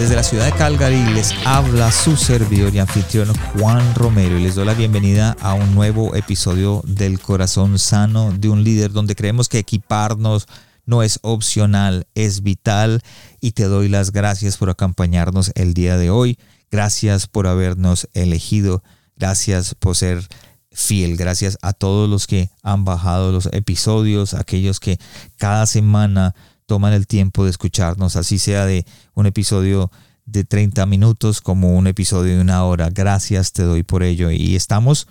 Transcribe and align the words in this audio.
Desde 0.00 0.16
la 0.16 0.22
ciudad 0.22 0.46
de 0.46 0.52
Calgary 0.52 1.04
les 1.12 1.30
habla 1.44 1.92
su 1.92 2.16
servidor 2.16 2.74
y 2.74 2.78
anfitrión 2.78 3.30
Juan 3.52 3.94
Romero 3.94 4.38
y 4.38 4.42
les 4.42 4.54
doy 4.54 4.64
la 4.64 4.72
bienvenida 4.72 5.36
a 5.42 5.52
un 5.52 5.74
nuevo 5.74 6.16
episodio 6.16 6.80
del 6.86 7.20
corazón 7.20 7.78
sano 7.78 8.32
de 8.32 8.48
un 8.48 8.64
líder 8.64 8.92
donde 8.92 9.14
creemos 9.14 9.50
que 9.50 9.58
equiparnos 9.58 10.48
no 10.86 11.02
es 11.02 11.18
opcional, 11.20 12.06
es 12.14 12.42
vital 12.42 13.02
y 13.42 13.52
te 13.52 13.64
doy 13.64 13.90
las 13.90 14.10
gracias 14.10 14.56
por 14.56 14.70
acompañarnos 14.70 15.52
el 15.54 15.74
día 15.74 15.98
de 15.98 16.08
hoy. 16.08 16.38
Gracias 16.70 17.26
por 17.26 17.46
habernos 17.46 18.08
elegido. 18.14 18.82
Gracias 19.16 19.74
por 19.74 19.96
ser 19.96 20.26
fiel. 20.72 21.18
Gracias 21.18 21.58
a 21.60 21.74
todos 21.74 22.08
los 22.08 22.26
que 22.26 22.48
han 22.62 22.86
bajado 22.86 23.32
los 23.32 23.50
episodios, 23.52 24.32
aquellos 24.32 24.80
que 24.80 24.98
cada 25.36 25.66
semana 25.66 26.34
toman 26.70 26.92
el 26.92 27.08
tiempo 27.08 27.42
de 27.42 27.50
escucharnos, 27.50 28.14
así 28.14 28.38
sea 28.38 28.64
de 28.64 28.86
un 29.14 29.26
episodio 29.26 29.90
de 30.24 30.44
30 30.44 30.86
minutos 30.86 31.40
como 31.40 31.76
un 31.76 31.88
episodio 31.88 32.36
de 32.36 32.40
una 32.40 32.62
hora. 32.62 32.90
Gracias 32.90 33.52
te 33.52 33.64
doy 33.64 33.82
por 33.82 34.04
ello. 34.04 34.30
Y 34.30 34.54
estamos 34.54 35.08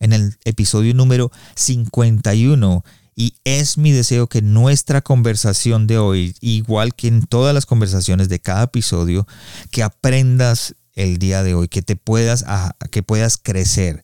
en 0.00 0.12
el 0.12 0.36
episodio 0.44 0.94
número 0.94 1.30
51 1.54 2.82
y 3.14 3.34
es 3.44 3.78
mi 3.78 3.92
deseo 3.92 4.26
que 4.26 4.42
nuestra 4.42 5.00
conversación 5.00 5.86
de 5.86 5.98
hoy, 5.98 6.34
igual 6.40 6.96
que 6.96 7.06
en 7.06 7.22
todas 7.22 7.54
las 7.54 7.64
conversaciones 7.64 8.28
de 8.28 8.40
cada 8.40 8.64
episodio, 8.64 9.24
que 9.70 9.84
aprendas 9.84 10.74
el 10.94 11.18
día 11.18 11.44
de 11.44 11.54
hoy, 11.54 11.68
que 11.68 11.82
te 11.82 11.94
puedas, 11.94 12.44
que 12.90 13.04
puedas 13.04 13.38
crecer, 13.40 14.02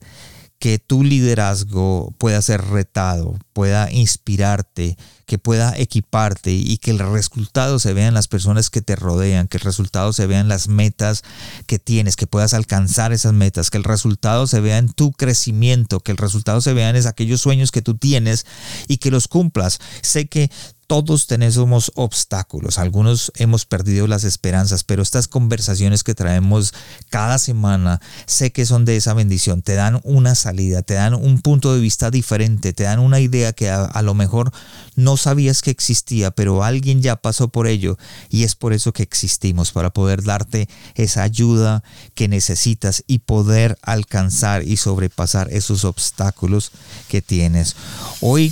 que 0.59 0.79
tu 0.79 1.03
liderazgo 1.03 2.13
pueda 2.17 2.41
ser 2.41 2.61
retado, 2.61 3.37
pueda 3.51 3.91
inspirarte, 3.91 4.97
que 5.25 5.37
pueda 5.37 5.77
equiparte 5.77 6.51
y 6.51 6.77
que 6.77 6.91
el 6.91 6.99
resultado 6.99 7.79
se 7.79 7.93
vea 7.93 8.07
en 8.07 8.13
las 8.13 8.27
personas 8.27 8.69
que 8.69 8.81
te 8.81 8.95
rodean, 8.95 9.47
que 9.47 9.57
el 9.57 9.63
resultado 9.63 10.11
se 10.13 10.27
vea 10.27 10.39
en 10.39 10.47
las 10.47 10.67
metas 10.67 11.23
que 11.67 11.79
tienes, 11.79 12.15
que 12.15 12.27
puedas 12.27 12.53
alcanzar 12.53 13.13
esas 13.13 13.33
metas, 13.33 13.69
que 13.69 13.77
el 13.77 13.83
resultado 13.83 14.47
se 14.47 14.59
vea 14.59 14.77
en 14.77 14.91
tu 14.91 15.11
crecimiento, 15.11 15.99
que 15.99 16.11
el 16.11 16.17
resultado 16.17 16.61
se 16.61 16.73
vea 16.73 16.89
en 16.89 16.95
aquellos 17.05 17.41
sueños 17.41 17.71
que 17.71 17.81
tú 17.81 17.95
tienes 17.95 18.45
y 18.87 18.97
que 18.97 19.11
los 19.11 19.27
cumplas. 19.27 19.79
Sé 20.01 20.27
que 20.27 20.49
todos 20.87 21.25
tenemos 21.25 21.91
obstáculos, 21.95 22.77
algunos 22.77 23.31
hemos 23.35 23.65
perdido 23.65 24.07
las 24.07 24.23
esperanzas, 24.23 24.83
pero 24.83 25.01
estas 25.01 25.27
conversaciones 25.27 26.03
que 26.03 26.13
traemos 26.13 26.73
cada 27.09 27.39
semana, 27.39 28.01
sé 28.27 28.51
que 28.51 28.65
son 28.65 28.85
de 28.85 28.95
esa 28.95 29.13
bendición, 29.13 29.63
te 29.63 29.73
dan 29.73 29.99
una 30.03 30.35
salida, 30.35 30.83
te 30.83 30.93
dan 30.93 31.15
un 31.15 31.41
punto 31.41 31.73
de 31.73 31.79
vista 31.79 32.11
diferente, 32.11 32.73
te 32.73 32.83
dan 32.83 32.99
una 32.99 33.19
idea 33.19 33.53
que 33.53 33.69
a, 33.69 34.01
lo 34.03 34.13
mejor 34.13 34.51
no 34.95 35.17
sabías 35.17 35.61
que 35.61 35.71
existía, 35.71 36.29
pero 36.31 36.63
alguien 36.63 37.01
ya 37.01 37.15
pasó 37.15 37.47
por 37.47 37.67
ello 37.67 37.97
y 38.29 38.43
es 38.43 38.55
por 38.55 38.73
eso 38.73 38.93
que 38.93 39.03
existimos, 39.03 39.71
para 39.71 39.91
poder 39.91 40.23
darte 40.23 40.69
esa 40.93 41.23
ayuda 41.23 41.83
que 42.13 42.27
necesitas 42.27 43.03
y 43.07 43.19
poder 43.19 43.77
alcanzar 43.81 44.63
y 44.63 44.77
sobrepasar 44.77 45.51
esos 45.51 45.83
obstáculos 45.83 46.71
que 47.07 47.23
tienes. 47.23 47.75
Hoy 48.21 48.51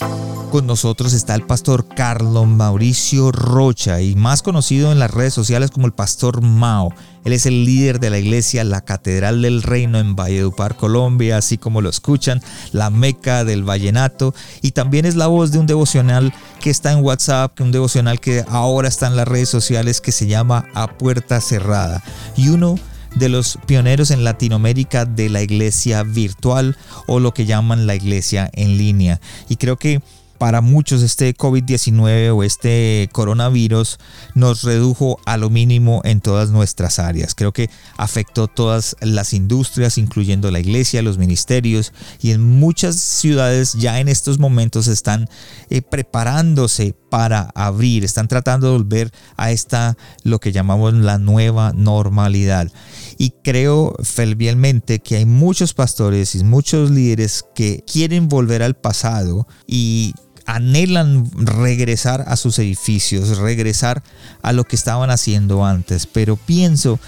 con 0.51 0.65
nosotros 0.65 1.13
está 1.13 1.35
el 1.35 1.45
pastor 1.45 1.87
Carlos 1.95 2.22
Mauricio 2.23 3.31
Rocha 3.31 4.01
y 4.01 4.15
más 4.15 4.41
conocido 4.41 4.91
en 4.91 4.99
las 4.99 5.11
redes 5.11 5.33
sociales 5.33 5.71
como 5.71 5.85
el 5.85 5.93
Pastor 5.93 6.41
Mao. 6.41 6.93
Él 7.25 7.33
es 7.33 7.45
el 7.45 7.65
líder 7.65 7.99
de 7.99 8.09
la 8.09 8.19
iglesia 8.19 8.63
La 8.63 8.81
Catedral 8.81 9.41
del 9.41 9.61
Reino 9.61 9.99
en 9.99 10.15
Valledupar, 10.15 10.75
Colombia, 10.75 11.37
así 11.37 11.57
como 11.57 11.81
lo 11.81 11.89
escuchan, 11.89 12.41
la 12.71 12.89
Meca 12.89 13.43
del 13.45 13.63
Vallenato. 13.63 14.33
Y 14.61 14.71
también 14.71 15.05
es 15.05 15.15
la 15.15 15.27
voz 15.27 15.51
de 15.51 15.59
un 15.59 15.67
devocional 15.67 16.33
que 16.59 16.69
está 16.69 16.91
en 16.91 17.03
WhatsApp, 17.03 17.59
un 17.61 17.71
devocional 17.71 18.19
que 18.19 18.43
ahora 18.49 18.87
está 18.87 19.07
en 19.07 19.15
las 19.15 19.27
redes 19.27 19.49
sociales 19.49 20.01
que 20.01 20.11
se 20.11 20.27
llama 20.27 20.65
A 20.73 20.87
Puerta 20.87 21.39
Cerrada. 21.41 22.03
Y 22.35 22.49
uno 22.49 22.77
de 23.15 23.29
los 23.29 23.59
pioneros 23.67 24.11
en 24.11 24.23
Latinoamérica 24.23 25.05
de 25.05 25.29
la 25.29 25.41
iglesia 25.41 26.03
virtual 26.03 26.77
o 27.07 27.19
lo 27.19 27.33
que 27.33 27.45
llaman 27.45 27.87
la 27.87 27.95
iglesia 27.95 28.49
en 28.53 28.77
línea. 28.77 29.19
Y 29.49 29.57
creo 29.57 29.77
que 29.77 30.01
para 30.43 30.59
muchos 30.59 31.03
este 31.03 31.33
COVID-19 31.33 32.35
o 32.35 32.43
este 32.43 33.07
coronavirus 33.13 33.97
nos 34.35 34.63
redujo 34.63 35.17
a 35.25 35.37
lo 35.37 35.49
mínimo 35.49 36.01
en 36.03 36.19
todas 36.19 36.49
nuestras 36.49 36.99
áreas. 36.99 37.33
Creo 37.33 37.53
que 37.53 37.69
afectó 37.95 38.49
todas 38.49 38.97
las 38.99 39.31
industrias, 39.31 39.97
incluyendo 39.97 40.51
la 40.51 40.59
iglesia, 40.59 41.01
los 41.01 41.17
ministerios 41.17 41.93
y 42.21 42.31
en 42.31 42.41
muchas 42.59 42.97
ciudades 42.97 43.75
ya 43.75 44.01
en 44.01 44.09
estos 44.09 44.37
momentos 44.37 44.89
están 44.89 45.29
eh, 45.69 45.81
preparándose 45.81 46.93
para 47.09 47.49
abrir, 47.55 48.03
están 48.03 48.27
tratando 48.27 48.67
de 48.67 48.77
volver 48.77 49.11
a 49.37 49.51
esta 49.51 49.95
lo 50.23 50.39
que 50.39 50.51
llamamos 50.51 50.93
la 50.93 51.19
nueva 51.19 51.71
normalidad. 51.73 52.69
Y 53.17 53.29
creo 53.43 53.95
fervientemente 54.03 54.99
que 54.99 55.15
hay 55.15 55.25
muchos 55.25 55.73
pastores 55.73 56.35
y 56.35 56.43
muchos 56.43 56.91
líderes 56.91 57.45
que 57.55 57.85
quieren 57.85 58.27
volver 58.27 58.61
al 58.61 58.73
pasado 58.73 59.47
y 59.67 60.15
anhelan 60.45 61.29
regresar 61.35 62.25
a 62.27 62.35
sus 62.35 62.59
edificios, 62.59 63.37
regresar 63.37 64.03
a 64.41 64.53
lo 64.53 64.63
que 64.63 64.75
estaban 64.75 65.09
haciendo 65.09 65.65
antes, 65.65 66.07
pero 66.07 66.35
pienso 66.35 66.99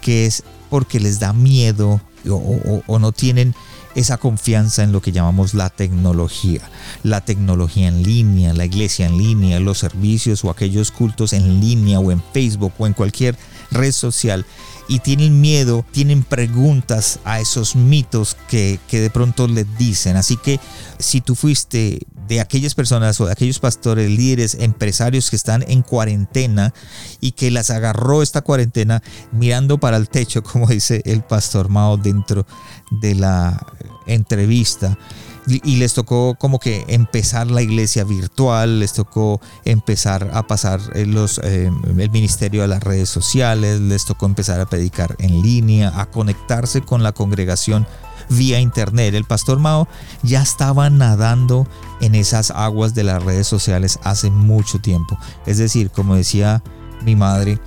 que 0.00 0.26
es 0.26 0.42
porque 0.70 1.00
les 1.00 1.20
da 1.20 1.32
miedo 1.32 2.00
o, 2.28 2.98
no 2.98 3.12
tienen 3.12 3.54
esa 3.94 4.16
confianza 4.16 4.82
en 4.82 4.92
lo 4.92 5.00
que 5.00 5.12
llamamos 5.12 5.54
la 5.54 5.70
tecnología, 5.70 6.62
la 7.02 7.20
tecnología 7.20 7.88
en 7.88 8.02
línea, 8.02 8.52
la 8.52 8.64
iglesia 8.64 9.06
en 9.06 9.18
línea, 9.18 9.60
los 9.60 9.78
servicios 9.78 10.44
o 10.44 10.50
aquellos 10.50 10.90
cultos 10.90 11.32
en 11.32 11.60
línea 11.60 12.00
o 12.00 12.10
en 12.10 12.22
Facebook 12.32 12.72
o 12.78 12.86
en 12.86 12.92
cualquier 12.92 13.36
red 13.70 13.92
social 13.92 14.44
y 14.88 14.98
tienen 14.98 15.40
miedo, 15.40 15.84
tienen 15.92 16.24
preguntas 16.24 17.20
a 17.24 17.40
esos 17.40 17.76
mitos 17.76 18.36
que, 18.48 18.80
que 18.88 19.00
de 19.00 19.10
pronto 19.10 19.46
les 19.46 19.66
dicen. 19.78 20.16
Así 20.16 20.36
que 20.36 20.60
si 20.98 21.20
tú 21.20 21.34
fuiste 21.34 22.00
de 22.26 22.40
aquellas 22.40 22.74
personas 22.74 23.20
o 23.20 23.26
de 23.26 23.32
aquellos 23.32 23.58
pastores, 23.58 24.10
líderes, 24.10 24.56
empresarios 24.60 25.30
que 25.30 25.36
están 25.36 25.64
en 25.68 25.82
cuarentena 25.82 26.72
y 27.20 27.32
que 27.32 27.50
las 27.50 27.70
agarró 27.70 28.22
esta 28.22 28.42
cuarentena 28.42 29.02
mirando 29.32 29.78
para 29.78 29.96
el 29.96 30.08
techo, 30.08 30.42
como 30.44 30.66
dice 30.66 31.02
el 31.04 31.22
pastor 31.22 31.68
Mao 31.68 31.96
dentro 31.96 32.46
de 32.90 33.14
la 33.14 33.66
entrevista. 34.06 34.98
Y 35.46 35.76
les 35.76 35.92
tocó 35.92 36.36
como 36.36 36.58
que 36.58 36.86
empezar 36.88 37.50
la 37.50 37.60
iglesia 37.60 38.04
virtual, 38.04 38.80
les 38.80 38.94
tocó 38.94 39.42
empezar 39.66 40.30
a 40.32 40.46
pasar 40.46 40.80
eh, 40.94 41.04
los, 41.04 41.38
eh, 41.44 41.70
el 41.98 42.10
ministerio 42.10 42.64
a 42.64 42.66
las 42.66 42.82
redes 42.82 43.10
sociales, 43.10 43.78
les 43.78 44.06
tocó 44.06 44.24
empezar 44.24 44.58
a 44.60 44.64
predicar 44.64 45.16
en 45.18 45.42
línea, 45.42 46.00
a 46.00 46.06
conectarse 46.06 46.80
con 46.80 47.02
la 47.02 47.12
congregación 47.12 47.86
vía 48.28 48.60
internet. 48.60 49.14
El 49.14 49.24
pastor 49.24 49.58
Mao 49.58 49.88
ya 50.22 50.42
estaba 50.42 50.90
nadando 50.90 51.66
en 52.00 52.14
esas 52.14 52.50
aguas 52.50 52.94
de 52.94 53.04
las 53.04 53.22
redes 53.22 53.46
sociales 53.46 53.98
hace 54.04 54.30
mucho 54.30 54.78
tiempo. 54.78 55.18
Es 55.46 55.58
decir, 55.58 55.90
como 55.90 56.14
decía 56.14 56.62
mi 57.04 57.16
madre, 57.16 57.58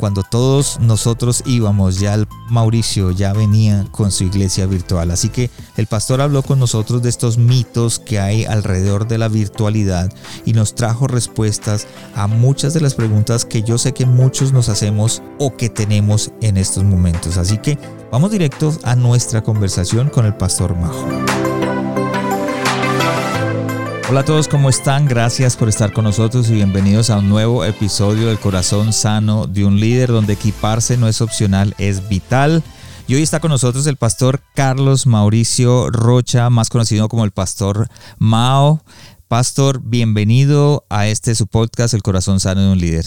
cuando 0.00 0.22
todos 0.22 0.80
nosotros 0.80 1.42
íbamos, 1.44 2.00
ya 2.00 2.14
el 2.14 2.26
Mauricio 2.48 3.10
ya 3.10 3.34
venía 3.34 3.86
con 3.90 4.10
su 4.10 4.24
iglesia 4.24 4.64
virtual. 4.64 5.10
Así 5.10 5.28
que 5.28 5.50
el 5.76 5.86
pastor 5.86 6.22
habló 6.22 6.42
con 6.42 6.58
nosotros 6.58 7.02
de 7.02 7.10
estos 7.10 7.36
mitos 7.36 7.98
que 7.98 8.18
hay 8.18 8.46
alrededor 8.46 9.06
de 9.06 9.18
la 9.18 9.28
virtualidad 9.28 10.10
y 10.46 10.54
nos 10.54 10.74
trajo 10.74 11.06
respuestas 11.06 11.86
a 12.14 12.26
muchas 12.26 12.72
de 12.72 12.80
las 12.80 12.94
preguntas 12.94 13.44
que 13.44 13.62
yo 13.62 13.76
sé 13.76 13.92
que 13.92 14.06
muchos 14.06 14.52
nos 14.52 14.70
hacemos 14.70 15.22
o 15.38 15.54
que 15.54 15.68
tenemos 15.68 16.32
en 16.40 16.56
estos 16.56 16.82
momentos. 16.82 17.36
Así 17.36 17.58
que 17.58 17.78
vamos 18.10 18.30
directos 18.30 18.80
a 18.84 18.96
nuestra 18.96 19.42
conversación 19.42 20.08
con 20.08 20.24
el 20.24 20.34
pastor 20.34 20.74
Majo. 20.76 21.59
Hola 24.10 24.22
a 24.22 24.24
todos, 24.24 24.48
¿cómo 24.48 24.68
están? 24.68 25.06
Gracias 25.06 25.54
por 25.56 25.68
estar 25.68 25.92
con 25.92 26.02
nosotros 26.02 26.50
y 26.50 26.54
bienvenidos 26.54 27.10
a 27.10 27.18
un 27.18 27.28
nuevo 27.28 27.64
episodio 27.64 28.26
del 28.26 28.40
Corazón 28.40 28.92
Sano 28.92 29.46
de 29.46 29.64
un 29.64 29.78
líder 29.78 30.08
donde 30.08 30.32
equiparse 30.32 30.96
no 30.96 31.06
es 31.06 31.20
opcional, 31.20 31.76
es 31.78 32.08
vital. 32.08 32.64
Y 33.06 33.14
hoy 33.14 33.22
está 33.22 33.38
con 33.38 33.52
nosotros 33.52 33.86
el 33.86 33.96
pastor 33.96 34.40
Carlos 34.56 35.06
Mauricio 35.06 35.90
Rocha, 35.90 36.50
más 36.50 36.70
conocido 36.70 37.08
como 37.08 37.24
el 37.24 37.30
pastor 37.30 37.86
Mao. 38.18 38.82
Pastor, 39.28 39.80
bienvenido 39.80 40.84
a 40.88 41.06
este 41.06 41.36
su 41.36 41.46
podcast, 41.46 41.94
El 41.94 42.02
Corazón 42.02 42.40
Sano 42.40 42.62
de 42.62 42.72
un 42.72 42.80
líder. 42.80 43.04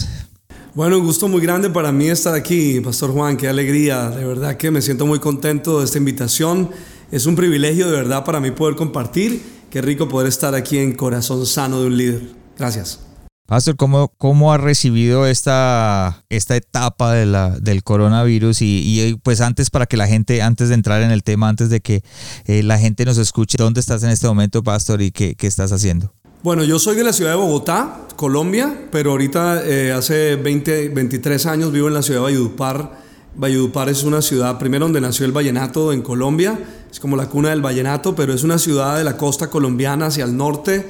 Bueno, 0.74 0.96
un 0.96 1.04
gusto 1.04 1.28
muy 1.28 1.42
grande 1.42 1.68
para 1.68 1.92
mí 1.92 2.08
estar 2.08 2.32
aquí, 2.32 2.80
Pastor 2.80 3.12
Juan, 3.12 3.36
qué 3.36 3.46
alegría, 3.46 4.08
de 4.08 4.24
verdad 4.24 4.56
que 4.56 4.70
me 4.70 4.80
siento 4.80 5.04
muy 5.04 5.18
contento 5.18 5.80
de 5.80 5.84
esta 5.84 5.98
invitación. 5.98 6.70
Es 7.12 7.26
un 7.26 7.36
privilegio 7.36 7.90
de 7.90 7.92
verdad 7.92 8.24
para 8.24 8.40
mí 8.40 8.52
poder 8.52 8.74
compartir, 8.74 9.42
qué 9.74 9.82
rico 9.82 10.06
poder 10.06 10.28
estar 10.28 10.54
aquí 10.54 10.78
en 10.78 10.92
Corazón 10.92 11.44
Sano 11.46 11.80
de 11.80 11.88
un 11.88 11.96
Líder. 11.96 12.22
Gracias. 12.56 13.00
Pastor, 13.48 13.74
¿cómo, 13.74 14.12
cómo 14.18 14.52
ha 14.52 14.56
recibido 14.56 15.26
esta, 15.26 16.22
esta 16.28 16.54
etapa 16.54 17.12
de 17.12 17.26
la, 17.26 17.58
del 17.58 17.82
coronavirus? 17.82 18.58
Y, 18.60 19.18
pues 19.24 19.40
antes 19.40 19.70
para 19.70 19.86
que 19.86 19.96
la 19.96 20.06
gente, 20.06 20.42
antes 20.42 20.68
de 20.68 20.76
entrar 20.76 21.02
en 21.02 21.10
el 21.10 21.24
tema, 21.24 21.48
antes 21.48 21.70
de 21.70 21.80
que 21.80 22.04
eh, 22.44 22.62
la 22.62 22.78
gente 22.78 23.04
nos 23.04 23.18
escuche, 23.18 23.56
¿dónde 23.58 23.80
estás 23.80 24.04
en 24.04 24.10
este 24.10 24.28
momento, 24.28 24.62
Pastor, 24.62 25.02
y 25.02 25.10
qué, 25.10 25.34
qué, 25.34 25.48
estás 25.48 25.72
haciendo? 25.72 26.12
Bueno, 26.44 26.62
yo 26.62 26.78
soy 26.78 26.94
de 26.94 27.02
la 27.02 27.12
ciudad 27.12 27.32
de 27.32 27.36
Bogotá, 27.36 28.06
Colombia, 28.14 28.86
pero 28.92 29.10
ahorita 29.10 29.60
eh, 29.66 29.90
hace 29.90 30.36
20, 30.36 30.90
23 30.90 31.46
años 31.46 31.72
vivo 31.72 31.88
en 31.88 31.94
la 31.94 32.02
ciudad 32.02 32.20
de 32.20 32.24
Valledupar. 32.26 33.03
Valledupar 33.36 33.88
es 33.88 34.04
una 34.04 34.22
ciudad, 34.22 34.58
primero 34.58 34.84
donde 34.84 35.00
nació 35.00 35.26
el 35.26 35.32
vallenato 35.32 35.92
en 35.92 36.02
Colombia, 36.02 36.58
es 36.90 37.00
como 37.00 37.16
la 37.16 37.28
cuna 37.28 37.50
del 37.50 37.62
vallenato, 37.62 38.14
pero 38.14 38.32
es 38.32 38.44
una 38.44 38.58
ciudad 38.58 38.96
de 38.96 39.04
la 39.04 39.16
costa 39.16 39.50
colombiana 39.50 40.06
hacia 40.06 40.24
el 40.24 40.36
norte 40.36 40.86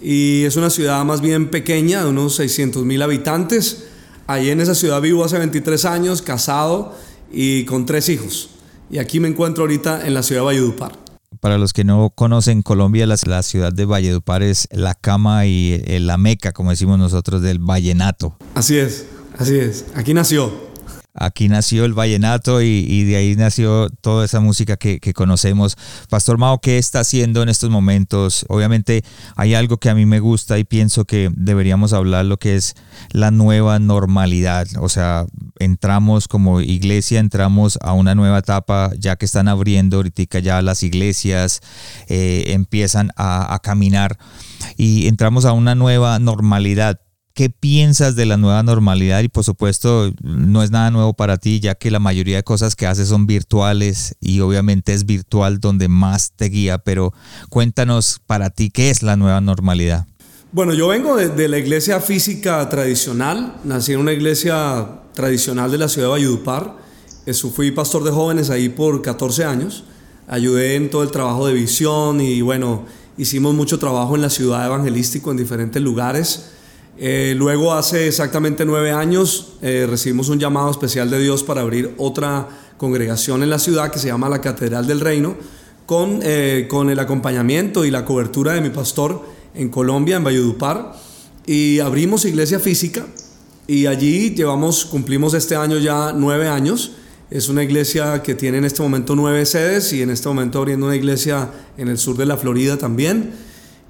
y 0.00 0.44
es 0.44 0.56
una 0.56 0.68
ciudad 0.68 1.02
más 1.04 1.22
bien 1.22 1.50
pequeña, 1.50 2.02
de 2.02 2.10
unos 2.10 2.36
600 2.36 2.84
mil 2.84 3.00
habitantes. 3.00 3.84
Ahí 4.26 4.50
en 4.50 4.60
esa 4.60 4.74
ciudad 4.74 5.00
vivo 5.00 5.24
hace 5.24 5.38
23 5.38 5.84
años, 5.86 6.20
casado 6.20 6.94
y 7.32 7.64
con 7.64 7.86
tres 7.86 8.08
hijos. 8.10 8.50
Y 8.90 8.98
aquí 8.98 9.18
me 9.18 9.28
encuentro 9.28 9.64
ahorita 9.64 10.06
en 10.06 10.12
la 10.12 10.22
ciudad 10.22 10.42
de 10.42 10.46
Valledupar. 10.46 10.92
Para 11.40 11.58
los 11.58 11.72
que 11.72 11.84
no 11.84 12.10
conocen 12.14 12.62
Colombia, 12.62 13.06
la, 13.06 13.16
la 13.26 13.42
ciudad 13.42 13.72
de 13.72 13.84
Valledupar 13.84 14.42
es 14.42 14.68
la 14.70 14.94
cama 14.94 15.46
y 15.46 15.82
la 16.00 16.18
meca, 16.18 16.52
como 16.52 16.70
decimos 16.70 16.98
nosotros, 16.98 17.40
del 17.40 17.58
vallenato. 17.58 18.36
Así 18.54 18.76
es, 18.76 19.06
así 19.38 19.56
es. 19.56 19.86
Aquí 19.94 20.12
nació. 20.12 20.65
Aquí 21.18 21.48
nació 21.48 21.84
el 21.84 21.94
vallenato 21.94 22.62
y, 22.62 23.04
de 23.04 23.16
ahí 23.16 23.36
nació 23.36 23.88
toda 24.00 24.24
esa 24.24 24.40
música 24.40 24.76
que, 24.76 25.00
conocemos. 25.14 25.76
Pastor 26.10 26.38
Mao, 26.38 26.60
¿qué 26.60 26.78
está 26.78 27.00
haciendo 27.00 27.42
en 27.42 27.48
estos 27.48 27.70
momentos? 27.70 28.44
Obviamente 28.48 29.02
hay 29.34 29.54
algo 29.54 29.78
que 29.78 29.88
a 29.88 29.94
mí 29.94 30.04
me 30.04 30.20
gusta 30.20 30.58
y 30.58 30.64
pienso 30.64 31.04
que 31.04 31.30
deberíamos 31.34 31.92
hablar 31.92 32.26
lo 32.26 32.38
que 32.38 32.56
es 32.56 32.74
la 33.12 33.30
nueva 33.30 33.78
normalidad. 33.78 34.66
O 34.80 34.88
sea, 34.88 35.26
entramos 35.58 36.28
como 36.28 36.60
iglesia, 36.60 37.20
entramos 37.20 37.78
a 37.80 37.92
una 37.92 38.14
nueva 38.14 38.38
etapa 38.38 38.90
ya 38.98 39.16
que 39.16 39.24
están 39.24 39.48
abriendo 39.48 39.96
ahorita 39.96 40.38
ya 40.40 40.62
las 40.62 40.82
iglesias, 40.82 41.60
eh, 42.08 42.44
empiezan 42.48 43.10
a, 43.16 43.54
a 43.54 43.58
caminar 43.60 44.18
y 44.76 45.06
entramos 45.06 45.44
a 45.44 45.52
una 45.52 45.74
nueva 45.74 46.18
normalidad 46.18 47.00
¿Qué 47.36 47.50
piensas 47.50 48.16
de 48.16 48.24
la 48.24 48.38
nueva 48.38 48.62
normalidad? 48.62 49.20
Y 49.20 49.28
por 49.28 49.44
supuesto, 49.44 50.10
no 50.22 50.62
es 50.62 50.70
nada 50.70 50.90
nuevo 50.90 51.12
para 51.12 51.36
ti, 51.36 51.60
ya 51.60 51.74
que 51.74 51.90
la 51.90 51.98
mayoría 51.98 52.36
de 52.36 52.42
cosas 52.42 52.74
que 52.74 52.86
haces 52.86 53.08
son 53.08 53.26
virtuales 53.26 54.16
y 54.22 54.40
obviamente 54.40 54.94
es 54.94 55.04
virtual 55.04 55.60
donde 55.60 55.88
más 55.88 56.32
te 56.34 56.46
guía, 56.46 56.78
pero 56.78 57.12
cuéntanos 57.50 58.22
para 58.26 58.48
ti 58.48 58.70
qué 58.70 58.88
es 58.88 59.02
la 59.02 59.16
nueva 59.16 59.42
normalidad. 59.42 60.06
Bueno, 60.50 60.72
yo 60.72 60.88
vengo 60.88 61.16
de, 61.16 61.48
la 61.48 61.58
iglesia 61.58 62.00
física 62.00 62.66
tradicional, 62.70 63.58
nací 63.64 63.92
en 63.92 64.00
una 64.00 64.14
iglesia 64.14 65.02
tradicional 65.12 65.70
de 65.70 65.76
la 65.76 65.90
ciudad 65.90 66.06
de 66.06 66.12
Valledupar, 66.12 66.78
Eso, 67.26 67.50
fui 67.50 67.70
pastor 67.70 68.02
de 68.02 68.12
jóvenes 68.12 68.48
ahí 68.48 68.70
por 68.70 69.02
14 69.02 69.44
años, 69.44 69.84
ayudé 70.26 70.76
en 70.76 70.88
todo 70.88 71.02
el 71.02 71.10
trabajo 71.10 71.46
de 71.46 71.52
visión 71.52 72.18
y 72.18 72.40
bueno, 72.40 72.86
hicimos 73.18 73.54
mucho 73.54 73.78
trabajo 73.78 74.16
en 74.16 74.22
la 74.22 74.30
ciudad 74.30 74.64
evangelístico 74.64 75.30
en 75.30 75.36
diferentes 75.36 75.82
lugares. 75.82 76.55
Eh, 76.98 77.34
luego, 77.36 77.74
hace 77.74 78.08
exactamente 78.08 78.64
nueve 78.64 78.90
años, 78.90 79.54
eh, 79.60 79.86
recibimos 79.88 80.30
un 80.30 80.38
llamado 80.38 80.70
especial 80.70 81.10
de 81.10 81.18
Dios 81.18 81.42
para 81.42 81.60
abrir 81.60 81.92
otra 81.98 82.48
congregación 82.78 83.42
en 83.42 83.50
la 83.50 83.58
ciudad 83.58 83.90
que 83.90 83.98
se 83.98 84.08
llama 84.08 84.30
la 84.30 84.40
Catedral 84.40 84.86
del 84.86 85.00
Reino, 85.00 85.36
con, 85.84 86.20
eh, 86.22 86.66
con 86.70 86.88
el 86.88 86.98
acompañamiento 86.98 87.84
y 87.84 87.90
la 87.90 88.04
cobertura 88.04 88.54
de 88.54 88.62
mi 88.62 88.70
pastor 88.70 89.22
en 89.54 89.68
Colombia, 89.68 90.16
en 90.16 90.24
Valledupar. 90.24 90.94
Y 91.44 91.80
abrimos 91.80 92.24
iglesia 92.24 92.60
física 92.60 93.06
y 93.66 93.86
allí 93.86 94.34
llevamos, 94.34 94.86
cumplimos 94.86 95.34
este 95.34 95.54
año 95.54 95.78
ya 95.78 96.12
nueve 96.14 96.48
años. 96.48 96.92
Es 97.30 97.48
una 97.48 97.62
iglesia 97.62 98.22
que 98.22 98.34
tiene 98.34 98.58
en 98.58 98.64
este 98.64 98.82
momento 98.82 99.14
nueve 99.14 99.44
sedes 99.44 99.92
y 99.92 100.00
en 100.00 100.10
este 100.10 100.28
momento 100.28 100.58
abriendo 100.58 100.86
una 100.86 100.96
iglesia 100.96 101.50
en 101.76 101.88
el 101.88 101.98
sur 101.98 102.16
de 102.16 102.24
la 102.24 102.36
Florida 102.36 102.78
también. 102.78 103.32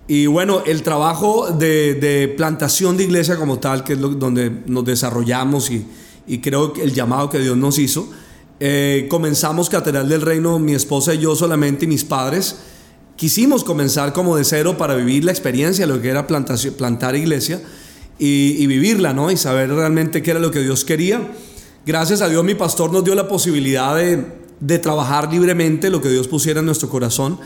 Y 0.09 0.27
bueno, 0.27 0.63
el 0.65 0.83
trabajo 0.83 1.51
de, 1.51 2.33
plantación 2.37 2.97
de 2.97 3.05
iglesia 3.05 3.37
como 3.37 3.59
tal, 3.59 3.83
que 3.83 3.95
es 3.95 4.01
donde 4.01 4.51
nos 4.67 4.85
desarrollamos 4.85 5.71
y, 5.71 6.39
creo 6.39 6.73
que 6.73 6.83
el 6.83 6.93
llamado 6.93 7.29
que 7.29 7.41
Dios 7.41 7.57
nos 7.57 7.79
hizo, 7.79 8.09
eh, 8.61 9.07
comenzamos 9.11 9.69
Catedral 9.69 10.09
del 10.09 10.23
Reino, 10.23 10.59
mi 10.59 10.75
esposa 10.75 11.13
y 11.15 11.19
yo 11.19 11.35
solamente 11.35 11.87
y 11.87 11.89
mis 11.89 12.05
padres. 12.05 12.57
Quisimos 13.17 13.65
comenzar 13.65 14.13
como 14.13 14.37
de 14.37 14.45
cero 14.45 14.77
para 14.79 14.95
vivir 14.95 15.25
la 15.25 15.33
experiencia, 15.33 15.87
lo 15.87 16.01
que 16.01 16.09
era 16.09 16.27
plantar 16.27 17.17
iglesia 17.17 17.61
y, 18.19 18.65
vivirla, 18.67 19.13
¿no? 19.13 19.31
Y 19.31 19.37
saber 19.37 19.71
realmente 19.71 20.23
qué 20.23 20.33
era 20.33 20.41
lo 20.41 20.51
que 20.51 20.61
Dios 20.61 20.85
quería. 20.85 21.33
Gracias 21.85 22.21
a 22.21 22.29
Dios 22.29 22.45
mi 22.45 22.55
pastor 22.55 22.93
nos 22.93 23.05
dio 23.05 23.15
la 23.15 23.27
posibilidad 23.27 23.97
de 23.97 24.79
trabajar 24.79 25.33
libremente 25.33 25.91
lo 25.91 26.01
que 26.01 26.11
Dios 26.11 26.29
pusiera 26.29 26.61
en 26.61 26.67
nuestro 26.67 26.89
corazón 26.89 27.39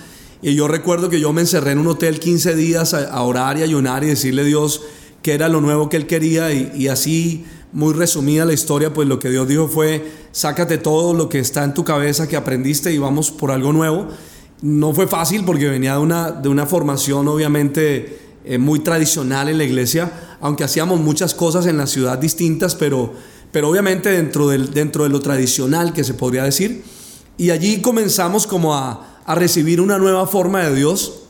y 0.43 0.55
yo 0.55 0.69
recuerdo 0.69 1.11
que 1.11 1.21
yo 1.21 1.33
me 1.33 1.43
encerré 1.43 1.73
en 1.73 1.79
un 1.79 1.87
hotel 1.87 2.19
15 2.19 2.55
días 2.55 2.95
a, 2.95 3.23
orar 3.23 3.59
y 3.59 3.63
ayunar 3.63 4.05
y 4.05 4.09
decirle 4.09 4.43
a 4.43 4.47
Dios 4.47 4.83
que 5.23 5.35
era 5.35 5.49
lo 5.49 5.61
nuevo 5.61 5.91
que 5.91 5.99
Él 5.99 6.07
quería 6.07 6.51
y, 6.53 6.89
así, 6.89 7.45
muy 7.73 7.93
resumida 7.93 8.47
la 8.47 8.55
historia, 8.55 8.95
pues 8.95 9.07
lo 9.07 9.19
que 9.19 9.29
Dios 9.29 9.47
dijo 9.47 9.69
fue, 9.69 10.11
sácate 10.33 10.79
todo 10.79 11.13
lo 11.13 11.29
que 11.29 11.41
está 11.41 11.63
en 11.65 11.75
tu 11.75 11.85
cabeza 11.85 12.27
que 12.27 12.37
aprendiste 12.37 12.91
y 12.91 12.97
vamos 12.97 13.31
por 13.31 13.51
algo 13.51 13.73
nuevo. 13.75 14.09
No 14.63 14.95
fue 14.95 15.07
fácil 15.07 15.45
porque 15.45 15.69
venía 15.69 15.93
de 15.93 15.99
una, 15.99 16.31
de 16.31 16.49
una 16.49 16.65
formación 16.65 17.29
obviamente 17.29 18.19
eh, 18.47 18.57
muy 18.57 18.81
tradicional 18.81 19.51
en 19.51 19.59
la 19.59 19.65
iglesia, 19.65 20.39
aunque 20.41 20.65
hacíamos 20.65 21.01
muchas 21.01 21.35
cosas 21.35 21.67
en 21.67 21.77
la 21.77 21.87
ciudad 21.87 22.17
distintas, 22.17 22.75
pero, 22.75 23.13
pero 23.53 23.69
obviamente 23.69 24.11
dentro, 24.11 24.49
del, 24.49 24.73
dentro 24.73 25.05
de 25.05 25.11
lo 25.11 25.21
tradicional 25.21 25.93
que 25.93 26.03
se 26.03 26.15
podría 26.15 26.45
decir. 26.45 26.83
Y 27.37 27.51
allí 27.51 27.83
comenzamos 27.83 28.47
como 28.47 28.75
a 28.75 29.10
a 29.27 29.35
recibir 29.35 29.81
una 29.81 29.99
nueva 29.99 30.27
forma 30.27 30.65
de 30.65 30.75
Dios. 30.75 31.23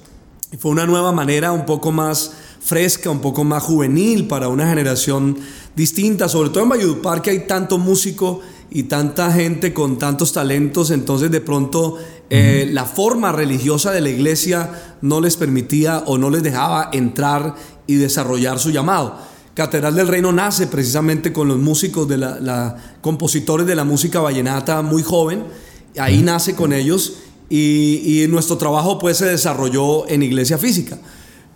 Y 0.52 0.56
fue 0.56 0.70
una 0.72 0.86
nueva 0.86 1.12
manera 1.12 1.52
un 1.52 1.64
poco 1.66 1.92
más 1.92 2.32
fresca, 2.60 3.10
un 3.10 3.20
poco 3.20 3.44
más 3.44 3.62
juvenil 3.62 4.26
para 4.26 4.48
una 4.48 4.68
generación 4.68 5.38
distinta, 5.74 6.28
sobre 6.28 6.50
todo 6.50 6.64
en 6.64 6.68
Valledupar 6.68 7.22
que 7.22 7.30
hay 7.30 7.46
tanto 7.46 7.78
músico 7.78 8.40
y 8.70 8.84
tanta 8.84 9.32
gente 9.32 9.72
con 9.72 9.98
tantos 9.98 10.32
talentos, 10.32 10.90
entonces 10.90 11.30
de 11.30 11.40
pronto 11.40 11.96
eh, 12.28 12.68
la 12.70 12.84
forma 12.84 13.32
religiosa 13.32 13.90
de 13.90 14.00
la 14.00 14.10
iglesia 14.10 14.96
no 15.02 15.20
les 15.20 15.36
permitía 15.36 16.04
o 16.06 16.18
no 16.18 16.30
les 16.30 16.42
dejaba 16.42 16.90
entrar 16.92 17.56
y 17.86 17.96
desarrollar 17.96 18.58
su 18.60 18.70
llamado. 18.70 19.16
Catedral 19.54 19.96
del 19.96 20.06
Reino 20.06 20.30
nace 20.30 20.68
precisamente 20.68 21.32
con 21.32 21.48
los 21.48 21.58
músicos 21.58 22.06
de 22.06 22.18
la, 22.18 22.76
compositores 23.00 23.66
de 23.66 23.74
la 23.74 23.84
música 23.84 24.20
vallenata 24.20 24.82
muy 24.82 25.02
joven, 25.02 25.44
ahí 25.98 26.22
nace 26.22 26.54
con 26.54 26.72
ellos 26.72 27.14
y, 27.50 28.26
nuestro 28.28 28.56
trabajo 28.56 28.98
pues 28.98 29.18
se 29.18 29.26
desarrolló 29.26 30.08
en 30.08 30.22
iglesia 30.22 30.56
física. 30.56 30.98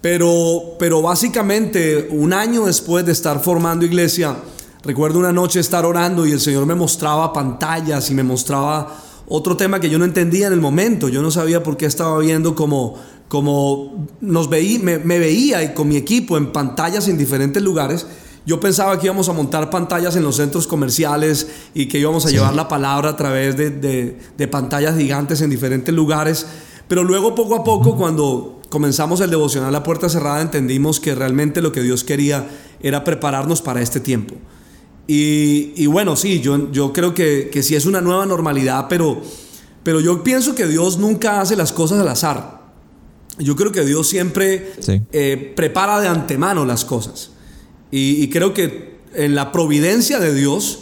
Pero, 0.01 0.77
pero 0.79 1.01
básicamente 1.01 2.09
un 2.11 2.33
año 2.33 2.67
después 2.67 3.07
de 3.07 3.13
estar 3.13 3.41
formando 3.41 3.87
iglesia, 3.87 4.37
recuerdo 4.83 5.19
una 5.19 5.33
noche 5.33 5.61
estar 5.61 5.87
orando 5.87 6.27
y 6.27 6.33
el 6.33 6.41
Señor 6.41 6.67
me 6.67 6.75
mostraba 6.75 7.33
pantallas 7.33 8.11
y 8.11 8.15
me 8.15 8.23
mostraba 8.23 9.01
otro 9.27 9.57
tema 9.57 9.81
que 9.81 9.89
yo 9.89 9.99
no 9.99 10.05
entendía 10.05 10.49
en 10.49 10.53
el 10.53 10.61
momento. 10.61 11.09
Yo 11.09 11.23
no 11.23 11.31
sabía 11.31 11.63
por 11.63 11.79
qué 11.79 11.87
estaba 11.87 12.19
viendo 12.19 12.55
como, 12.55 12.97
como 13.29 14.09
nos 14.21 14.51
veí, 14.51 14.79
me, 14.79 14.99
me 14.99 15.19
veía 15.19 15.63
y 15.63 15.73
con 15.73 15.89
mi 15.89 15.97
equipo 15.97 16.37
en 16.37 16.53
pantallas 16.53 17.09
en 17.09 17.17
diferentes 17.17 17.63
lugares 17.63 18.07
yo 18.47 18.61
pensaba 18.61 18.99
que 18.99 19.07
íbamos 19.07 19.29
a 19.29 19.33
montar 19.33 19.71
pantallas 19.71 20.17
en 20.17 20.23
los 20.23 20.37
centros 20.37 20.67
comerciales 20.67 21.49
y 21.73 21.87
que 21.87 21.99
íbamos 21.99 22.27
a 22.27 22.31
llevar 22.31 22.55
la 22.55 22.69
palabra 22.69 23.11
a 23.11 23.17
través 23.17 23.57
de, 23.57 24.49
pantallas 24.51 24.97
gigantes 24.99 25.41
en 25.41 25.49
diferentes 25.49 25.95
lugares. 25.95 26.47
Pero 26.87 27.05
luego, 27.05 27.35
poco 27.35 27.55
a 27.55 27.65
poco, 27.65 27.97
cuando 27.97 28.61
comenzamos 28.69 29.21
el 29.21 29.31
devocional 29.31 29.73
La 29.73 29.83
Puerta 29.83 30.11
Cerrada, 30.11 30.43
entendimos 30.43 31.01
que 31.01 31.15
realmente 31.15 31.63
lo 31.63 31.73
que 31.73 31.83
Dios 31.83 32.05
quería 32.05 32.47
era 32.83 33.03
prepararnos 33.03 33.63
para 33.63 33.81
este 33.81 34.01
tiempo. 34.01 34.35
Y, 35.07 35.87
bueno, 35.87 36.15
sí, 36.17 36.41
yo, 36.41 36.71
yo 36.71 36.93
creo 36.93 37.15
que, 37.15 37.49
que 37.51 37.63
sí 37.63 37.75
es 37.75 37.87
una 37.87 38.03
nueva 38.03 38.27
normalidad, 38.27 38.87
pero, 38.89 39.23
pero 39.83 40.01
yo 40.01 40.23
pienso 40.23 40.55
que 40.55 40.67
Dios 40.67 40.99
nunca 40.99 41.41
hace 41.41 41.57
las 41.57 41.73
cosas 41.73 41.99
al 42.01 42.09
azar. 42.09 42.63
Yo 43.39 43.57
creo 43.57 43.73
que 43.73 43.85
Dios 43.85 44.07
siempre 44.07 44.73
eh, 45.13 45.53
prepara 45.57 46.01
de 46.01 46.09
antemano 46.09 46.67
las 46.67 46.85
cosas. 46.85 47.34
Y, 47.91 48.29
creo 48.31 48.53
que 48.55 48.99
en 49.15 49.35
la 49.35 49.53
providencia 49.53 50.19
de 50.19 50.35
Dios 50.35 50.81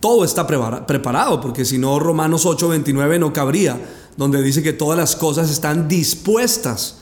todo 0.00 0.24
está 0.24 0.46
preparado, 0.46 1.40
porque 1.40 1.64
si 1.64 1.78
no 1.78 1.98
Romanos 1.98 2.46
8:29 2.46 3.18
no 3.18 3.32
cabría, 3.32 3.78
donde 4.16 4.42
dice 4.42 4.62
que 4.62 4.72
todas 4.72 4.98
las 4.98 5.16
cosas 5.16 5.50
están 5.50 5.88
dispuestas 5.88 6.96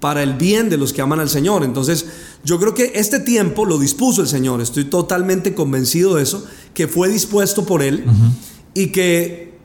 para 0.00 0.22
el 0.22 0.34
bien 0.34 0.70
de 0.70 0.76
los 0.76 0.92
que 0.92 1.02
aman 1.02 1.20
al 1.20 1.28
Señor. 1.28 1.64
Entonces, 1.64 2.06
yo 2.44 2.58
creo 2.58 2.74
que 2.74 2.92
este 2.94 3.20
tiempo 3.20 3.64
lo 3.64 3.78
dispuso 3.78 4.22
el 4.22 4.28
Señor. 4.28 4.60
Estoy 4.60 4.84
totalmente 4.84 5.54
convencido 5.54 6.14
de 6.14 6.22
eso, 6.22 6.44
que 6.74 6.86
fue 6.86 7.08
dispuesto 7.08 7.64
por 7.64 7.82
Él 7.82 8.04
y 8.74 8.88
que 8.88 9.58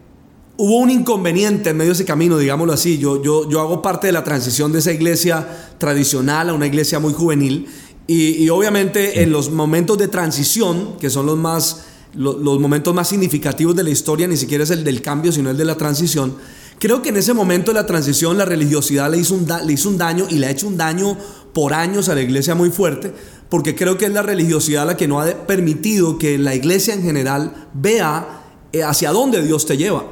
hubo 0.58 0.78
un 0.78 0.90
inconveniente 0.90 1.70
en 1.70 1.78
medio 1.78 1.90
de 1.90 1.96
ese 1.96 2.06
camino, 2.06 2.38
digámoslo 2.38 2.74
así. 2.74 2.98
Yo, 2.98 3.22
yo, 3.22 3.50
yo 3.50 3.60
hago 3.60 3.82
parte 3.82 4.08
de 4.08 4.14
la 4.14 4.24
transición 4.24 4.72
de 4.72 4.80
esa 4.80 4.92
iglesia 4.92 5.48
tradicional 5.78 6.50
a 6.50 6.54
una 6.54 6.68
iglesia 6.68 7.00
muy 7.00 7.14
juvenil. 7.14 7.68
Y, 8.06 8.50
obviamente 8.50 9.24
en 9.24 9.32
los 9.32 9.50
momentos 9.50 9.98
de 9.98 10.08
transición, 10.08 10.98
que 11.00 11.10
son 11.10 11.26
los 11.26 11.38
más 11.38 11.86
los 12.16 12.60
momentos 12.60 12.94
más 12.94 13.10
significativos 13.10 13.76
de 13.76 13.84
la 13.84 13.90
historia, 13.90 14.28
ni 14.28 14.38
siquiera 14.38 14.64
es 14.64 14.70
el 14.70 14.84
del 14.84 15.02
cambio, 15.02 15.32
sino 15.32 15.50
el 15.50 15.58
de 15.58 15.66
la 15.66 15.78
transición, 15.78 16.36
Creo 16.84 17.02
que 17.02 17.10
en 17.10 17.16
ese 17.18 17.34
momento 17.34 17.72
de 17.72 17.76
la 17.76 17.86
transición 17.86 18.38
la 18.38 18.44
religiosidad 18.44 19.10
le 19.10 19.18
hizo, 19.18 19.36
un 19.36 19.48
le 19.66 19.72
hizo 19.72 19.88
un 19.88 19.98
daño 19.98 20.26
y 20.30 20.36
le 20.36 20.48
ha 20.48 20.52
hecho 20.52 20.68
un 20.68 20.76
daño 20.76 21.18
por 21.54 21.74
años 21.74 22.10
a 22.10 22.16
la 22.16 22.22
iglesia 22.22 22.56
muy 22.56 22.72
fuerte, 22.72 23.14
porque 23.48 23.74
creo 23.74 23.98
que 23.98 24.04
es 24.06 24.12
la 24.12 24.22
religiosidad 24.22 24.86
la 24.86 24.98
que 24.98 25.08
no 25.08 25.22
ha 25.22 25.28
permitido 25.48 26.18
que 26.18 26.38
la 26.38 26.56
iglesia 26.56 26.94
en 26.94 27.04
general 27.04 27.70
vea 27.74 28.42
eh, 28.74 28.84
hacia 28.84 29.12
dónde 29.12 29.42
Dios 29.44 29.66
te 29.66 29.78
lleva. 29.78 30.04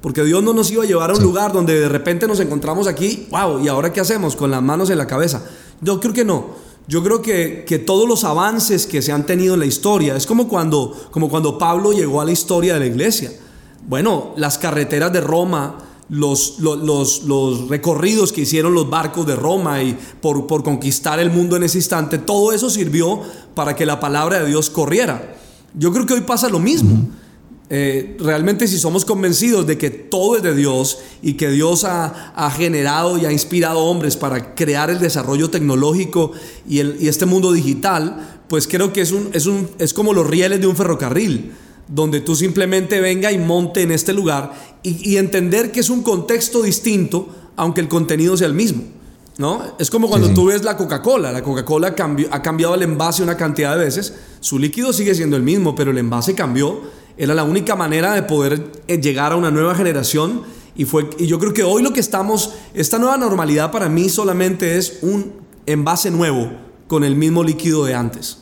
Porque 0.00 0.22
Dios 0.22 0.44
no 0.44 0.52
nos 0.52 0.70
iba 0.70 0.84
a 0.84 0.86
llevar 0.86 1.10
a 1.10 1.14
un 1.14 1.22
lugar 1.24 1.52
donde 1.52 1.78
de 1.78 1.88
repente 1.88 2.28
nos 2.28 2.38
encontramos 2.38 2.86
aquí, 2.86 3.26
wow, 3.30 3.58
¿y 3.58 3.66
ahora 3.66 3.92
qué 3.92 4.00
hacemos? 4.00 4.36
Con 4.36 4.52
las 4.52 4.62
manos 4.62 4.90
en 4.90 4.98
la 4.98 5.08
cabeza. 5.08 5.42
Yo 5.80 5.98
creo 5.98 6.12
que 6.12 6.24
no. 6.24 6.54
Yo 6.88 7.02
creo 7.02 7.22
que, 7.22 7.64
que, 7.66 7.78
todos 7.78 8.08
los 8.08 8.24
avances 8.24 8.86
que 8.86 9.02
se 9.02 9.12
han 9.12 9.24
tenido 9.24 9.54
en 9.54 9.60
la 9.60 9.66
historia, 9.66 10.16
es 10.16 10.26
como 10.26 10.48
cuando, 10.48 10.96
como 11.10 11.28
cuando 11.28 11.56
Pablo 11.58 11.92
llegó 11.92 12.20
a 12.20 12.24
la 12.24 12.32
historia 12.32 12.74
de 12.74 12.80
la 12.80 12.86
iglesia. 12.86 13.32
Bueno, 13.88 14.32
las 14.36 14.58
carreteras 14.58 15.12
de 15.12 15.20
Roma 15.20 15.78
los, 16.12 16.58
los, 16.58 17.68
recorridos 17.68 18.32
que 18.32 18.42
hicieron 18.42 18.74
los 18.74 18.90
barcos 18.90 19.26
de 19.26 19.34
Roma 19.34 19.82
y 19.82 19.96
por, 20.20 20.46
por 20.46 20.62
conquistar 20.62 21.18
el 21.18 21.30
mundo 21.30 21.56
en 21.56 21.62
ese 21.62 21.78
instante, 21.78 22.18
todo 22.18 22.52
eso 22.52 22.68
sirvió 22.68 23.20
para 23.54 23.74
que 23.74 23.86
la 23.86 23.98
palabra 23.98 24.40
de 24.40 24.48
Dios 24.48 24.68
corriera. 24.68 25.36
Yo 25.74 25.90
creo 25.92 26.04
que 26.04 26.14
hoy 26.14 26.20
pasa 26.20 26.50
lo 26.50 26.58
mismo. 26.58 27.08
Eh, 27.74 28.18
realmente 28.20 28.68
si 28.68 28.76
somos 28.76 29.06
convencidos 29.06 29.66
de 29.66 29.78
que 29.78 29.88
todo 29.88 30.36
es 30.36 30.42
de 30.42 30.54
Dios 30.54 30.98
y 31.22 31.38
que 31.38 31.48
Dios 31.48 31.84
ha, 31.84 32.50
generado 32.54 33.16
y 33.16 33.24
ha 33.24 33.32
inspirado 33.32 33.78
hombres 33.78 34.18
para 34.18 34.54
crear 34.54 34.90
el 34.90 34.98
desarrollo 34.98 35.48
tecnológico 35.48 36.32
y, 36.68 36.80
el, 36.80 36.98
y 37.00 37.08
este 37.08 37.24
mundo 37.24 37.50
digital, 37.50 38.42
pues 38.46 38.68
creo 38.68 38.92
que 38.92 39.00
es, 39.00 39.10
un, 39.12 39.30
es, 39.32 39.46
un, 39.46 39.70
es 39.78 39.94
como 39.94 40.12
los 40.12 40.26
rieles 40.26 40.60
de 40.60 40.66
un 40.66 40.76
ferrocarril 40.76 41.52
donde 41.88 42.20
tú 42.20 42.36
simplemente 42.36 43.00
venga 43.00 43.32
y 43.32 43.38
monte 43.38 43.80
en 43.80 43.90
este 43.90 44.12
lugar 44.12 44.52
y, 44.82 45.16
entender 45.16 45.72
que 45.72 45.80
es 45.80 45.88
un 45.88 46.02
contexto 46.02 46.60
distinto, 46.62 47.26
aunque 47.56 47.80
el 47.80 47.88
contenido 47.88 48.36
sea 48.36 48.48
el 48.48 48.54
mismo. 48.54 48.82
¿no? 49.38 49.62
Es 49.78 49.90
como 49.90 50.10
cuando 50.10 50.34
tú 50.34 50.44
ves 50.48 50.62
la 50.62 50.76
Coca-Cola. 50.76 51.32
La 51.32 51.42
Coca-Cola 51.42 51.94
ha 52.30 52.42
cambiado 52.42 52.74
el 52.74 52.82
envase 52.82 53.22
una 53.22 53.38
cantidad 53.38 53.78
de 53.78 53.84
veces. 53.86 54.12
Su 54.40 54.58
líquido 54.58 54.92
sigue 54.92 55.14
siendo 55.14 55.38
el 55.38 55.42
mismo, 55.42 55.74
pero 55.74 55.90
el 55.90 55.96
envase 55.96 56.34
cambió. 56.34 56.82
Era 57.16 57.34
la 57.34 57.44
única 57.44 57.76
manera 57.76 58.14
de 58.14 58.22
poder 58.22 58.72
eh, 58.88 59.00
llegar 59.00 59.32
a 59.32 59.36
una 59.36 59.50
nueva 59.50 59.74
generación. 59.74 60.42
Y, 60.74 60.86
fue, 60.86 61.08
y 61.18 61.26
yo 61.26 61.38
creo 61.38 61.52
que 61.52 61.62
hoy 61.62 61.82
lo 61.82 61.92
que 61.92 62.00
estamos, 62.00 62.54
esta 62.74 62.98
nueva 62.98 63.18
normalidad 63.18 63.70
para 63.70 63.88
mí 63.88 64.08
solamente 64.08 64.78
es 64.78 64.98
un 65.02 65.32
envase 65.66 66.10
nuevo 66.10 66.50
con 66.86 67.04
el 67.04 67.14
mismo 67.16 67.44
líquido 67.44 67.84
de 67.84 67.94
antes. 67.94 68.38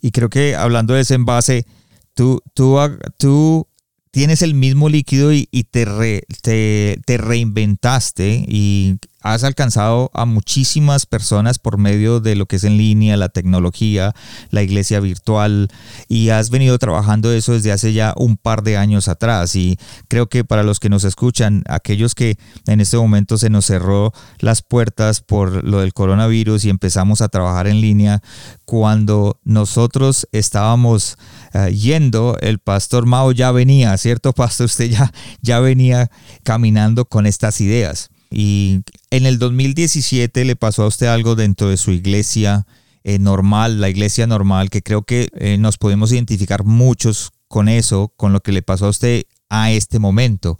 Y 0.00 0.10
creo 0.10 0.28
que 0.28 0.54
hablando 0.56 0.94
de 0.94 1.00
ese 1.00 1.14
envase, 1.14 1.66
Tú, 2.14 2.40
tú, 2.54 2.78
tú 3.18 3.66
tienes 4.12 4.42
el 4.42 4.54
mismo 4.54 4.88
líquido 4.88 5.32
y, 5.32 5.46
te, 5.70 6.22
te, 6.42 7.00
te, 7.04 7.16
reinventaste 7.18 8.44
y 8.46 8.98
has 9.24 9.42
alcanzado 9.42 10.10
a 10.12 10.26
muchísimas 10.26 11.06
personas 11.06 11.58
por 11.58 11.78
medio 11.78 12.20
de 12.20 12.36
lo 12.36 12.44
que 12.44 12.56
es 12.56 12.64
en 12.64 12.76
línea, 12.76 13.16
la 13.16 13.30
tecnología, 13.30 14.14
la 14.50 14.62
iglesia 14.62 15.00
virtual 15.00 15.68
y 16.08 16.28
has 16.28 16.50
venido 16.50 16.78
trabajando 16.78 17.32
eso 17.32 17.54
desde 17.54 17.72
hace 17.72 17.94
ya 17.94 18.12
un 18.16 18.36
par 18.36 18.62
de 18.62 18.76
años 18.76 19.08
atrás 19.08 19.56
y 19.56 19.78
creo 20.08 20.28
que 20.28 20.44
para 20.44 20.62
los 20.62 20.78
que 20.78 20.90
nos 20.90 21.04
escuchan, 21.04 21.64
aquellos 21.68 22.14
que 22.14 22.36
en 22.66 22.82
este 22.82 22.98
momento 22.98 23.38
se 23.38 23.48
nos 23.48 23.64
cerró 23.64 24.12
las 24.40 24.60
puertas 24.60 25.22
por 25.22 25.64
lo 25.64 25.80
del 25.80 25.94
coronavirus 25.94 26.66
y 26.66 26.70
empezamos 26.70 27.22
a 27.22 27.28
trabajar 27.28 27.66
en 27.66 27.80
línea, 27.80 28.22
cuando 28.66 29.40
nosotros 29.44 30.28
estábamos 30.32 31.16
eh, 31.54 31.72
yendo, 31.72 32.36
el 32.40 32.58
pastor 32.58 33.06
Mao 33.06 33.32
ya 33.32 33.52
venía, 33.52 33.96
¿cierto 33.96 34.34
pastor? 34.34 34.66
Usted 34.74 34.90
ya, 34.90 35.12
ya 35.40 35.60
venía 35.60 36.10
caminando 36.42 37.06
con 37.06 37.26
estas 37.26 37.60
ideas. 37.60 38.10
Y 38.36 38.80
en 39.10 39.26
el 39.26 39.38
2017 39.38 40.44
le 40.44 40.56
pasó 40.56 40.82
a 40.82 40.88
usted 40.88 41.06
algo 41.06 41.36
dentro 41.36 41.68
de 41.68 41.76
su 41.76 41.92
iglesia 41.92 42.66
eh, 43.04 43.20
normal, 43.20 43.80
la 43.80 43.88
iglesia 43.88 44.26
normal, 44.26 44.70
que 44.70 44.82
creo 44.82 45.02
que 45.02 45.28
eh, 45.36 45.56
nos 45.56 45.78
podemos 45.78 46.10
identificar 46.10 46.64
muchos 46.64 47.30
con 47.46 47.68
eso, 47.68 48.12
con 48.16 48.32
lo 48.32 48.40
que 48.40 48.50
le 48.50 48.62
pasó 48.62 48.86
a 48.86 48.88
usted 48.88 49.22
a 49.50 49.70
este 49.70 50.00
momento. 50.00 50.58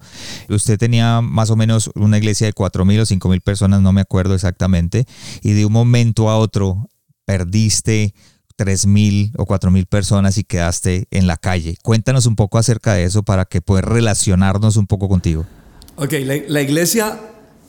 Usted 0.49 0.79
tenía 0.79 1.21
más 1.21 1.51
o 1.51 1.57
menos 1.57 1.91
una 1.97 2.17
iglesia 2.19 2.47
de 2.47 2.55
4.000 2.55 3.01
o 3.01 3.07
5.000 3.07 3.41
personas, 3.41 3.83
no 3.83 3.93
me 3.93 4.03
acuerdo 4.03 4.37
exactamente, 4.37 5.05
y 5.43 5.51
de 5.55 5.67
un 5.67 5.73
momento 5.73 6.31
a 6.31 6.39
otro 6.39 6.89
perdiste 7.25 8.15
3.000 8.57 9.33
o 9.37 9.47
4.000 9.47 9.87
personas 9.87 10.39
y 10.39 10.45
quedaste 10.45 11.09
en 11.11 11.27
la 11.27 11.39
calle. 11.39 11.77
Cuéntanos 11.83 12.27
un 12.27 12.37
poco 12.37 12.59
acerca 12.59 12.95
de 12.95 13.03
eso 13.03 13.25
para 13.25 13.47
que 13.47 13.61
puedas 13.61 13.85
relacionarnos 13.85 14.77
un 14.77 14.87
poco 14.87 15.09
contigo. 15.09 15.45
Ok, 15.97 16.13
la 16.47 16.63
iglesia 16.63 17.19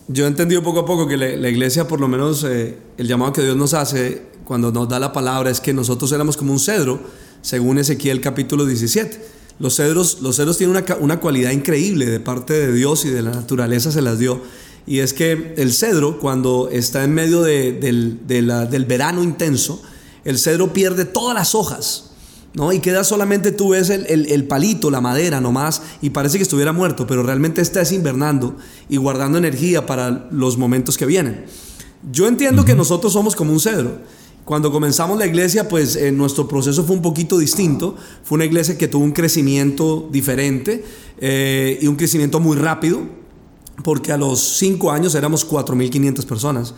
yo 0.07 0.25
he 0.25 0.27
entendido 0.27 0.61
poco 0.61 0.81
a 0.81 0.85
poco 0.85 1.07
que 1.07 1.17
la, 1.17 1.49
iglesia, 1.49 1.87
por 1.87 1.99
lo 1.99 2.07
menos 2.07 2.43
eh, 2.43 2.77
el 2.97 3.07
llamado 3.07 3.33
que 3.33 3.41
Dios 3.41 3.57
nos 3.57 3.73
hace 3.73 4.23
cuando 4.43 4.71
nos 4.71 4.87
da 4.87 4.99
la 4.99 5.11
palabra 5.11 5.49
es 5.49 5.59
que 5.59 5.73
nosotros 5.73 6.11
éramos 6.11 6.37
como 6.37 6.53
un 6.53 6.59
cedro, 6.59 6.99
según 7.41 7.79
Ezequiel 7.79 8.21
capítulo 8.21 8.65
17. 8.65 9.19
Los 9.57 9.77
cedros, 9.77 10.21
los 10.21 10.35
cedros 10.35 10.57
tienen 10.57 10.75
una, 10.75 10.95
una 10.99 11.19
cualidad 11.19 11.51
increíble 11.51 12.05
de 12.05 12.19
parte 12.19 12.53
de 12.53 12.73
Dios 12.73 13.05
y 13.05 13.09
de 13.09 13.21
la 13.23 13.31
naturaleza 13.31 13.91
se 13.91 14.01
las 14.01 14.19
dio. 14.19 14.41
Y 14.85 14.99
es 14.99 15.13
que 15.13 15.55
el 15.57 15.73
cedro, 15.73 16.19
cuando 16.19 16.69
está 16.71 17.03
en 17.03 17.13
medio 17.13 17.41
de, 17.41 17.71
del, 17.71 18.19
del 18.27 18.85
verano 18.85 19.23
intenso, 19.23 19.81
el 20.23 20.37
cedro 20.37 20.73
pierde 20.73 21.05
todas 21.05 21.33
las 21.33 21.55
hojas. 21.55 22.04
¿No? 22.55 22.71
Y 22.73 22.79
queda 22.79 23.03
solamente 23.03 23.51
tú 23.51 23.69
ves 23.69 23.89
el, 23.89 24.43
palito, 24.45 24.89
la 24.89 25.01
madera 25.01 25.41
nomás, 25.41 25.81
y 26.01 26.09
parece 26.09 26.37
que 26.37 26.43
estuviera 26.43 26.73
muerto, 26.73 27.05
pero 27.05 27.21
realmente 27.23 27.61
estás 27.61 27.91
invernando 27.91 28.55
y 28.89 28.97
guardando 28.97 29.37
energía 29.37 29.85
para 29.85 30.27
los 30.31 30.57
momentos 30.57 30.97
que 30.97 31.05
vienen. 31.05 31.45
Yo 32.11 32.27
entiendo 32.27 32.65
que 32.65 32.75
nosotros 32.75 33.13
somos 33.13 33.35
como 33.35 33.51
un 33.51 33.59
cedro. 33.59 33.99
Cuando 34.45 34.71
comenzamos 34.71 35.17
la 35.17 35.25
iglesia, 35.25 35.67
pues 35.67 35.95
eh, 35.95 36.11
nuestro 36.11 36.47
proceso 36.47 36.83
fue 36.83 36.95
un 36.95 37.01
poquito 37.01 37.39
distinto. 37.39 37.95
Fue 38.23 38.35
una 38.35 38.45
iglesia 38.45 38.77
que 38.77 38.87
tuvo 38.87 39.03
un 39.03 39.11
crecimiento 39.11 40.07
diferente 40.11 40.85
eh, 41.17 41.79
y 41.81 41.87
un 41.87 41.95
crecimiento 41.95 42.39
muy 42.39 42.55
rápido, 42.55 43.01
porque 43.83 44.11
a 44.11 44.17
los 44.17 44.57
cinco 44.57 44.91
años 44.91 45.15
éramos 45.15 45.49
4.500 45.49 46.25
personas 46.25 46.75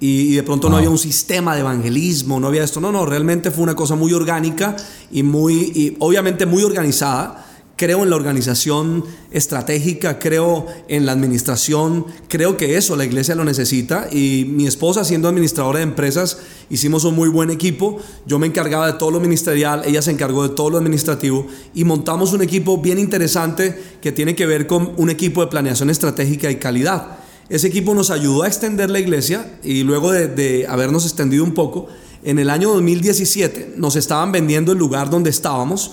y, 0.00 0.34
de 0.34 0.42
pronto 0.42 0.68
no 0.68 0.76
había 0.76 0.90
un 0.90 0.98
sistema 0.98 1.54
de 1.54 1.60
evangelismo, 1.60 2.38
no 2.38 2.46
había 2.46 2.64
esto. 2.64 2.80
No, 2.80 2.92
no, 2.92 3.04
realmente 3.04 3.50
fue 3.50 3.64
una 3.64 3.74
cosa 3.74 3.96
muy 3.96 4.12
orgánica 4.12 4.76
y 5.10 5.22
muy, 5.22 5.54
y 5.74 5.96
obviamente 5.98 6.46
muy 6.46 6.62
organizada. 6.62 7.44
Creo 7.76 8.02
en 8.02 8.10
la 8.10 8.16
organización 8.16 9.04
estratégica, 9.30 10.18
creo 10.18 10.66
en 10.88 11.06
la 11.06 11.12
administración, 11.12 12.06
creo 12.26 12.56
que 12.56 12.76
eso 12.76 12.96
la 12.96 13.04
iglesia 13.04 13.36
lo 13.36 13.44
necesita 13.44 14.08
y 14.10 14.46
mi 14.48 14.66
esposa 14.66 15.04
siendo 15.04 15.28
administradora 15.28 15.78
de 15.78 15.84
empresas 15.84 16.38
hicimos 16.70 17.04
un 17.04 17.14
muy 17.14 17.28
buen 17.28 17.50
equipo, 17.50 18.00
yo 18.26 18.40
me 18.40 18.48
encargaba 18.48 18.88
de 18.88 18.94
todo 18.94 19.12
lo 19.12 19.20
ministerial, 19.20 19.82
ella 19.84 20.02
se 20.02 20.10
encargó 20.10 20.42
de 20.48 20.56
todo 20.56 20.70
lo 20.70 20.78
administrativo 20.78 21.46
y 21.72 21.84
montamos 21.84 22.32
un 22.32 22.42
equipo 22.42 22.78
bien 22.78 22.98
interesante 22.98 23.80
que 24.02 24.10
tiene 24.10 24.34
que 24.34 24.46
ver 24.46 24.66
con 24.66 24.94
un 24.96 25.08
equipo 25.08 25.40
de 25.40 25.46
planeación 25.46 25.88
estratégica 25.88 26.50
y 26.50 26.56
calidad. 26.56 27.18
Ese 27.48 27.68
equipo 27.68 27.94
nos 27.94 28.10
ayudó 28.10 28.42
a 28.42 28.46
extender 28.46 28.90
la 28.90 29.00
iglesia 29.00 29.58
y 29.62 29.82
luego 29.82 30.12
de, 30.12 30.66
habernos 30.68 31.04
extendido 31.04 31.44
un 31.44 31.54
poco, 31.54 31.86
en 32.22 32.38
el 32.38 32.50
año 32.50 32.70
2017 32.74 33.74
nos 33.76 33.96
estaban 33.96 34.32
vendiendo 34.32 34.72
el 34.72 34.78
lugar 34.78 35.08
donde 35.08 35.30
estábamos, 35.30 35.92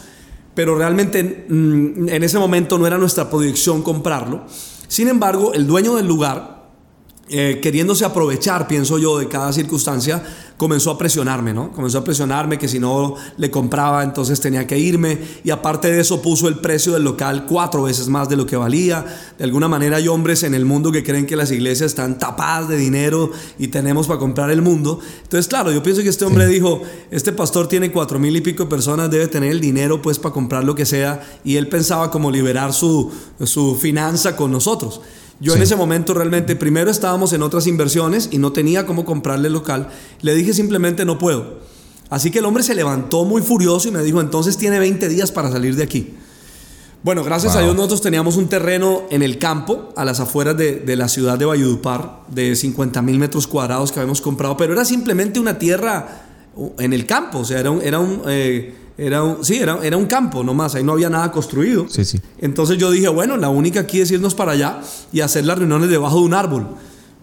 pero 0.54 0.78
realmente 0.78 1.46
mm, 1.48 2.10
en 2.10 2.24
ese 2.24 2.40
momento 2.40 2.78
no 2.78 2.88
era 2.88 2.98
nuestra 2.98 3.30
proyección 3.30 3.84
comprarlo. 3.84 4.44
Sin 4.88 5.08
embargo, 5.08 5.54
el 5.54 5.66
dueño 5.66 5.96
del 5.96 6.08
lugar 6.08 6.55
eh, 7.28 7.60
queriéndose 7.60 8.06
aprovechar, 8.06 8.68
pienso 8.68 9.00
yo, 9.00 9.18
de 9.18 9.28
cada 9.28 9.52
circunstancia, 9.52 10.22
comenzó 10.58 10.92
a 10.92 10.98
presionarme, 10.98 11.56
¿no? 11.56 11.72
Comenzó 11.72 11.98
a 11.98 12.04
presionarme 12.04 12.60
que 12.60 12.68
si 12.68 12.80
no 12.80 13.16
le 13.38 13.50
compraba, 13.50 14.04
entonces 14.04 14.40
tenía 14.40 14.68
que 14.68 14.78
irme. 14.78 15.18
Y 15.44 15.50
aparte 15.50 15.92
de 15.92 16.00
eso, 16.00 16.22
puso 16.22 16.48
el 16.48 16.60
precio 16.60 16.94
del 16.94 17.04
local 17.04 17.46
cuatro 17.48 17.82
veces 17.84 18.10
más 18.10 18.30
de 18.30 18.38
lo 18.38 18.46
que 18.46 18.56
valía. 18.56 19.04
De 19.40 19.44
alguna 19.44 19.68
manera 19.68 19.98
hay 19.98 20.08
hombres 20.08 20.44
en 20.44 20.54
el 20.54 20.66
mundo 20.66 20.92
que 20.92 21.04
creen 21.04 21.26
que 21.26 21.36
las 21.36 21.52
iglesias 21.52 21.92
están 21.92 22.20
tapadas 22.20 22.70
de 22.70 22.78
dinero 22.78 23.32
y 23.58 23.70
tenemos 23.70 24.06
para 24.06 24.20
comprar 24.20 24.52
el 24.52 24.62
mundo. 24.62 25.00
Entonces, 25.24 25.48
claro, 25.48 25.72
yo 25.72 25.82
pienso 25.82 26.04
que 26.04 26.10
este 26.10 26.26
hombre 26.26 26.46
dijo, 26.48 26.84
este 27.10 27.32
pastor 27.32 27.68
tiene 27.68 27.92
cuatro 27.92 28.20
mil 28.20 28.36
y 28.36 28.42
pico 28.42 28.70
personas, 28.70 29.10
debe 29.10 29.28
tener 29.28 29.50
el 29.50 29.60
dinero 29.60 30.00
pues 30.00 30.20
para 30.20 30.34
comprar 30.34 30.64
lo 30.64 30.76
que 30.76 30.86
sea. 30.86 31.26
Y 31.44 31.56
él 31.56 31.70
pensaba 31.70 32.12
como 32.12 32.30
liberar 32.30 32.72
su, 32.72 33.12
su 33.44 33.76
finanza 33.76 34.36
con 34.36 34.52
nosotros. 34.52 35.02
Yo 35.40 35.54
en 35.56 35.62
ese 35.62 35.76
momento 35.76 36.14
realmente, 36.14 36.56
primero 36.56 36.90
estábamos 36.90 37.34
en 37.34 37.42
otras 37.42 37.68
inversiones 37.68 38.30
y 38.32 38.38
no 38.38 38.54
tenía 38.54 38.86
cómo 38.86 39.04
comprarle 39.04 39.48
el 39.48 39.54
local. 39.54 39.90
Le 40.22 40.34
dije 40.34 40.54
simplemente 40.54 41.04
no 41.04 41.18
puedo. 41.18 41.60
Así 42.10 42.32
que 42.32 42.40
el 42.40 42.46
hombre 42.46 42.64
se 42.64 42.76
levantó 42.76 43.26
muy 43.26 43.42
furioso 43.42 43.88
y 43.88 43.92
me 43.92 44.02
dijo, 44.04 44.22
entonces 44.22 44.58
tiene 44.58 44.80
20 44.80 45.10
días 45.10 45.32
para 45.32 45.52
salir 45.52 45.76
de 45.76 45.84
aquí. 45.84 46.14
Bueno, 47.04 47.24
gracias 47.24 47.56
a 47.56 47.62
Dios 47.62 47.76
nosotros 47.76 48.02
teníamos 48.02 48.36
un 48.36 48.48
terreno 48.48 49.04
en 49.12 49.22
el 49.22 49.38
campo, 49.38 49.94
a 49.96 50.06
las 50.06 50.20
afueras 50.20 50.58
de, 50.58 50.96
la 50.96 51.08
ciudad 51.08 51.38
de 51.38 51.46
Valledupar, 51.46 52.22
de 52.30 52.56
50 52.56 53.02
mil 53.04 53.20
metros 53.20 53.46
cuadrados 53.46 53.92
que 53.92 54.00
habíamos 54.00 54.22
comprado, 54.22 54.58
pero 54.58 54.74
era 54.74 54.86
simplemente 54.86 55.40
una 55.40 55.60
tierra 55.60 56.24
en 56.80 56.94
el 56.94 57.06
campo, 57.06 57.40
o 57.40 57.46
sea, 57.46 57.60
era 57.60 57.70
un... 57.70 57.82
Era 57.82 58.00
un 58.00 58.22
eh, 58.28 58.85
era 58.98 59.24
un, 59.24 59.44
sí, 59.44 59.58
era, 59.58 59.80
era 59.84 59.98
un 59.98 60.06
campo 60.06 60.44
nomás, 60.44 60.76
ahí 60.76 60.84
no 60.84 60.94
había 60.94 61.10
nada 61.10 61.32
construido. 61.32 61.88
Sí, 61.90 62.06
sí. 62.06 62.20
Entonces 62.40 62.78
yo 62.78 62.92
dije, 62.92 63.10
bueno, 63.10 63.36
la 63.38 63.50
única 63.50 63.82
aquí 63.82 64.00
es 64.00 64.12
irnos 64.12 64.36
para 64.36 64.54
allá 64.54 64.80
y 65.12 65.22
hacer 65.22 65.46
las 65.46 65.60
reuniones 65.60 65.90
debajo 65.90 66.20
de 66.20 66.26
un 66.26 66.34
árbol. 66.34 66.68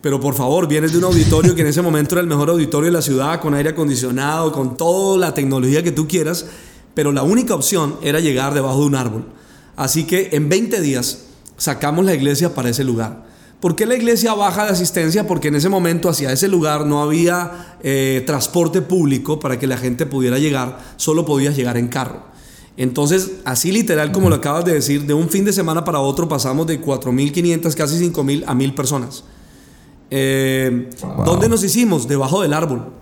Pero 0.03 0.21
por 0.21 0.35
favor, 0.35 0.67
vienes 0.67 0.93
de 0.93 0.99
un 0.99 1.05
auditorio 1.05 1.55
que 1.55 1.63
en 1.63 1.69
ese 1.69 1.81
momento 1.81 2.17
era 2.17 2.23
el 2.23 2.27
mejor 2.27 2.51
auditorio 2.51 2.87
de 2.87 2.93
la 2.93 3.03
ciudad, 3.03 3.41
con 3.41 3.55
aire 3.55 3.71
acondicionado, 3.71 4.53
con 4.53 4.77
toda 4.77 5.17
la 5.17 5.33
tecnología 5.33 5.83
que 5.83 5.93
tú 5.93 6.09
quieras, 6.09 6.47
pero 6.93 7.13
la 7.13 7.23
única 7.23 7.55
opción 7.55 7.97
era 8.03 8.21
llegar 8.21 8.53
debajo 8.53 8.81
de 8.81 8.87
un 8.87 8.95
árbol. 8.97 9.25
Así 9.77 10.05
que 10.05 10.31
en 10.33 10.49
20 10.49 10.81
días 10.81 11.27
sacamos 11.57 12.05
la 12.05 12.15
iglesia 12.15 12.55
para 12.55 12.69
ese 12.69 12.85
lugar. 12.85 13.32
¿Por 13.63 13.77
qué 13.77 13.87
la 13.87 13.95
iglesia 13.95 14.35
baja 14.35 14.65
de 14.65 14.71
asistencia? 14.73 15.29
Porque 15.29 15.47
en 15.47 15.55
ese 15.55 15.69
momento 15.69 16.09
hacia 16.09 16.33
ese 16.33 16.49
lugar 16.49 16.85
no 16.85 17.01
había 17.01 17.77
eh, 17.85 18.25
transporte 18.27 18.83
público 18.83 19.39
para 19.39 19.57
que 19.61 19.69
la 19.69 19.77
gente 19.77 20.05
pudiera 20.05 20.41
llegar, 20.41 20.81
solo 20.97 21.25
podías 21.25 21.55
llegar 21.55 21.77
en 21.77 21.87
carro. 21.87 22.25
Entonces, 22.77 23.35
así 23.45 23.71
literal 23.71 24.11
como 24.11 24.31
lo 24.31 24.35
acabas 24.35 24.65
de 24.65 24.73
decir, 24.73 25.07
de 25.07 25.15
un 25.15 25.29
fin 25.29 25.45
de 25.45 25.53
semana 25.53 25.85
para 25.85 26.01
otro 26.01 26.29
pasamos 26.29 26.67
de 26.67 26.83
4.500, 26.83 27.73
casi 27.77 28.11
5.000 28.11 28.43
a 28.49 28.53
1.000 28.53 28.75
personas. 28.75 29.23
Eh, 30.11 30.91
¿Dónde 31.25 31.49
nos 31.49 31.63
hicimos? 31.63 32.09
Debajo 32.09 32.43
del 32.43 32.55
árbol. 32.55 33.02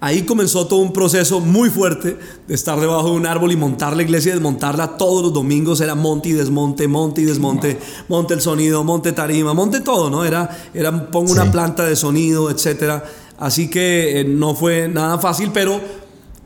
Ahí 0.00 0.22
comenzó 0.22 0.68
todo 0.68 0.78
un 0.78 0.92
proceso 0.92 1.40
muy 1.40 1.70
fuerte 1.70 2.16
de 2.46 2.54
estar 2.54 2.78
debajo 2.78 3.10
de 3.10 3.16
un 3.16 3.26
árbol 3.26 3.50
y 3.50 3.56
montar 3.56 3.96
la 3.96 4.04
iglesia 4.04 4.30
y 4.30 4.34
desmontarla 4.34 4.96
todos 4.96 5.24
los 5.24 5.32
domingos. 5.32 5.80
Era 5.80 5.96
monte 5.96 6.28
y 6.28 6.32
desmonte, 6.32 6.86
monte 6.86 7.22
y 7.22 7.24
desmonte, 7.24 7.78
monte 8.08 8.34
el 8.34 8.40
sonido, 8.40 8.84
monte 8.84 9.12
tarima, 9.12 9.54
monte 9.54 9.80
todo, 9.80 10.08
¿no? 10.08 10.24
Era, 10.24 10.56
era 10.72 11.10
pongo 11.10 11.32
una 11.32 11.50
planta 11.50 11.84
de 11.84 11.96
sonido, 11.96 12.48
etcétera. 12.48 13.04
Así 13.38 13.68
que 13.68 14.20
eh, 14.20 14.24
no 14.24 14.54
fue 14.54 14.88
nada 14.88 15.18
fácil, 15.18 15.50
pero, 15.52 15.80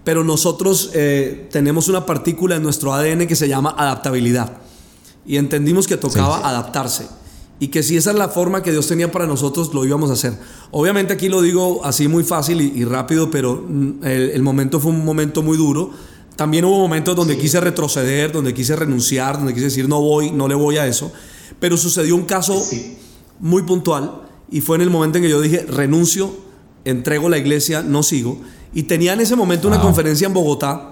pero 0.02 0.24
nosotros 0.24 0.90
eh, 0.94 1.48
tenemos 1.50 1.88
una 1.88 2.06
partícula 2.06 2.56
en 2.56 2.62
nuestro 2.62 2.94
ADN 2.94 3.26
que 3.26 3.36
se 3.36 3.48
llama 3.48 3.74
adaptabilidad. 3.76 4.50
Y 5.26 5.36
entendimos 5.36 5.86
que 5.86 5.98
tocaba 5.98 6.38
adaptarse 6.38 7.06
y 7.62 7.68
que 7.68 7.84
si 7.84 7.96
esa 7.96 8.10
es 8.10 8.16
la 8.16 8.28
forma 8.28 8.60
que 8.60 8.72
Dios 8.72 8.88
tenía 8.88 9.12
para 9.12 9.24
nosotros, 9.24 9.72
lo 9.72 9.84
íbamos 9.84 10.10
a 10.10 10.14
hacer. 10.14 10.36
Obviamente 10.72 11.12
aquí 11.12 11.28
lo 11.28 11.40
digo 11.40 11.84
así 11.84 12.08
muy 12.08 12.24
fácil 12.24 12.60
y, 12.60 12.84
rápido, 12.84 13.30
pero 13.30 13.64
mm, 13.68 14.04
el, 14.04 14.42
momento 14.42 14.80
fue 14.80 14.90
un 14.90 15.04
momento 15.04 15.44
muy 15.44 15.56
duro. 15.56 15.92
También 16.34 16.64
hubo 16.64 16.76
momentos 16.76 17.14
donde 17.14 17.38
quise 17.38 17.60
retroceder, 17.60 18.32
donde 18.32 18.52
quise 18.52 18.74
renunciar, 18.74 19.36
donde 19.36 19.54
quise 19.54 19.66
decir 19.66 19.88
no 19.88 20.00
voy, 20.00 20.32
no 20.32 20.48
le 20.48 20.56
voy 20.56 20.78
a 20.78 20.88
eso. 20.88 21.12
Pero 21.60 21.76
sucedió 21.76 22.16
un 22.16 22.24
caso 22.24 22.60
muy 23.38 23.62
puntual 23.62 24.22
y 24.50 24.60
fue 24.60 24.74
en 24.74 24.82
el 24.82 24.90
momento 24.90 25.18
en 25.18 25.22
que 25.22 25.30
yo 25.30 25.40
dije 25.40 25.64
renuncio, 25.64 26.34
entrego 26.84 27.28
la 27.28 27.38
iglesia, 27.38 27.84
no 27.84 28.02
sigo. 28.02 28.40
Y 28.74 28.82
tenía 28.82 29.12
en 29.12 29.20
ese 29.20 29.36
momento 29.36 29.68
una 29.68 29.80
conferencia 29.80 30.26
en 30.26 30.34
Bogotá 30.34 30.91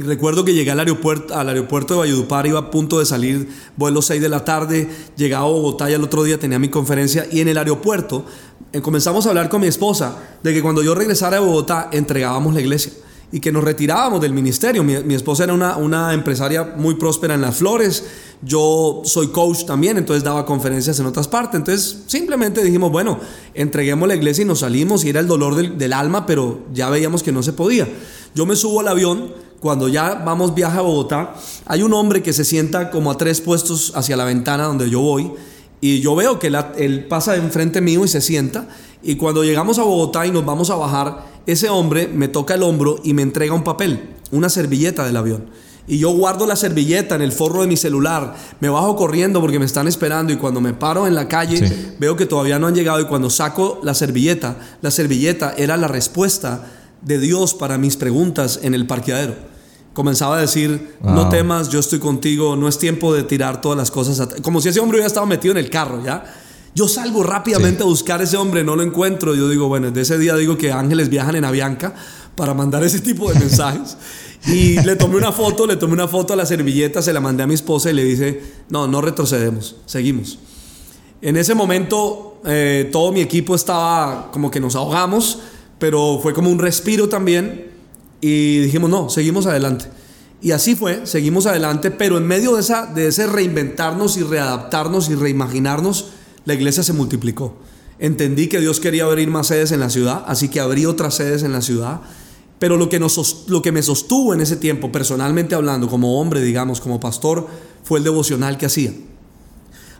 Recuerdo 0.00 0.44
que 0.44 0.54
llegué 0.54 0.70
al 0.70 0.78
aeropuerto, 0.78 1.34
al 1.34 1.48
aeropuerto 1.48 1.94
de 1.94 2.00
Valledupar, 2.00 2.46
iba 2.46 2.60
a 2.60 2.70
punto 2.70 3.00
de 3.00 3.06
salir, 3.06 3.48
vuelo 3.76 4.00
6 4.00 4.22
de 4.22 4.28
la 4.28 4.44
tarde, 4.44 4.88
llegaba 5.16 5.46
a 5.46 5.48
Bogotá 5.48 5.90
y 5.90 5.94
el 5.94 6.04
otro 6.04 6.22
día 6.22 6.38
tenía 6.38 6.58
mi 6.60 6.68
conferencia 6.68 7.26
y 7.30 7.40
en 7.40 7.48
el 7.48 7.58
aeropuerto 7.58 8.24
eh, 8.72 8.80
comenzamos 8.80 9.26
a 9.26 9.30
hablar 9.30 9.48
con 9.48 9.60
mi 9.60 9.66
esposa 9.66 10.16
de 10.42 10.54
que 10.54 10.62
cuando 10.62 10.84
yo 10.84 10.94
regresara 10.94 11.38
a 11.38 11.40
Bogotá 11.40 11.88
entregábamos 11.90 12.54
la 12.54 12.60
iglesia 12.60 12.92
y 13.32 13.40
que 13.40 13.50
nos 13.50 13.64
retirábamos 13.64 14.20
del 14.20 14.32
ministerio. 14.32 14.84
Mi, 14.84 15.14
esposa 15.14 15.44
era 15.44 15.52
una, 15.52 15.76
una, 15.76 16.14
empresaria 16.14 16.74
muy 16.76 16.94
próspera 16.94 17.34
en 17.34 17.42
las 17.42 17.56
flores, 17.56 18.04
yo 18.40 19.02
soy 19.04 19.28
coach 19.28 19.64
también, 19.64 19.98
entonces 19.98 20.22
daba 20.22 20.46
conferencias 20.46 20.98
en 21.00 21.06
otras 21.06 21.28
partes. 21.28 21.56
Entonces 21.56 22.04
simplemente 22.06 22.62
dijimos, 22.62 22.90
bueno, 22.90 23.18
entreguemos 23.52 24.08
la 24.08 24.14
iglesia 24.14 24.42
y 24.42 24.46
nos 24.46 24.60
salimos 24.60 25.04
y 25.04 25.10
era 25.10 25.20
el 25.20 25.26
dolor 25.26 25.56
del 25.56 25.92
alma, 25.92 26.24
pero 26.24 26.60
ya 26.72 26.88
veíamos 26.88 27.22
que 27.22 27.32
no 27.32 27.42
se 27.42 27.52
podía. 27.52 27.88
Yo 28.34 28.46
me 28.46 28.56
subo 28.56 28.80
al 28.80 28.88
avión 28.88 29.47
cuando 29.60 29.88
ya 29.88 30.14
vamos 30.14 30.54
viaje 30.54 30.78
a 30.78 30.82
Bogotá, 30.82 31.34
hay 31.66 31.82
un 31.82 31.92
hombre 31.92 32.22
que 32.22 32.32
se 32.32 32.44
sienta 32.44 32.90
como 32.90 33.10
a 33.10 33.16
tres 33.16 33.40
puestos 33.40 33.92
hacia 33.94 34.16
la 34.16 34.24
ventana 34.24 34.64
donde 34.64 34.88
yo 34.88 35.00
voy 35.00 35.32
y 35.80 36.00
yo 36.00 36.14
veo 36.16 36.38
que 36.38 36.52
él 36.76 37.06
pasa 37.08 37.36
enfrente 37.36 37.80
mío 37.80 38.04
y 38.04 38.08
se 38.08 38.20
sienta 38.20 38.68
y 39.02 39.16
cuando 39.16 39.44
llegamos 39.44 39.78
a 39.78 39.82
Bogotá 39.82 40.26
y 40.26 40.30
nos 40.30 40.44
vamos 40.44 40.70
a 40.70 40.74
bajar, 40.74 41.24
ese 41.46 41.68
hombre 41.68 42.08
me 42.08 42.28
toca 42.28 42.54
el 42.54 42.62
hombro 42.62 43.00
y 43.04 43.14
me 43.14 43.22
entrega 43.22 43.54
un 43.54 43.64
papel, 43.64 44.16
una 44.32 44.48
servilleta 44.48 45.04
del 45.04 45.16
avión. 45.16 45.46
Y 45.86 45.98
yo 45.98 46.10
guardo 46.10 46.46
la 46.46 46.56
servilleta 46.56 47.14
en 47.14 47.22
el 47.22 47.32
forro 47.32 47.62
de 47.62 47.66
mi 47.66 47.76
celular, 47.76 48.34
me 48.60 48.68
bajo 48.68 48.94
corriendo 48.94 49.40
porque 49.40 49.58
me 49.58 49.64
están 49.64 49.88
esperando 49.88 50.32
y 50.32 50.36
cuando 50.36 50.60
me 50.60 50.74
paro 50.74 51.06
en 51.06 51.14
la 51.14 51.28
calle 51.28 51.94
veo 51.98 52.14
que 52.14 52.26
todavía 52.26 52.58
no 52.58 52.66
han 52.66 52.74
llegado 52.74 53.00
y 53.00 53.06
cuando 53.06 53.30
saco 53.30 53.80
la 53.82 53.94
servilleta, 53.94 54.56
la 54.82 54.90
servilleta 54.90 55.54
era 55.56 55.78
la 55.78 55.88
respuesta 55.88 56.66
de 57.00 57.18
Dios 57.18 57.54
para 57.54 57.78
mis 57.78 57.96
preguntas 57.96 58.60
en 58.62 58.74
el 58.74 58.86
parqueadero. 58.86 59.47
Comenzaba 59.98 60.36
a 60.38 60.40
decir, 60.40 60.94
no 61.02 61.28
temas, 61.28 61.70
yo 61.70 61.80
estoy 61.80 61.98
contigo, 61.98 62.54
no 62.54 62.68
es 62.68 62.78
tiempo 62.78 63.12
de 63.12 63.24
tirar 63.24 63.60
todas 63.60 63.76
las 63.76 63.90
cosas, 63.90 64.28
como 64.42 64.60
si 64.60 64.68
ese 64.68 64.78
hombre 64.78 64.98
hubiera 64.98 65.08
estado 65.08 65.26
metido 65.26 65.50
en 65.50 65.58
el 65.58 65.70
carro, 65.70 66.04
¿ya? 66.04 66.24
Yo 66.72 66.86
salgo 66.86 67.24
rápidamente 67.24 67.82
a 67.82 67.86
buscar 67.86 68.20
a 68.20 68.22
ese 68.22 68.36
hombre, 68.36 68.62
no 68.62 68.76
lo 68.76 68.84
encuentro. 68.84 69.34
Yo 69.34 69.48
digo, 69.48 69.66
bueno, 69.66 69.90
de 69.90 70.00
ese 70.02 70.16
día 70.16 70.36
digo 70.36 70.56
que 70.56 70.70
ángeles 70.70 71.08
viajan 71.08 71.34
en 71.34 71.44
Avianca 71.44 71.96
para 72.36 72.54
mandar 72.54 72.84
ese 72.84 73.00
tipo 73.00 73.28
de 73.32 73.40
mensajes. 73.40 73.96
Y 74.46 74.80
le 74.82 74.94
tomé 74.94 75.16
una 75.16 75.32
foto, 75.32 75.66
le 75.66 75.74
tomé 75.74 75.94
una 75.94 76.06
foto 76.06 76.32
a 76.32 76.36
la 76.36 76.46
servilleta, 76.46 77.02
se 77.02 77.12
la 77.12 77.20
mandé 77.20 77.42
a 77.42 77.48
mi 77.48 77.54
esposa 77.54 77.90
y 77.90 77.94
le 77.94 78.04
dice, 78.04 78.40
no, 78.68 78.86
no 78.86 79.00
retrocedemos, 79.00 79.74
seguimos. 79.84 80.38
En 81.20 81.36
ese 81.36 81.56
momento 81.56 82.40
eh, 82.44 82.88
todo 82.92 83.10
mi 83.10 83.20
equipo 83.20 83.56
estaba 83.56 84.30
como 84.30 84.48
que 84.48 84.60
nos 84.60 84.76
ahogamos 84.76 85.40
pero 85.78 86.18
fue 86.22 86.34
como 86.34 86.50
un 86.50 86.58
respiro 86.58 87.08
también 87.08 87.66
y 88.20 88.58
dijimos, 88.58 88.90
no, 88.90 89.10
seguimos 89.10 89.46
adelante. 89.46 89.86
Y 90.40 90.52
así 90.52 90.76
fue, 90.76 91.06
seguimos 91.06 91.46
adelante, 91.46 91.90
pero 91.90 92.16
en 92.16 92.26
medio 92.26 92.54
de, 92.54 92.60
esa, 92.60 92.86
de 92.86 93.08
ese 93.08 93.26
reinventarnos 93.26 94.16
y 94.16 94.22
readaptarnos 94.22 95.08
y 95.08 95.14
reimaginarnos, 95.14 96.10
la 96.44 96.54
iglesia 96.54 96.82
se 96.82 96.92
multiplicó. 96.92 97.56
Entendí 97.98 98.46
que 98.46 98.60
Dios 98.60 98.78
quería 98.78 99.04
abrir 99.04 99.28
más 99.28 99.48
sedes 99.48 99.72
en 99.72 99.80
la 99.80 99.90
ciudad, 99.90 100.22
así 100.26 100.48
que 100.48 100.60
abrí 100.60 100.86
otras 100.86 101.14
sedes 101.14 101.42
en 101.42 101.52
la 101.52 101.60
ciudad. 101.60 102.00
Pero 102.60 102.76
lo 102.76 102.88
que, 102.88 103.00
nos, 103.00 103.44
lo 103.48 103.62
que 103.62 103.72
me 103.72 103.82
sostuvo 103.82 104.34
en 104.34 104.40
ese 104.40 104.56
tiempo, 104.56 104.90
personalmente 104.92 105.54
hablando, 105.54 105.88
como 105.88 106.20
hombre, 106.20 106.40
digamos, 106.40 106.80
como 106.80 107.00
pastor, 107.00 107.46
fue 107.82 107.98
el 107.98 108.04
devocional 108.04 108.58
que 108.58 108.66
hacía. 108.66 108.92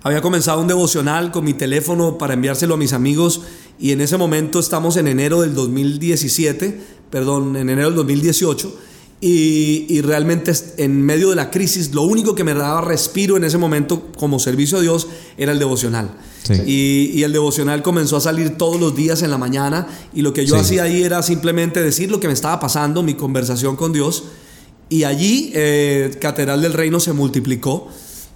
Había 0.03 0.21
comenzado 0.21 0.61
un 0.61 0.69
devocional 0.69 1.31
con 1.33 1.45
mi 1.45 1.55
teléfono 1.55 2.19
para 2.19 2.35
enviárselo 2.35 2.75
a 2.75 2.77
mis 2.77 2.93
amigos 2.93 3.43
y 3.81 3.93
en 3.93 4.01
ese 4.01 4.17
momento 4.17 4.61
estamos 4.61 4.97
en 4.97 5.09
enero 5.09 5.41
del 5.41 5.55
2017, 5.55 6.81
perdón, 7.11 7.57
en 7.57 7.69
enero 7.69 7.89
del 7.89 7.97
2018 7.97 8.79
y, 9.21 9.87
y, 9.89 10.01
realmente 10.01 10.53
en 10.77 11.03
medio 11.03 11.31
de 11.31 11.35
la 11.35 11.51
crisis 11.51 11.93
lo 11.93 12.03
único 12.03 12.37
que 12.37 12.45
me 12.45 12.55
daba 12.55 12.81
respiro 12.83 13.37
en 13.37 13.43
ese 13.43 13.59
momento 13.59 14.13
como 14.17 14.39
servicio 14.39 14.79
a 14.79 14.81
Dios 14.81 15.09
era 15.37 15.51
el 15.51 15.59
devocional. 15.59 16.11
Y, 16.65 17.11
y, 17.13 17.25
el 17.25 17.33
devocional 17.33 17.83
comenzó 17.83 18.17
a 18.17 18.21
salir 18.21 18.57
todos 18.57 18.81
los 18.81 18.95
días 18.95 19.23
en 19.23 19.31
la 19.31 19.39
mañana 19.39 19.89
y 20.15 20.23
lo 20.23 20.33
que 20.33 20.47
yo 20.47 20.57
hacía 20.57 20.85
ahí 20.85 21.03
era 21.03 21.23
simplemente 21.23 21.83
decir 21.83 22.11
lo 22.11 22.21
que 22.21 22.29
me 22.29 22.33
estaba 22.33 22.61
pasando, 22.61 23.03
mi 23.03 23.15
conversación 23.15 23.75
con 23.75 23.93
Dios 23.93 24.25
y 24.89 25.05
allí 25.05 25.51
eh, 25.55 26.17
Catedral 26.21 26.63
del 26.63 26.73
Reino 26.73 27.01
se 27.01 27.13
multiplicó 27.13 27.89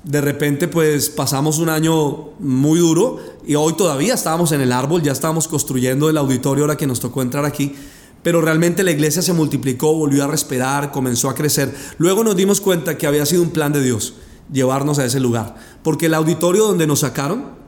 de 0.04 0.20
repente 0.20 0.68
pues 0.68 1.10
pasamos 1.10 1.58
un 1.58 1.68
año 1.68 2.30
muy 2.40 2.80
duro 2.80 3.18
y 3.46 3.54
hoy 3.54 3.74
todavía 3.74 4.14
estábamos 4.14 4.52
en 4.52 4.60
el 4.60 4.72
árbol, 4.72 5.02
ya 5.02 5.12
estábamos 5.12 5.46
construyendo 5.46 6.10
el 6.10 6.16
auditorio 6.16 6.64
ahora 6.64 6.76
que 6.76 6.86
nos 6.86 7.00
tocó 7.00 7.22
entrar 7.22 7.44
aquí, 7.44 7.74
pero 8.22 8.40
realmente 8.40 8.82
la 8.82 8.90
iglesia 8.90 9.22
se 9.22 9.32
multiplicó, 9.32 9.94
volvió 9.94 10.24
a 10.24 10.28
respirar, 10.28 10.90
comenzó 10.90 11.28
a 11.28 11.34
crecer. 11.34 11.74
Luego 11.98 12.24
nos 12.24 12.36
dimos 12.36 12.60
cuenta 12.60 12.98
que 12.98 13.06
había 13.06 13.26
sido 13.26 13.42
un 13.42 13.50
plan 13.50 13.72
de 13.72 13.82
Dios 13.82 14.14
llevarnos 14.52 14.98
a 14.98 15.04
ese 15.04 15.20
lugar, 15.20 15.54
porque 15.82 16.06
el 16.06 16.14
auditorio 16.14 16.66
donde 16.66 16.86
nos 16.86 17.00
sacaron, 17.00 17.62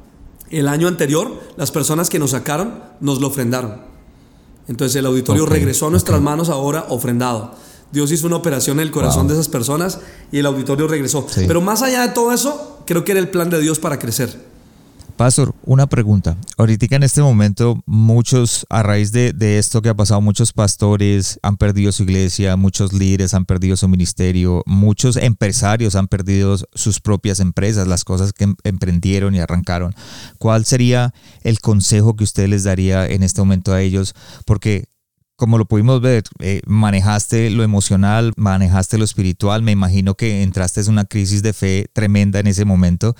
el 0.50 0.68
año 0.68 0.88
anterior, 0.88 1.40
las 1.56 1.70
personas 1.70 2.10
que 2.10 2.18
nos 2.18 2.32
sacaron 2.32 2.82
nos 3.00 3.20
lo 3.20 3.28
ofrendaron. 3.28 3.94
Entonces 4.66 4.96
el 4.96 5.06
auditorio 5.06 5.46
regresó 5.46 5.88
a 5.88 5.90
nuestras 5.90 6.20
manos 6.20 6.48
ahora 6.48 6.86
ofrendado. 6.88 7.54
Dios 7.94 8.10
hizo 8.10 8.26
una 8.26 8.36
operación 8.36 8.80
en 8.80 8.86
el 8.86 8.90
corazón 8.90 9.28
de 9.28 9.34
esas 9.34 9.48
personas 9.48 10.00
y 10.32 10.38
el 10.38 10.46
auditorio 10.46 10.88
regresó. 10.88 11.26
Pero 11.46 11.60
más 11.60 11.80
allá 11.80 12.02
de 12.02 12.12
todo 12.12 12.32
eso, 12.32 12.82
creo 12.86 13.04
que 13.04 13.12
era 13.12 13.20
el 13.20 13.28
plan 13.28 13.48
de 13.48 13.60
Dios 13.60 13.78
para 13.78 13.98
crecer. 13.98 14.52
Pastor, 15.16 15.54
una 15.64 15.86
pregunta. 15.86 16.36
Ahorita 16.56 16.96
en 16.96 17.04
este 17.04 17.22
momento, 17.22 17.80
muchos, 17.86 18.66
a 18.68 18.82
raíz 18.82 19.12
de, 19.12 19.32
de, 19.32 19.58
esto 19.58 19.80
que 19.80 19.88
ha 19.88 19.94
pasado, 19.94 20.20
muchos 20.20 20.52
pastores 20.52 21.38
han 21.42 21.56
perdido 21.56 21.92
su 21.92 22.02
iglesia, 22.02 22.56
muchos 22.56 22.92
líderes 22.92 23.32
han 23.32 23.44
perdido 23.44 23.76
su 23.76 23.86
ministerio, 23.86 24.64
muchos 24.66 25.16
empresarios 25.16 25.94
han 25.94 26.08
perdido 26.08 26.56
sus 26.74 26.98
propias 26.98 27.38
empresas, 27.38 27.86
las 27.86 28.02
cosas 28.04 28.32
que 28.32 28.42
em, 28.42 28.56
emprendieron 28.64 29.36
y 29.36 29.38
arrancaron. 29.38 29.94
¿Cuál 30.38 30.64
sería 30.64 31.14
el 31.42 31.60
consejo 31.60 32.16
que 32.16 32.24
usted 32.24 32.48
les 32.48 32.64
daría 32.64 33.06
en 33.06 33.22
este 33.22 33.40
momento 33.40 33.72
a 33.72 33.82
ellos? 33.82 34.16
Porque 34.44 34.88
como 35.36 35.58
lo 35.58 35.64
pudimos 35.64 36.00
ver, 36.00 36.22
eh, 36.38 36.62
manejaste 36.66 37.50
lo 37.50 37.64
emocional, 37.64 38.32
manejaste 38.36 38.98
lo 38.98 39.04
espiritual, 39.04 39.62
me 39.62 39.72
imagino 39.72 40.14
que 40.14 40.42
entraste 40.42 40.80
en 40.80 40.90
una 40.90 41.04
crisis 41.04 41.42
de 41.42 41.52
fe 41.52 41.86
tremenda 41.92 42.38
en 42.38 42.46
ese 42.46 42.64
momento. 42.64 43.16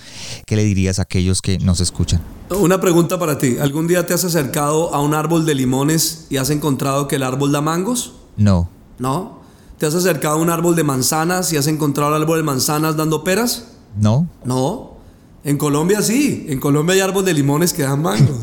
¿Qué 0.47 0.57
le 0.57 0.65
dirías 0.65 0.99
a 0.99 1.03
aquellos 1.03 1.43
que 1.43 1.59
nos 1.59 1.81
escuchan? 1.81 2.21
Una 2.51 2.81
pregunta 2.81 3.19
para 3.19 3.39
ti. 3.39 3.57
¿Algún 3.61 3.89
día 3.89 4.07
te 4.07 4.15
has 4.15 4.25
acercado 4.25 4.95
a 4.95 5.01
un 5.01 5.15
árbol 5.15 5.45
de 5.45 5.55
limones 5.55 6.27
y 6.31 6.37
has 6.37 6.51
encontrado 6.51 7.09
que 7.09 7.17
el 7.17 7.25
árbol 7.25 7.51
da 7.51 7.61
mangos? 7.61 8.15
No. 8.37 8.69
¿No? 8.99 9.41
¿Te 9.79 9.87
has 9.87 9.95
acercado 9.95 10.37
a 10.37 10.41
un 10.41 10.51
árbol 10.51 10.77
de 10.77 10.85
manzanas 10.85 11.53
y 11.53 11.57
has 11.57 11.67
encontrado 11.67 12.15
el 12.15 12.23
árbol 12.23 12.39
de 12.39 12.45
manzanas 12.45 12.97
dando 12.97 13.25
peras? 13.25 13.73
No. 13.97 14.29
No. 14.45 14.99
En 15.43 15.59
Colombia 15.59 16.01
sí. 16.01 16.47
En 16.49 16.61
Colombia 16.61 16.95
hay 16.95 17.01
árbol 17.01 17.25
de 17.25 17.35
limones 17.35 17.73
que 17.73 17.83
dan 17.83 18.03
mangos. 18.03 18.39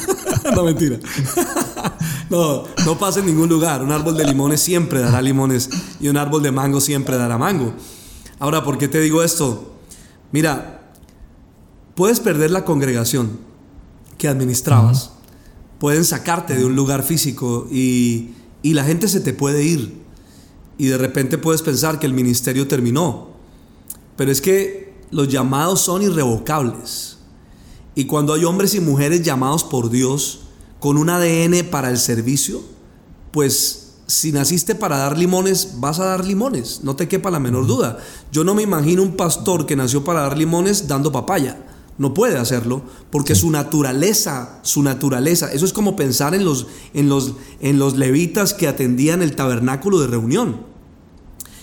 no, 0.54 0.62
mentira. 0.62 0.98
no, 2.30 2.64
no 2.84 2.98
pasa 2.98 3.20
en 3.20 3.26
ningún 3.26 3.48
lugar. 3.48 3.82
Un 3.82 3.92
árbol 3.92 4.16
de 4.16 4.24
limones 4.24 4.60
siempre 4.60 5.00
dará 5.00 5.22
limones 5.22 5.70
y 6.00 6.08
un 6.08 6.16
árbol 6.16 6.42
de 6.42 6.52
mango 6.52 6.80
siempre 6.80 7.16
dará 7.16 7.38
mango. 7.38 7.74
Ahora, 8.38 8.62
¿por 8.64 8.78
qué 8.78 8.88
te 8.88 9.00
digo 9.00 9.22
esto? 9.22 9.74
Mira, 10.32 10.92
puedes 11.94 12.20
perder 12.20 12.50
la 12.50 12.64
congregación 12.64 13.38
que 14.18 14.28
administrabas. 14.28 15.12
Pueden 15.78 16.04
sacarte 16.04 16.56
de 16.56 16.64
un 16.64 16.74
lugar 16.74 17.02
físico 17.02 17.66
y, 17.70 18.30
y 18.62 18.74
la 18.74 18.84
gente 18.84 19.08
se 19.08 19.20
te 19.20 19.32
puede 19.32 19.62
ir. 19.64 20.04
Y 20.78 20.86
de 20.86 20.98
repente 20.98 21.38
puedes 21.38 21.62
pensar 21.62 21.98
que 21.98 22.06
el 22.06 22.12
ministerio 22.12 22.68
terminó. 22.68 23.28
Pero 24.16 24.30
es 24.30 24.40
que 24.40 24.94
los 25.10 25.28
llamados 25.28 25.80
son 25.80 26.02
irrevocables. 26.02 27.18
Y 27.94 28.04
cuando 28.04 28.34
hay 28.34 28.44
hombres 28.44 28.74
y 28.74 28.80
mujeres 28.80 29.22
llamados 29.22 29.64
por 29.64 29.88
Dios, 29.88 30.40
con 30.80 30.96
un 30.96 31.10
ADN 31.10 31.68
para 31.70 31.90
el 31.90 31.98
servicio, 31.98 32.62
pues 33.32 33.86
si 34.06 34.30
naciste 34.30 34.74
para 34.74 34.98
dar 34.98 35.18
limones, 35.18 35.80
vas 35.80 35.98
a 35.98 36.04
dar 36.04 36.24
limones, 36.24 36.80
no 36.84 36.94
te 36.94 37.08
quepa 37.08 37.30
la 37.30 37.40
menor 37.40 37.66
duda. 37.66 37.98
Yo 38.30 38.44
no 38.44 38.54
me 38.54 38.62
imagino 38.62 39.02
un 39.02 39.16
pastor 39.16 39.66
que 39.66 39.76
nació 39.76 40.04
para 40.04 40.20
dar 40.20 40.38
limones 40.38 40.86
dando 40.86 41.12
papaya. 41.12 41.58
No 41.98 42.12
puede 42.12 42.36
hacerlo 42.36 42.82
porque 43.10 43.34
su 43.34 43.50
naturaleza, 43.50 44.60
su 44.62 44.82
naturaleza, 44.82 45.50
eso 45.52 45.64
es 45.64 45.72
como 45.72 45.96
pensar 45.96 46.34
en 46.34 46.44
los, 46.44 46.66
en, 46.92 47.08
los, 47.08 47.32
en 47.60 47.78
los 47.78 47.96
levitas 47.96 48.52
que 48.52 48.68
atendían 48.68 49.22
el 49.22 49.34
tabernáculo 49.34 50.00
de 50.00 50.06
reunión. 50.06 50.60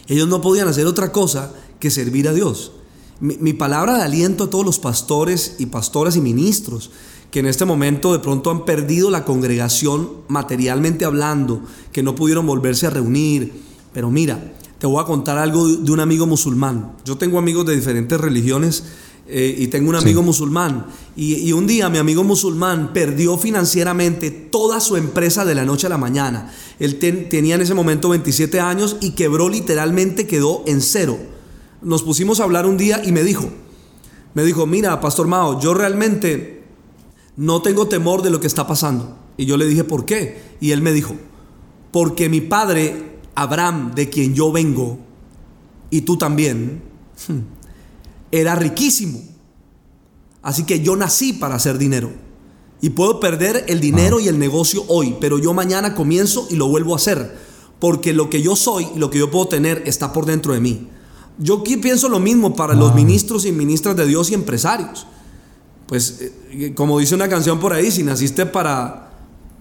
Ellos 0.07 0.27
no 0.27 0.41
podían 0.41 0.67
hacer 0.67 0.87
otra 0.87 1.11
cosa 1.11 1.53
que 1.79 1.91
servir 1.91 2.27
a 2.27 2.33
Dios. 2.33 2.71
Mi, 3.19 3.37
mi 3.37 3.53
palabra 3.53 3.95
de 3.97 4.03
aliento 4.03 4.45
a 4.45 4.49
todos 4.49 4.65
los 4.65 4.79
pastores 4.79 5.55
y 5.59 5.67
pastoras 5.67 6.15
y 6.15 6.21
ministros 6.21 6.89
que 7.33 7.39
en 7.39 7.47
este 7.47 7.65
momento 7.65 8.13
de 8.13 8.19
pronto 8.19 8.51
han 8.51 8.63
perdido 8.63 9.09
la 9.09 9.25
congregación 9.25 10.07
materialmente 10.27 11.03
hablando, 11.03 11.63
que 11.91 12.03
no 12.03 12.13
pudieron 12.13 12.45
volverse 12.45 12.85
a 12.85 12.91
reunir. 12.91 13.51
Pero 13.91 14.11
mira, 14.11 14.53
te 14.77 14.85
voy 14.85 15.01
a 15.01 15.07
contar 15.07 15.39
algo 15.39 15.67
de 15.67 15.91
un 15.91 15.99
amigo 15.99 16.27
musulmán. 16.27 16.91
Yo 17.03 17.17
tengo 17.17 17.39
amigos 17.39 17.65
de 17.65 17.75
diferentes 17.75 18.21
religiones 18.21 18.83
eh, 19.27 19.55
y 19.57 19.65
tengo 19.69 19.89
un 19.89 19.95
amigo 19.95 20.21
musulmán. 20.21 20.85
Y, 21.15 21.51
un 21.53 21.65
día 21.65 21.89
mi 21.89 21.97
amigo 21.97 22.23
musulmán 22.23 22.93
perdió 22.93 23.35
financieramente 23.39 24.29
toda 24.29 24.79
su 24.79 24.95
empresa 24.95 25.43
de 25.43 25.55
la 25.55 25.65
noche 25.65 25.87
a 25.87 25.89
la 25.89 25.97
mañana. 25.97 26.53
Él 26.77 26.99
tenía 26.99 27.55
en 27.55 27.61
ese 27.61 27.73
momento 27.73 28.09
27 28.09 28.59
años 28.59 28.97
y 29.01 29.15
quebró 29.15 29.49
literalmente, 29.49 30.27
quedó 30.27 30.61
en 30.67 30.81
cero. 30.81 31.17
Nos 31.81 32.03
pusimos 32.03 32.39
a 32.39 32.43
hablar 32.43 32.67
un 32.67 32.77
día 32.77 33.01
y 33.03 33.11
me 33.11 33.23
dijo, 33.23 33.49
me 34.35 34.43
dijo, 34.43 34.67
mira, 34.67 35.01
Pastor 35.01 35.25
Mao, 35.27 35.59
yo 35.59 35.73
realmente 35.73 36.62
no 37.35 37.61
tengo 37.61 37.87
temor 37.87 38.21
de 38.21 38.29
lo 38.29 38.39
que 38.39 38.47
está 38.47 38.67
pasando. 38.67 39.17
Y 39.37 39.45
yo 39.45 39.57
le 39.57 39.65
dije, 39.65 39.83
¿por 39.83 40.05
qué? 40.05 40.41
Y 40.59 40.71
él 40.71 40.81
me 40.81 40.93
dijo, 40.93 41.15
porque 41.91 42.29
mi 42.29 42.41
padre, 42.41 43.19
Abraham, 43.35 43.93
de 43.95 44.09
quien 44.09 44.33
yo 44.33 44.51
vengo, 44.51 44.99
y 45.89 46.01
tú 46.01 46.17
también, 46.17 46.81
era 48.31 48.55
riquísimo. 48.55 49.21
Así 50.41 50.63
que 50.63 50.81
yo 50.81 50.95
nací 50.95 51.33
para 51.33 51.55
hacer 51.55 51.77
dinero. 51.77 52.11
Y 52.81 52.89
puedo 52.89 53.19
perder 53.19 53.65
el 53.69 53.79
dinero 53.79 54.19
y 54.19 54.27
el 54.27 54.37
negocio 54.37 54.83
hoy, 54.87 55.15
pero 55.21 55.39
yo 55.39 55.53
mañana 55.53 55.95
comienzo 55.95 56.47
y 56.49 56.55
lo 56.55 56.67
vuelvo 56.67 56.93
a 56.93 56.97
hacer. 56.97 57.37
Porque 57.79 58.13
lo 58.13 58.29
que 58.29 58.41
yo 58.41 58.55
soy 58.55 58.87
y 58.95 58.99
lo 58.99 59.09
que 59.09 59.19
yo 59.19 59.31
puedo 59.31 59.47
tener 59.47 59.83
está 59.85 60.11
por 60.11 60.25
dentro 60.25 60.53
de 60.53 60.59
mí. 60.59 60.89
Yo 61.39 61.59
aquí 61.59 61.77
pienso 61.77 62.09
lo 62.09 62.19
mismo 62.19 62.55
para 62.55 62.75
los 62.75 62.93
ministros 62.93 63.45
y 63.45 63.51
ministras 63.51 63.95
de 63.95 64.05
Dios 64.05 64.29
y 64.29 64.33
empresarios 64.35 65.07
pues 65.87 66.19
eh, 66.49 66.73
como 66.75 66.99
dice 66.99 67.15
una 67.15 67.29
canción 67.29 67.59
por 67.59 67.73
ahí, 67.73 67.91
si 67.91 68.03
naciste 68.03 68.45
para, 68.45 69.11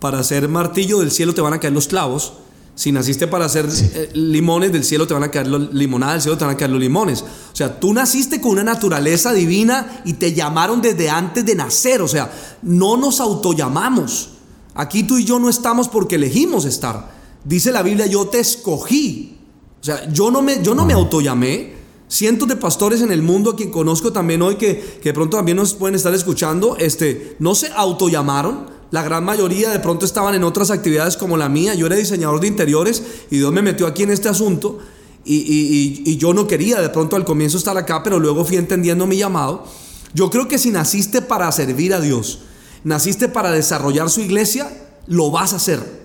para 0.01 0.19
hacer 0.21 0.49
martillo, 0.49 1.01
del 1.01 1.11
cielo 1.11 1.35
te 1.35 1.41
van 1.41 1.55
a 1.55 1.61
caer 1.61 1.73
los 1.73 1.89
clavos. 1.89 2.35
Si 2.75 2.91
naciste 2.91 3.27
para 3.27 3.45
hacer 3.45 3.69
eh, 3.69 4.11
limones, 4.15 4.73
del 4.73 4.83
cielo 4.83 5.07
te 5.07 5.13
van 5.13 5.25
a 5.25 5.31
caer 5.31 5.47
los 5.47 5.75
limonadas, 5.75 6.15
del 6.15 6.23
cielo 6.23 6.39
te 6.39 6.45
van 6.45 6.55
a 6.55 6.57
caer 6.57 6.71
los 6.71 6.81
limones. 6.81 7.23
O 7.23 7.55
sea, 7.57 7.79
tú 7.79 7.93
naciste 7.93 8.41
con 8.41 8.53
una 8.53 8.65
naturaleza 8.65 9.33
divina 9.33 10.03
y 10.07 10.15
te 10.15 10.33
llamaron 10.33 10.81
desde 10.81 11.11
antes 11.11 11.45
de 11.45 11.55
nacer. 11.55 12.01
O 12.01 12.09
sea, 12.09 12.33
no 12.63 12.97
nos 12.97 13.21
autollamamos. 13.21 14.31
Aquí 14.75 15.03
tú 15.03 15.19
y 15.19 15.25
yo 15.25 15.39
no 15.39 15.51
estamos 15.51 15.89
porque 15.89 16.15
elegimos 16.15 16.65
estar. 16.65 17.11
Dice 17.45 17.73
la 17.73 17.83
Biblia, 17.83 18.07
yo 18.07 18.29
te 18.29 18.41
escogí. 18.41 19.37
O 19.81 19.85
sea, 19.85 20.11
yo 20.11 20.31
no 20.31 20.41
me, 20.41 20.63
yo 20.63 20.75
no 20.75 20.87
me 20.87 20.95
autollamé 20.95 21.75
cientos 22.13 22.47
de 22.47 22.57
pastores 22.57 23.01
en 23.01 23.11
el 23.11 23.23
mundo 23.23 23.51
a 23.51 23.57
quien 23.57 23.71
conozco 23.71 24.13
también 24.13 24.43
hoy 24.43 24.57
que, 24.57 24.99
que 25.01 25.09
de 25.09 25.13
pronto 25.15 25.39
también 25.39 25.57
nos 25.57 25.73
pueden 25.73 25.95
estar 25.95 26.13
escuchando, 26.13 26.77
este, 26.77 27.37
no 27.39 27.55
se 27.55 27.69
autollamaron. 27.69 28.71
La 28.91 29.03
gran 29.03 29.25
mayoría 29.25 29.71
de 29.71 29.79
pronto 29.79 30.05
estaban 30.05 30.35
en 30.35 30.45
otras 30.45 30.71
actividades 30.71 31.17
como 31.17 31.39
la 31.39 31.49
mía. 31.49 31.75
Yo 31.75 31.87
era 31.87 31.97
diseñador 31.97 32.41
de 32.41 32.49
interiores 32.49 33.03
y 33.31 33.39
Dios 33.39 33.51
me 33.51 33.63
metió 33.63 33.87
aquí 33.87 34.03
en 34.03 34.11
este 34.11 34.29
asunto. 34.29 34.79
Y, 35.25 35.37
y, 35.37 36.03
y, 36.05 36.17
yo 36.19 36.35
no 36.35 36.47
quería 36.47 36.83
de 36.83 36.91
pronto 36.91 37.17
al 37.17 37.25
comienzo 37.25 37.57
estar 37.57 37.79
acá, 37.79 38.03
pero 38.03 38.19
luego 38.19 38.45
fui 38.45 38.59
entendiendo 38.59 39.07
mi 39.07 39.17
llamado. 39.17 39.65
Yo 40.13 40.29
creo 40.29 40.49
que 40.49 40.59
si 40.59 40.71
naciste 40.71 41.23
para 41.23 41.51
servir 41.53 41.95
a 41.95 42.01
Dios, 42.01 42.41
naciste 42.85 43.29
para 43.29 43.53
desarrollar 43.53 44.11
su 44.11 44.21
iglesia, 44.21 44.71
lo 45.07 45.31
vas 45.31 45.55
a 45.55 45.57
hacer. 45.57 46.02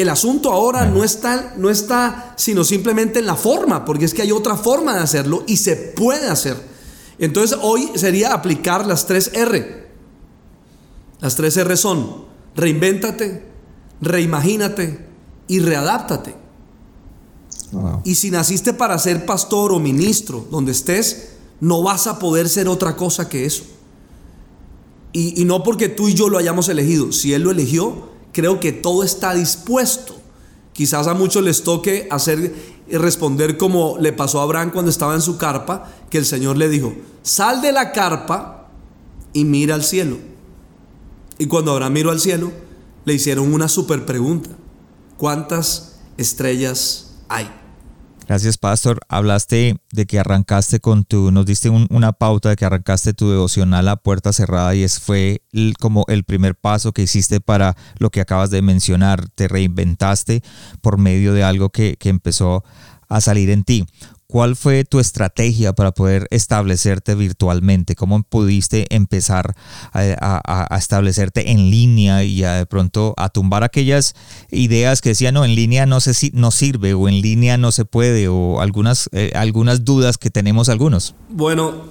El 0.00 0.08
asunto 0.08 0.50
ahora 0.50 0.86
no 0.86 1.04
está, 1.04 1.52
no 1.58 1.68
está 1.68 2.32
sino 2.38 2.64
simplemente 2.64 3.18
en 3.18 3.26
la 3.26 3.36
forma, 3.36 3.84
porque 3.84 4.06
es 4.06 4.14
que 4.14 4.22
hay 4.22 4.32
otra 4.32 4.56
forma 4.56 4.94
de 4.94 5.00
hacerlo 5.00 5.44
y 5.46 5.58
se 5.58 5.76
puede 5.76 6.26
hacer. 6.26 6.56
Entonces 7.18 7.58
hoy 7.60 7.90
sería 7.96 8.32
aplicar 8.32 8.86
las 8.86 9.06
tres 9.06 9.30
R. 9.34 9.88
Las 11.20 11.34
tres 11.34 11.54
R 11.58 11.76
son 11.76 12.24
reinvéntate, 12.56 13.44
reimagínate 14.00 15.06
y 15.48 15.58
readáptate. 15.58 16.34
Y 18.04 18.14
si 18.14 18.30
naciste 18.30 18.72
para 18.72 18.98
ser 18.98 19.26
pastor 19.26 19.70
o 19.70 19.78
ministro, 19.78 20.46
donde 20.50 20.72
estés, 20.72 21.32
no 21.60 21.82
vas 21.82 22.06
a 22.06 22.18
poder 22.18 22.48
ser 22.48 22.68
otra 22.68 22.96
cosa 22.96 23.28
que 23.28 23.44
eso. 23.44 23.64
Y, 25.12 25.42
y 25.42 25.44
no 25.44 25.62
porque 25.62 25.90
tú 25.90 26.08
y 26.08 26.14
yo 26.14 26.30
lo 26.30 26.38
hayamos 26.38 26.70
elegido, 26.70 27.12
si 27.12 27.34
Él 27.34 27.42
lo 27.42 27.50
eligió, 27.50 28.08
creo 28.32 28.60
que 28.60 28.72
todo 28.72 29.04
está 29.04 29.34
dispuesto. 29.34 30.16
Quizás 30.72 31.06
a 31.06 31.14
muchos 31.14 31.42
les 31.42 31.62
toque 31.62 32.08
hacer 32.10 32.54
responder 32.90 33.56
como 33.56 33.96
le 33.98 34.12
pasó 34.12 34.40
a 34.40 34.44
Abraham 34.44 34.70
cuando 34.70 34.90
estaba 34.90 35.14
en 35.14 35.22
su 35.22 35.36
carpa, 35.36 35.88
que 36.08 36.18
el 36.18 36.24
Señor 36.24 36.56
le 36.56 36.68
dijo, 36.68 36.94
sal 37.22 37.60
de 37.60 37.72
la 37.72 37.92
carpa 37.92 38.68
y 39.32 39.44
mira 39.44 39.74
al 39.74 39.84
cielo. 39.84 40.18
Y 41.38 41.46
cuando 41.46 41.72
Abraham 41.72 41.92
miró 41.92 42.10
al 42.10 42.20
cielo, 42.20 42.52
le 43.04 43.14
hicieron 43.14 43.52
una 43.52 43.68
super 43.68 44.04
pregunta. 44.04 44.50
¿Cuántas 45.16 45.98
estrellas 46.16 47.14
hay? 47.28 47.59
Gracias, 48.30 48.58
Pastor. 48.58 49.00
Hablaste 49.08 49.80
de 49.90 50.06
que 50.06 50.20
arrancaste 50.20 50.78
con 50.78 51.02
tu, 51.02 51.32
nos 51.32 51.46
diste 51.46 51.68
una 51.68 52.12
pauta 52.12 52.50
de 52.50 52.54
que 52.54 52.64
arrancaste 52.64 53.12
tu 53.12 53.28
devocional 53.28 53.88
a 53.88 53.96
puerta 53.96 54.32
cerrada 54.32 54.72
y 54.76 54.84
ese 54.84 55.00
fue 55.00 55.42
como 55.80 56.04
el 56.06 56.22
primer 56.22 56.54
paso 56.54 56.92
que 56.92 57.02
hiciste 57.02 57.40
para 57.40 57.76
lo 57.98 58.10
que 58.10 58.20
acabas 58.20 58.50
de 58.50 58.62
mencionar. 58.62 59.28
Te 59.30 59.48
reinventaste 59.48 60.44
por 60.80 60.96
medio 60.96 61.34
de 61.34 61.42
algo 61.42 61.70
que, 61.70 61.96
que 61.96 62.08
empezó 62.08 62.62
a 63.08 63.20
salir 63.20 63.50
en 63.50 63.64
ti. 63.64 63.84
¿Cuál 64.30 64.54
fue 64.54 64.84
tu 64.84 65.00
estrategia 65.00 65.72
para 65.72 65.90
poder 65.90 66.28
establecerte 66.30 67.16
virtualmente? 67.16 67.96
¿Cómo 67.96 68.22
pudiste 68.22 68.86
empezar 68.94 69.56
a, 69.92 70.76
establecerte 70.78 71.50
en 71.50 71.68
línea 71.68 72.22
y 72.22 72.42
de 72.42 72.64
pronto 72.66 73.12
a 73.16 73.28
tumbar 73.30 73.64
aquellas 73.64 74.14
ideas 74.52 75.00
que 75.00 75.08
decían, 75.08 75.34
no, 75.34 75.44
en 75.44 75.56
línea 75.56 75.84
no, 75.84 75.98
se, 75.98 76.30
no 76.32 76.52
sirve 76.52 76.94
o 76.94 77.08
en 77.08 77.20
línea 77.20 77.58
no 77.58 77.72
se 77.72 77.84
puede 77.84 78.28
o 78.28 78.60
algunas, 78.60 79.10
eh, 79.10 79.32
algunas 79.34 79.84
dudas 79.84 80.16
que 80.16 80.30
tenemos 80.30 80.68
algunos? 80.68 81.16
Bueno, 81.28 81.86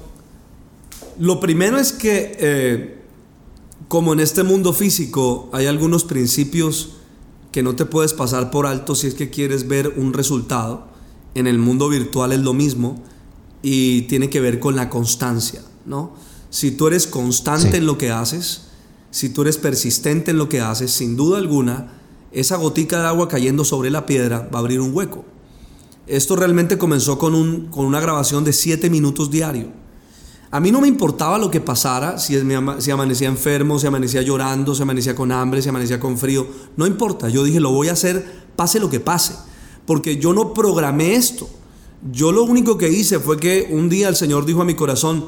lo 1.20 1.42
primero 1.42 1.78
es 1.78 1.92
que 1.92 2.38
eh, 2.40 3.04
como 3.90 4.14
en 4.14 4.22
este 4.22 4.44
mundo 4.44 4.72
físico 4.72 5.50
hay 5.52 5.66
algunos 5.66 6.06
principios 6.06 6.92
que 7.52 7.64
no 7.64 7.76
te 7.76 7.84
puedes 7.84 8.14
pasar 8.14 8.50
por 8.50 8.66
alto 8.66 8.96
si 8.96 9.08
es 9.08 9.14
que 9.14 9.30
quieres 9.30 9.68
ver 9.68 9.94
un 9.98 10.14
resultado, 10.14 10.88
en 11.36 11.48
el 11.48 11.60
mundo 11.60 11.90
virtual 11.90 12.32
es 12.32 12.40
lo 12.40 12.54
mismo 12.54 13.02
y 13.62 14.04
tiene 14.04 14.30
que 14.30 14.42
ver 14.42 14.60
con 14.60 14.76
la 14.76 14.90
constancia, 14.90 15.62
¿no? 15.86 16.14
Si 16.50 16.72
tú 16.72 16.88
eres 16.88 17.06
constante 17.08 17.78
en 17.78 17.86
lo 17.86 17.98
que 17.98 18.12
haces, 18.12 18.64
si 19.12 19.30
tú 19.30 19.44
eres 19.44 19.58
persistente 19.58 20.32
en 20.32 20.38
lo 20.38 20.50
que 20.50 20.62
haces, 20.62 20.92
sin 20.92 21.16
duda 21.16 21.38
alguna, 21.38 21.94
esa 22.32 22.58
gotica 22.58 23.00
de 23.00 23.08
agua 23.08 23.28
cayendo 23.28 23.64
sobre 23.64 23.90
la 23.90 24.06
piedra 24.06 24.50
va 24.54 24.60
a 24.60 24.62
abrir 24.62 24.82
un 24.82 24.96
hueco. 24.96 25.26
Esto 26.08 26.36
realmente 26.36 26.78
comenzó 26.78 27.20
con, 27.20 27.36
un, 27.36 27.68
con 27.68 27.86
una 27.86 28.00
grabación 28.00 28.44
de 28.44 28.54
7 28.54 28.90
minutos 28.90 29.30
diario. 29.30 29.68
A 30.52 30.60
mí 30.60 30.72
no 30.72 30.82
me 30.82 30.88
importaba 30.88 31.38
lo 31.38 31.52
que 31.52 31.62
pasara, 31.62 32.18
si, 32.18 32.36
si 32.80 32.92
amanecía 32.92 33.28
enfermo, 33.28 33.78
si 33.78 33.86
amanecía 33.86 34.24
llorando, 34.24 34.74
si 34.74 34.82
amanecía 34.82 35.16
con 35.16 35.32
hambre, 35.32 35.62
si 35.62 35.70
amanecía 35.70 36.00
con 36.00 36.18
frío. 36.18 36.48
No 36.76 36.88
importa, 36.88 37.30
yo 37.30 37.44
dije, 37.44 37.60
lo 37.60 37.72
voy 37.72 37.90
a 37.90 37.94
hacer, 37.94 38.48
pase 38.56 38.80
lo 38.80 38.90
que 38.90 39.00
pase. 39.00 39.36
Porque 39.90 40.18
yo 40.18 40.34
no 40.34 40.54
programé 40.54 41.16
esto. 41.16 41.50
Yo 42.12 42.32
lo 42.32 42.44
único 42.44 42.78
que 42.78 42.90
hice 42.90 43.18
fue 43.18 43.38
que 43.38 43.70
un 43.72 43.90
día 43.90 44.08
el 44.08 44.16
Señor 44.16 44.46
dijo 44.46 44.62
a 44.62 44.64
mi 44.64 44.76
corazón, 44.76 45.26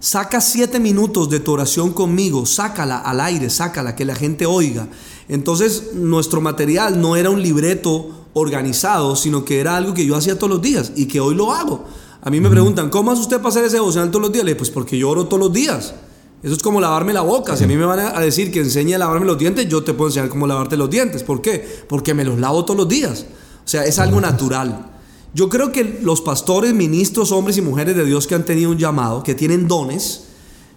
saca 0.00 0.40
siete 0.40 0.80
minutos 0.80 1.30
de 1.30 1.38
tu 1.38 1.52
oración 1.52 1.92
conmigo, 1.92 2.44
sácala 2.44 2.98
al 2.98 3.20
aire, 3.20 3.48
sácala, 3.50 3.94
que 3.94 4.04
la 4.04 4.16
gente 4.16 4.46
oiga. 4.46 4.88
Entonces 5.28 5.92
nuestro 5.94 6.40
material 6.40 7.00
no 7.00 7.14
era 7.14 7.30
un 7.30 7.40
libreto 7.40 8.26
organizado, 8.32 9.14
sino 9.14 9.44
que 9.44 9.60
era 9.60 9.76
algo 9.76 9.94
que 9.94 10.04
yo 10.04 10.16
hacía 10.16 10.36
todos 10.36 10.50
los 10.50 10.60
días 10.60 10.90
y 10.96 11.06
que 11.06 11.20
hoy 11.20 11.36
lo 11.36 11.52
hago. 11.52 11.84
A 12.20 12.30
mí 12.30 12.40
me 12.40 12.50
preguntan, 12.50 12.90
¿cómo 12.90 13.12
hace 13.12 13.20
usted 13.20 13.36
para 13.36 13.50
hacer 13.50 13.64
ese 13.64 13.76
devocional 13.76 14.10
todos 14.10 14.22
los 14.22 14.32
días? 14.32 14.44
Le 14.44 14.54
digo, 14.54 14.58
pues 14.58 14.70
porque 14.70 14.98
yo 14.98 15.08
oro 15.08 15.26
todos 15.26 15.38
los 15.40 15.52
días. 15.52 15.94
Eso 16.42 16.54
es 16.54 16.62
como 16.64 16.80
lavarme 16.80 17.12
la 17.12 17.20
boca. 17.20 17.56
Si 17.56 17.62
a 17.62 17.68
mí 17.68 17.76
me 17.76 17.84
van 17.84 18.00
a 18.00 18.18
decir 18.18 18.50
que 18.50 18.58
enseñe 18.58 18.94
a 18.94 18.98
lavarme 18.98 19.24
los 19.24 19.38
dientes, 19.38 19.68
yo 19.68 19.84
te 19.84 19.94
puedo 19.94 20.08
enseñar 20.08 20.30
cómo 20.30 20.48
lavarte 20.48 20.76
los 20.76 20.90
dientes. 20.90 21.22
¿Por 21.22 21.40
qué? 21.40 21.64
Porque 21.88 22.12
me 22.12 22.24
los 22.24 22.40
lavo 22.40 22.64
todos 22.64 22.78
los 22.78 22.88
días. 22.88 23.24
O 23.64 23.68
sea, 23.68 23.84
es 23.84 23.98
algo 23.98 24.20
natural. 24.20 24.90
Yo 25.34 25.48
creo 25.48 25.72
que 25.72 26.00
los 26.02 26.20
pastores, 26.20 26.74
ministros, 26.74 27.32
hombres 27.32 27.56
y 27.58 27.62
mujeres 27.62 27.96
de 27.96 28.04
Dios 28.04 28.26
que 28.26 28.34
han 28.34 28.44
tenido 28.44 28.70
un 28.70 28.78
llamado, 28.78 29.22
que 29.22 29.34
tienen 29.34 29.66
dones, 29.66 30.26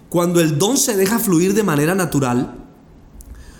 cuando 0.09 0.39
el 0.39 0.57
don 0.57 0.77
se 0.77 0.95
deja 0.95 1.19
fluir 1.19 1.53
de 1.53 1.63
manera 1.63 1.93
natural, 1.93 2.55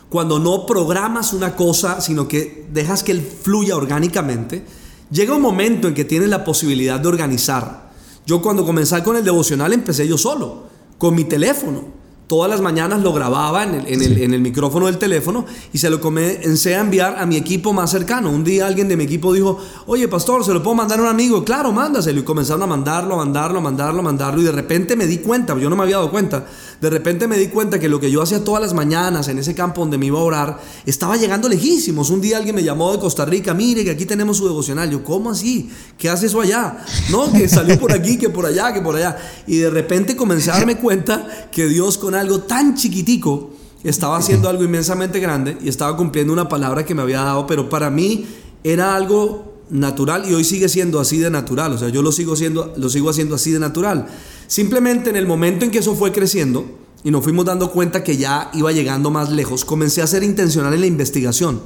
cuando 0.09 0.39
no 0.39 0.65
programas 0.65 1.33
una 1.33 1.55
cosa, 1.55 1.99
sino 2.01 2.27
que 2.27 2.67
dejas 2.71 3.03
que 3.03 3.11
él 3.11 3.21
fluya 3.21 3.75
orgánicamente, 3.75 4.65
llega 5.11 5.35
un 5.35 5.41
momento 5.41 5.87
en 5.87 5.93
que 5.93 6.05
tienes 6.05 6.29
la 6.29 6.43
posibilidad 6.45 6.99
de 6.99 7.07
organizar. 7.07 7.91
Yo 8.25 8.41
cuando 8.41 8.65
comencé 8.65 9.03
con 9.03 9.17
el 9.17 9.23
devocional 9.23 9.73
empecé 9.73 10.07
yo 10.07 10.17
solo, 10.17 10.63
con 10.97 11.13
mi 11.13 11.25
teléfono. 11.25 11.96
Todas 12.27 12.51
las 12.51 12.59
mañanas 12.59 13.01
lo 13.03 13.13
grababa 13.13 13.63
en 13.63 14.33
el, 14.33 14.41
micrófono 14.41 14.87
del 14.87 14.97
teléfono 14.97 15.45
y 15.71 15.77
se 15.77 15.89
lo 15.89 16.01
comencé 16.01 16.75
a 16.75 16.81
enviar 16.81 17.15
a 17.17 17.25
mi 17.25 17.37
equipo 17.37 17.71
más 17.71 17.89
cercano. 17.89 18.29
Un 18.31 18.43
día 18.43 18.67
alguien 18.67 18.89
de 18.89 18.97
mi 18.97 19.05
equipo 19.05 19.31
dijo, 19.31 19.57
oye 19.85 20.09
pastor, 20.09 20.43
¿se 20.43 20.53
lo 20.53 20.61
puedo 20.61 20.75
mandar 20.75 20.99
a 20.99 21.03
un 21.03 21.07
amigo? 21.07 21.45
Claro, 21.45 21.71
mándaselo. 21.71 22.19
Y 22.19 22.23
comenzaron 22.23 22.63
a 22.63 22.67
mandarlo, 22.67 23.13
a 23.13 23.17
mandarlo, 23.19 23.59
a 23.59 23.61
mandarlo, 23.61 23.99
a 24.01 24.03
mandarlo. 24.03 24.41
Y 24.41 24.43
de 24.43 24.51
repente 24.51 24.97
me 24.97 25.07
di 25.07 25.19
cuenta, 25.19 25.57
yo 25.57 25.69
no 25.69 25.77
me 25.77 25.83
había 25.83 25.95
dado 25.95 26.11
cuenta, 26.11 26.45
de 26.81 26.89
repente 26.89 27.29
me 27.29 27.37
di 27.37 27.47
cuenta 27.47 27.79
que 27.79 27.87
lo 27.87 27.97
que 27.97 28.11
yo 28.11 28.21
hacía 28.21 28.43
todas 28.43 28.61
las 28.61 28.73
mañanas 28.73 29.29
en 29.29 29.39
ese 29.39 29.55
campo 29.55 29.79
donde 29.79 29.97
me 29.97 30.07
iba 30.07 30.19
a 30.19 30.23
orar, 30.23 30.59
estaba 30.85 31.15
llegando 31.15 31.47
lejísimos. 31.47 32.09
Un 32.09 32.19
día 32.19 32.35
alguien 32.35 32.55
me 32.55 32.63
llamó 32.63 32.91
de 32.91 32.99
Costa 32.99 33.23
Rica, 33.23 33.53
mire 33.53 33.85
que 33.85 33.91
aquí 33.91 34.05
tenemos 34.05 34.35
su 34.35 34.47
devocional. 34.47 34.91
Yo, 34.91 35.01
¿cómo 35.01 35.31
así? 35.31 35.71
¿Qué 35.97 36.09
hace 36.09 36.25
eso 36.25 36.41
allá? 36.41 36.83
No, 37.09 37.31
que 37.31 37.47
salió 37.47 37.79
por 37.79 37.93
aquí, 37.93 38.17
que 38.17 38.29
por 38.29 38.45
allá, 38.45 38.73
que 38.73 38.81
por 38.81 38.97
allá. 38.97 39.17
Y 39.47 39.59
de 39.59 39.69
repente 39.69 40.17
comencé 40.17 40.51
a 40.51 40.55
darme 40.55 40.77
cuenta 40.77 41.25
que 41.51 41.67
Dios 41.67 41.97
con 41.97 42.16
algo 42.17 42.41
tan 42.41 42.75
chiquitico, 42.75 43.51
estaba 43.84 44.17
haciendo 44.17 44.49
algo 44.49 44.63
inmensamente 44.63 45.19
grande 45.19 45.58
y 45.62 45.69
estaba 45.69 45.95
cumpliendo 45.95 46.34
una 46.34 46.49
palabra 46.49 46.86
que 46.86 46.95
me 46.95 47.01
había 47.01 47.21
dado, 47.21 47.47
pero 47.47 47.69
para 47.69 47.89
mí 47.89 48.25
era 48.63 48.95
algo 48.95 49.53
natural 49.69 50.30
y 50.30 50.34
hoy 50.34 50.43
sigue 50.43 50.69
siendo 50.69 50.99
así 50.99 51.17
de 51.17 51.30
natural, 51.30 51.73
o 51.73 51.77
sea, 51.77 51.89
yo 51.89 52.01
lo 52.01 52.12
sigo, 52.12 52.36
siendo, 52.36 52.73
lo 52.77 52.89
sigo 52.89 53.10
haciendo 53.10 53.36
así 53.36 53.51
de 53.51 53.60
natural. 53.60 54.08
Simplemente 54.47 55.10
en 55.10 55.15
el 55.15 55.27
momento 55.27 55.65
en 55.65 55.71
que 55.71 55.80
eso 55.80 55.95
fue 55.95 56.12
creciendo 56.12 56.65
y 57.03 57.12
nos 57.12 57.23
fuimos 57.23 57.45
dando 57.45 57.71
cuenta 57.71 58.03
que 58.03 58.17
ya 58.17 58.49
iba 58.53 58.71
llegando 58.71 59.12
más 59.12 59.30
lejos, 59.30 59.65
comencé 59.65 60.01
a 60.01 60.08
ser 60.08 60.23
intencional 60.23 60.73
en 60.73 60.82
la 60.82 60.88
investigación, 60.88 61.62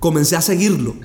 comencé 0.00 0.36
a 0.36 0.42
seguirlo 0.42 0.96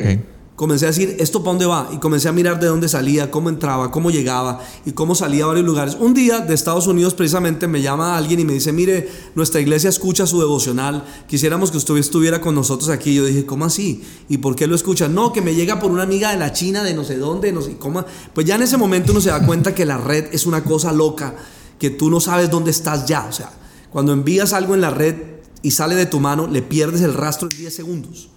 comencé 0.62 0.86
a 0.86 0.90
decir, 0.90 1.16
¿esto 1.18 1.40
para 1.40 1.54
dónde 1.54 1.66
va? 1.66 1.90
Y 1.92 1.98
comencé 1.98 2.30
a 2.30 2.32
mirar 2.32 2.60
de 2.60 2.68
dónde 2.68 2.88
salía, 2.88 3.32
cómo 3.32 3.50
entraba, 3.50 3.90
cómo 3.90 4.12
llegaba 4.12 4.60
y 4.86 4.92
cómo 4.92 5.16
salía 5.16 5.46
a 5.46 5.48
varios 5.48 5.66
lugares. 5.66 5.98
Un 6.00 6.14
día 6.14 6.42
de 6.42 6.54
Estados 6.54 6.86
Unidos 6.86 7.16
precisamente 7.16 7.68
me 7.68 7.82
llama 7.82 8.16
alguien 8.16 8.42
y 8.42 8.46
me 8.46 8.54
dice, 8.54 8.72
mire, 8.72 9.10
nuestra 9.34 9.60
iglesia 9.60 9.90
escucha 9.90 10.28
su 10.28 10.40
devocional, 10.40 11.04
quisiéramos 11.28 11.72
que 11.72 11.78
usted 11.78 11.98
estuviera 11.98 12.42
con 12.42 12.54
nosotros 12.54 12.92
aquí. 12.92 13.16
Yo 13.16 13.26
dije, 13.26 13.44
¿cómo 13.44 13.66
así? 13.66 14.04
¿Y 14.30 14.38
por 14.38 14.56
qué 14.56 14.68
lo 14.68 14.76
escucha? 14.76 15.08
No, 15.08 15.34
que 15.34 15.42
me 15.42 15.56
llega 15.56 15.80
por 15.80 15.90
una 15.90 16.04
amiga 16.04 16.30
de 16.30 16.38
la 16.38 16.54
China, 16.54 16.84
de 16.84 16.94
no 16.94 17.04
sé 17.06 17.18
dónde, 17.18 17.52
no 17.52 17.64
sé 17.64 17.78
cómo. 17.78 18.06
Pues 18.32 18.46
ya 18.46 18.54
en 18.54 18.62
ese 18.62 18.78
momento 18.78 19.14
uno 19.14 19.22
se 19.22 19.32
da 19.32 19.44
cuenta 19.44 19.74
que 19.74 19.88
la 19.88 19.98
red 19.98 20.28
es 20.32 20.46
una 20.46 20.64
cosa 20.64 20.92
loca, 20.92 21.34
que 21.80 21.90
tú 21.90 22.12
no 22.12 22.20
sabes 22.20 22.52
dónde 22.52 22.70
estás 22.70 23.08
ya. 23.08 23.26
O 23.28 23.34
sea, 23.34 23.52
cuando 23.90 24.14
envías 24.14 24.54
algo 24.54 24.76
en 24.76 24.82
la 24.82 24.92
red 24.92 25.16
y 25.64 25.72
sale 25.72 25.96
de 25.96 26.06
tu 26.06 26.20
mano, 26.20 26.46
le 26.46 26.62
pierdes 26.62 27.02
el 27.02 27.16
rastro 27.16 27.48
en 27.52 27.58
10 27.58 27.76
segundos. 27.76 28.30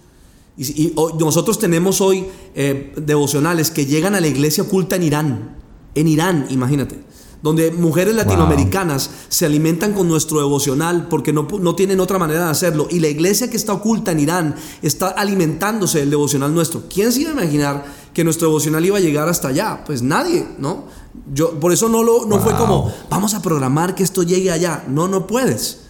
Y, 0.57 0.93
nosotros 1.19 1.59
tenemos 1.59 1.99
hoy 2.01 2.25
eh, 2.55 2.93
devocionales 2.97 3.71
que 3.71 3.85
llegan 3.85 4.15
a 4.15 4.21
la 4.21 4.27
iglesia 4.27 4.63
oculta 4.63 4.95
en 4.95 5.03
Irán. 5.03 5.57
En 5.95 6.07
Irán, 6.07 6.47
imagínate. 6.49 7.03
Donde 7.41 7.71
mujeres 7.71 8.15
latinoamericanas 8.15 9.09
se 9.29 9.45
alimentan 9.45 9.93
con 9.93 10.07
nuestro 10.07 10.39
devocional 10.39 11.07
porque 11.09 11.31
no, 11.31 11.47
no, 11.59 11.75
tienen 11.75 11.99
otra 11.99 12.17
manera 12.17 12.45
de 12.45 12.51
hacerlo. 12.51 12.87
Y 12.89 12.99
la 12.99 13.07
iglesia 13.07 13.49
que 13.51 13.57
está 13.57 13.73
oculta 13.73 14.13
en 14.13 14.19
Irán 14.19 14.55
está 14.81 15.09
alimentándose 15.09 15.99
del 15.99 16.09
devocional 16.09 16.53
nuestro. 16.53 16.83
¿Quién 16.91 17.11
se 17.11 17.21
iba 17.21 17.29
a 17.29 17.33
imaginar 17.33 17.85
que 18.13 18.23
nuestro 18.23 18.47
devocional 18.47 18.83
iba 18.83 18.97
a 18.97 19.01
llegar 19.01 19.29
hasta 19.29 19.49
allá? 19.49 19.83
Pues 19.85 20.01
nadie, 20.01 20.47
¿no? 20.57 20.85
Yo, 21.33 21.59
por 21.59 21.71
eso 21.71 21.87
no, 21.87 22.01
lo, 22.01 22.25
no 22.25 22.39
fue 22.39 22.53
como, 22.55 22.91
vamos 23.09 23.35
a 23.35 23.41
programar 23.41 23.93
que 23.93 24.03
esto 24.03 24.23
llegue 24.23 24.51
allá. 24.51 24.83
No, 24.87 25.07
no 25.07 25.27
puedes. 25.27 25.81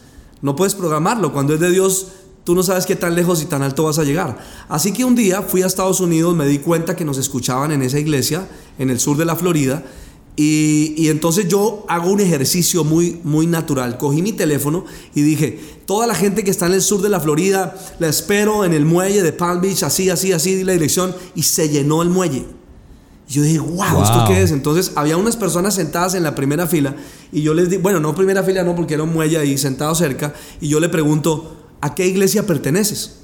No 0.41 0.55
puedes 0.55 0.75
programarlo. 0.75 1.31
Cuando 1.31 1.53
es 1.53 1.59
de 1.59 1.71
Dios, 1.71 2.07
Tú 2.45 2.53
no 2.53 2.61
sabes 2.61 2.85
qué 2.85 2.95
tan 2.95 3.15
lejos 3.15 3.41
y 3.41 3.45
tan 3.45 3.63
alto 3.63 3.83
vas 3.83 3.97
a 3.97 4.03
llegar. 4.03 4.37
Así 4.69 4.93
que 4.93 5.03
un 5.03 5.15
día 5.15 5.41
fui 5.41 5.63
a 5.63 5.65
Estados 5.65 5.99
Unidos, 5.99 6.35
me 6.35 6.45
di 6.45 6.59
cuenta 6.59 6.95
que 6.95 7.03
nos 7.03 7.17
escuchaban 7.17 7.71
en 7.71 7.81
esa 7.81 7.99
iglesia, 7.99 8.47
en 8.77 8.91
el 8.91 8.99
sur 8.99 9.17
de 9.17 9.25
la 9.25 9.35
Florida, 9.35 9.83
y, 10.37 11.07
entonces 11.07 11.47
yo 11.47 11.85
hago 11.87 12.11
un 12.11 12.19
ejercicio 12.19 12.83
muy, 12.83 13.19
muy 13.23 13.47
natural. 13.47 13.97
Cogí 13.97 14.21
mi 14.21 14.33
teléfono 14.33 14.85
y 15.15 15.21
dije, 15.21 15.59
toda 15.85 16.07
la 16.07 16.13
gente 16.13 16.43
que 16.43 16.51
está 16.51 16.67
en 16.67 16.73
el 16.73 16.81
sur 16.81 17.01
de 17.01 17.09
la 17.09 17.19
Florida, 17.19 17.75
la 17.99 18.09
espero 18.09 18.65
en 18.65 18.73
el 18.73 18.85
muelle 18.85 19.23
de 19.23 19.31
Palm 19.31 19.61
Beach, 19.61 19.83
así, 19.83 20.09
así, 20.09 20.31
así, 20.33 20.63
la 20.63 20.73
dirección, 20.73 21.15
y 21.35 21.43
se 21.43 21.69
llenó 21.69 22.01
el 22.01 22.09
muelle. 22.09 22.45
Y 23.27 23.33
yo 23.33 23.41
dije, 23.41 23.59
wow, 23.59 24.03
¿esto 24.03 24.25
qué 24.27 24.43
es? 24.43 24.51
Entonces 24.51 24.91
había 24.95 25.17
unas 25.17 25.35
personas 25.35 25.73
sentadas 25.73 26.13
en 26.13 26.21
la 26.21 26.35
primera 26.35 26.67
fila 26.67 26.95
y 27.31 27.41
yo 27.41 27.55
les 27.55 27.71
di, 27.71 27.77
bueno, 27.77 27.99
no 27.99 28.13
primera 28.13 28.43
fila, 28.43 28.63
no, 28.63 28.75
porque 28.75 28.93
era 28.93 29.03
un 29.03 29.13
muelle 29.13 29.37
ahí 29.37 29.57
sentado 29.57 29.95
cerca, 29.95 30.33
y 30.61 30.67
yo 30.67 30.79
le 30.79 30.89
pregunto, 30.89 31.64
¿a 31.81 31.95
qué 31.95 32.07
iglesia 32.07 32.45
perteneces? 32.45 33.17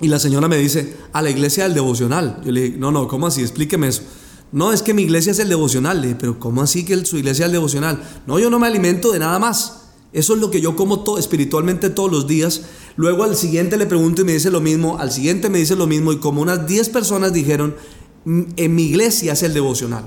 Y 0.00 0.08
la 0.08 0.18
señora 0.18 0.48
me 0.48 0.56
dice, 0.56 0.96
a 1.12 1.22
la 1.22 1.30
iglesia 1.30 1.64
del 1.64 1.74
devocional. 1.74 2.40
Yo 2.44 2.50
le 2.50 2.62
dije, 2.62 2.76
no, 2.76 2.90
no, 2.90 3.06
¿cómo 3.06 3.28
así? 3.28 3.40
Explíqueme 3.40 3.88
eso. 3.88 4.02
No, 4.50 4.72
es 4.72 4.82
que 4.82 4.94
mi 4.94 5.02
iglesia 5.02 5.32
es 5.32 5.38
el 5.38 5.48
devocional. 5.48 6.00
Le 6.00 6.08
dije, 6.08 6.18
pero 6.20 6.38
¿cómo 6.38 6.60
así 6.60 6.84
que 6.84 7.04
su 7.04 7.16
iglesia 7.16 7.44
es 7.44 7.46
el 7.46 7.52
devocional? 7.52 8.02
No, 8.26 8.38
yo 8.38 8.50
no 8.50 8.58
me 8.58 8.66
alimento 8.66 9.12
de 9.12 9.20
nada 9.20 9.38
más. 9.38 9.82
Eso 10.12 10.34
es 10.34 10.40
lo 10.40 10.50
que 10.50 10.60
yo 10.60 10.76
como 10.76 11.00
todo, 11.00 11.18
espiritualmente 11.18 11.88
todos 11.88 12.10
los 12.10 12.26
días. 12.26 12.62
Luego 12.96 13.24
al 13.24 13.36
siguiente 13.36 13.78
le 13.78 13.86
pregunto 13.86 14.22
y 14.22 14.24
me 14.24 14.32
dice 14.32 14.50
lo 14.50 14.60
mismo, 14.60 14.98
al 14.98 15.10
siguiente 15.10 15.48
me 15.48 15.58
dice 15.58 15.74
lo 15.74 15.86
mismo 15.86 16.12
y 16.12 16.18
como 16.18 16.42
unas 16.42 16.66
10 16.66 16.90
personas 16.90 17.32
dijeron, 17.32 17.74
mm, 18.24 18.42
en 18.56 18.74
mi 18.74 18.82
iglesia 18.82 19.32
es 19.32 19.42
el 19.42 19.54
devocional. 19.54 20.04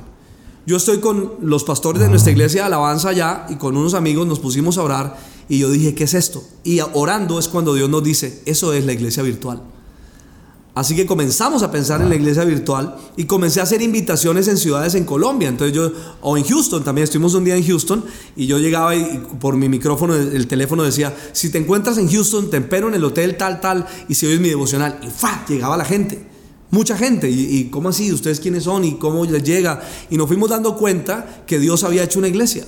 Yo 0.67 0.77
estoy 0.77 0.99
con 0.99 1.33
los 1.41 1.63
pastores 1.63 2.01
de 2.01 2.09
nuestra 2.09 2.31
iglesia 2.31 2.61
de 2.61 2.67
alabanza 2.67 3.09
allá 3.09 3.45
y 3.49 3.55
con 3.55 3.77
unos 3.77 3.93
amigos 3.93 4.27
nos 4.27 4.39
pusimos 4.39 4.77
a 4.77 4.83
orar 4.83 5.17
y 5.47 5.59
yo 5.59 5.69
dije, 5.69 5.93
¿qué 5.93 6.05
es 6.05 6.13
esto? 6.13 6.43
Y 6.63 6.79
orando 6.79 7.37
es 7.39 7.47
cuando 7.47 7.73
Dios 7.73 7.89
nos 7.89 8.03
dice, 8.03 8.41
eso 8.45 8.73
es 8.73 8.85
la 8.85 8.93
iglesia 8.93 9.23
virtual. 9.23 9.61
Así 10.75 10.93
que 10.93 11.05
comenzamos 11.05 11.63
a 11.63 11.71
pensar 11.71 12.01
en 12.01 12.09
la 12.09 12.15
iglesia 12.15 12.43
virtual 12.43 12.97
y 13.15 13.23
comencé 13.23 13.61
a 13.61 13.63
hacer 13.63 13.81
invitaciones 13.81 14.49
en 14.49 14.57
ciudades 14.57 14.93
en 14.95 15.05
Colombia. 15.05 15.47
Entonces 15.47 15.73
yo, 15.73 15.89
o 16.19 16.35
en 16.35 16.43
Houston 16.43 16.83
también, 16.83 17.05
estuvimos 17.05 17.33
un 17.33 17.45
día 17.45 17.55
en 17.55 17.65
Houston 17.65 18.03
y 18.35 18.45
yo 18.45 18.59
llegaba 18.59 18.93
y, 18.93 19.23
por 19.39 19.55
mi 19.55 19.69
micrófono, 19.69 20.15
el 20.15 20.47
teléfono 20.47 20.83
decía, 20.83 21.15
si 21.31 21.49
te 21.49 21.59
encuentras 21.59 21.97
en 21.97 22.09
Houston, 22.11 22.49
te 22.49 22.57
espero 22.57 22.89
en 22.89 22.95
el 22.95 23.05
hotel 23.05 23.37
tal, 23.37 23.61
tal, 23.61 23.87
y 24.09 24.15
si 24.15 24.25
oyes 24.25 24.41
mi 24.41 24.49
devocional. 24.49 24.99
Y 25.01 25.07
¡fa! 25.07 25.45
Llegaba 25.47 25.77
la 25.77 25.85
gente, 25.85 26.21
mucha 26.71 26.97
gente. 26.97 27.29
Y, 27.29 27.57
y 27.57 27.69
cómo 27.69 27.87
así? 27.87 28.11
¿Ustedes 28.11 28.41
quiénes 28.41 28.65
son? 28.65 28.83
¿Y 28.83 28.95
cómo 28.95 29.23
les 29.23 29.43
llega? 29.43 29.81
Y 30.09 30.17
nos 30.17 30.27
fuimos 30.27 30.49
dando 30.49 30.75
cuenta 30.75 31.43
que 31.47 31.57
Dios 31.57 31.85
había 31.85 32.03
hecho 32.03 32.19
una 32.19 32.27
iglesia. 32.27 32.65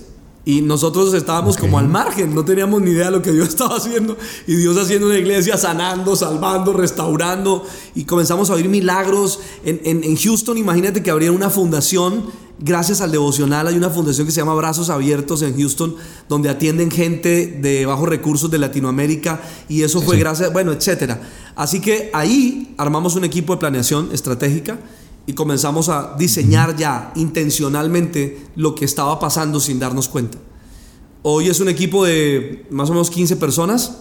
Y 0.47 0.61
nosotros 0.61 1.13
estábamos 1.13 1.57
como 1.57 1.77
al 1.77 1.89
margen, 1.89 2.33
no 2.33 2.45
teníamos 2.45 2.81
ni 2.81 2.91
idea 2.91 3.07
de 3.07 3.11
lo 3.11 3.21
que 3.21 3.33
Dios 3.33 3.49
estaba 3.49 3.75
haciendo. 3.75 4.15
Y 4.47 4.55
Dios 4.55 4.77
haciendo 4.77 5.07
una 5.07 5.17
iglesia, 5.17 5.57
sanando, 5.57 6.15
salvando, 6.15 6.71
restaurando. 6.71 7.65
Y 7.95 8.05
comenzamos 8.05 8.49
a 8.49 8.53
oír 8.53 8.69
milagros. 8.69 9.41
En, 9.65 9.81
en, 9.83 10.15
Houston, 10.15 10.57
imagínate 10.57 11.03
que 11.03 11.11
habría 11.11 11.33
una 11.33 11.49
fundación 11.49 12.47
gracias 12.59 13.01
al 13.01 13.11
devocional 13.11 13.67
hay 13.67 13.75
una 13.75 13.91
fundación 13.91 14.25
que 14.25 14.31
se 14.31 14.39
llama 14.39 14.55
Brazos 14.55 14.89
Abiertos 14.89 15.41
en 15.41 15.55
Houston, 15.57 15.95
donde 16.29 16.49
atienden 16.49 16.89
gente 16.89 17.59
de 17.61 17.85
bajos 17.85 18.07
recursos 18.07 18.49
de 18.49 18.57
Latinoamérica 18.57 19.41
y 19.67 19.83
eso 19.83 20.01
fue 20.01 20.17
gracias, 20.17 20.51
bueno, 20.53 20.71
etcétera. 20.71 21.21
Así 21.55 21.81
que 21.81 22.09
ahí 22.13 22.73
armamos 22.77 23.15
un 23.17 23.25
equipo 23.25 23.53
de 23.53 23.59
planeación 23.59 24.09
estratégica 24.13 24.79
y 25.27 25.33
comenzamos 25.33 25.89
a 25.89 26.15
diseñar 26.17 26.77
ya 26.77 27.11
intencionalmente 27.15 28.47
lo 28.55 28.73
que 28.73 28.85
estaba 28.85 29.19
pasando 29.19 29.59
sin 29.59 29.77
darnos 29.77 30.07
cuenta. 30.07 30.39
Hoy 31.21 31.49
es 31.49 31.59
un 31.59 31.67
equipo 31.67 32.05
de 32.05 32.65
más 32.71 32.89
o 32.89 32.93
menos 32.93 33.11
15 33.11 33.35
personas 33.35 33.97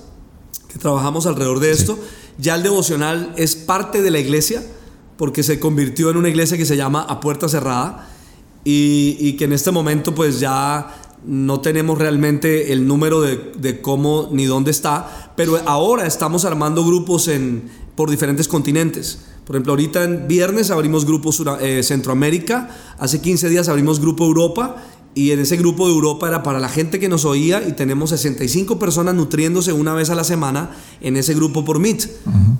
que 0.68 0.78
trabajamos 0.78 1.26
alrededor 1.26 1.58
de 1.58 1.72
esto. 1.72 1.98
Ya 2.38 2.54
el 2.54 2.62
devocional 2.62 3.34
es 3.36 3.56
parte 3.56 4.02
de 4.02 4.12
la 4.12 4.20
iglesia 4.20 4.62
porque 5.16 5.42
se 5.42 5.58
convirtió 5.58 6.10
en 6.10 6.16
una 6.16 6.28
iglesia 6.28 6.56
que 6.56 6.64
se 6.64 6.76
llama 6.76 7.02
A 7.02 7.18
Puerta 7.18 7.48
Cerrada 7.48 8.08
y, 8.62 9.32
que 9.36 9.44
en 9.44 9.52
este 9.52 9.72
momento 9.72 10.14
pues 10.14 10.38
ya 10.38 10.94
no 11.24 11.60
tenemos 11.60 11.98
realmente 11.98 12.72
el 12.72 12.86
número 12.86 13.20
de, 13.20 13.80
cómo 13.80 14.28
ni 14.30 14.44
dónde 14.44 14.70
está, 14.70 15.32
pero 15.36 15.58
ahora 15.66 16.06
estamos 16.06 16.44
armando 16.44 16.84
grupos 16.84 17.26
en, 17.26 17.68
por 17.96 18.10
diferentes 18.10 18.46
continentes. 18.46 19.20
Por 19.46 19.54
ejemplo, 19.54 19.74
ahorita 19.74 20.02
en 20.02 20.26
viernes 20.26 20.72
abrimos 20.72 21.04
grupo 21.06 21.30
eh, 21.60 21.84
Centroamérica, 21.84 22.68
hace 22.98 23.20
15 23.20 23.48
días 23.48 23.68
abrimos 23.68 24.00
grupo 24.00 24.24
Europa 24.24 24.82
y 25.14 25.30
en 25.30 25.38
ese 25.38 25.56
grupo 25.56 25.86
de 25.86 25.94
Europa 25.94 26.26
era 26.26 26.42
para 26.42 26.58
la 26.58 26.68
gente 26.68 26.98
que 26.98 27.08
nos 27.08 27.24
oía 27.24 27.66
y 27.66 27.72
tenemos 27.72 28.10
65 28.10 28.80
personas 28.80 29.14
nutriéndose 29.14 29.72
una 29.72 29.94
vez 29.94 30.10
a 30.10 30.16
la 30.16 30.24
semana 30.24 30.72
en 31.00 31.16
ese 31.16 31.32
grupo 31.34 31.64
por 31.64 31.78
Meet. 31.78 32.08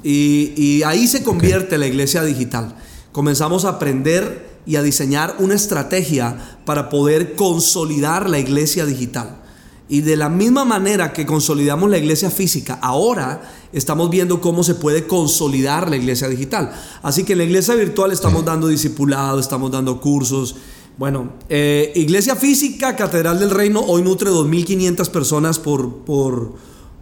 y, 0.04 0.82
ahí 0.84 1.08
se 1.08 1.24
convierte 1.24 1.76
la 1.76 1.88
iglesia 1.88 2.22
digital. 2.22 2.76
Comenzamos 3.10 3.64
a 3.64 3.70
aprender 3.70 4.46
y 4.64 4.76
a 4.76 4.82
diseñar 4.82 5.34
una 5.40 5.54
estrategia 5.54 6.58
para 6.64 6.88
poder 6.88 7.34
consolidar 7.34 8.30
la 8.30 8.38
iglesia 8.38 8.86
digital. 8.86 9.42
Y 9.88 10.00
de 10.00 10.16
la 10.16 10.28
misma 10.28 10.64
manera 10.64 11.12
que 11.12 11.24
consolidamos 11.24 11.88
la 11.88 11.98
iglesia 11.98 12.30
física, 12.30 12.78
ahora 12.82 13.42
estamos 13.72 14.10
viendo 14.10 14.40
cómo 14.40 14.64
se 14.64 14.74
puede 14.74 15.06
consolidar 15.06 15.88
la 15.88 15.96
iglesia 15.96 16.28
digital. 16.28 16.72
Así 17.02 17.22
que 17.22 17.32
en 17.34 17.38
la 17.38 17.44
iglesia 17.44 17.74
virtual 17.74 18.10
estamos 18.10 18.44
dando 18.44 18.66
discipulado, 18.66 19.38
estamos 19.38 19.70
dando 19.70 20.00
cursos, 20.00 20.56
bueno, 20.98 21.34
eh, 21.50 21.92
Iglesia 21.94 22.36
Física, 22.36 22.96
Catedral 22.96 23.38
del 23.38 23.50
Reino, 23.50 23.80
hoy 23.80 24.00
nutre 24.00 24.30
2.500 24.30 25.10
personas 25.10 25.58
por, 25.58 25.98
por, 25.98 26.54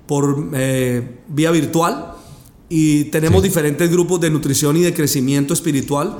por 0.07 0.51
eh, 0.53 1.21
vía 1.29 1.53
virtual 1.53 2.15
y 2.69 3.05
tenemos 3.05 3.45
diferentes 3.45 3.89
grupos 3.89 4.21
de 4.21 4.31
nutrición 4.31 4.77
y 4.77 4.81
de 4.81 4.93
crecimiento 4.93 5.55
espiritual. 5.55 6.19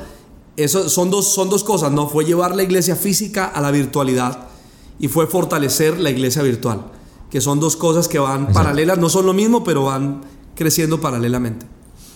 Eso 0.57 0.89
son 0.89 1.11
dos, 1.11 1.35
son 1.35 1.51
dos 1.51 1.65
cosas, 1.65 1.91
¿no? 1.91 2.09
Fue 2.09 2.25
llevar 2.25 2.55
la 2.55 2.63
iglesia 2.63 2.95
física 2.95 3.47
a 3.47 3.61
la 3.61 3.73
virtualidad 3.73 4.54
y 4.99 5.09
fue 5.09 5.27
fortalecer 5.27 5.99
la 5.99 6.11
iglesia 6.11 6.43
virtual, 6.43 6.87
que 7.31 7.41
son 7.41 7.61
dos 7.61 7.77
cosas 7.77 8.09
que 8.09 8.19
van 8.19 8.53
paralelas, 8.53 8.99
no 8.99 9.09
son 9.09 9.27
lo 9.27 9.33
mismo, 9.33 9.65
pero 9.65 9.85
van 9.85 10.23
creciendo 10.55 11.01
paralelamente. 11.01 11.67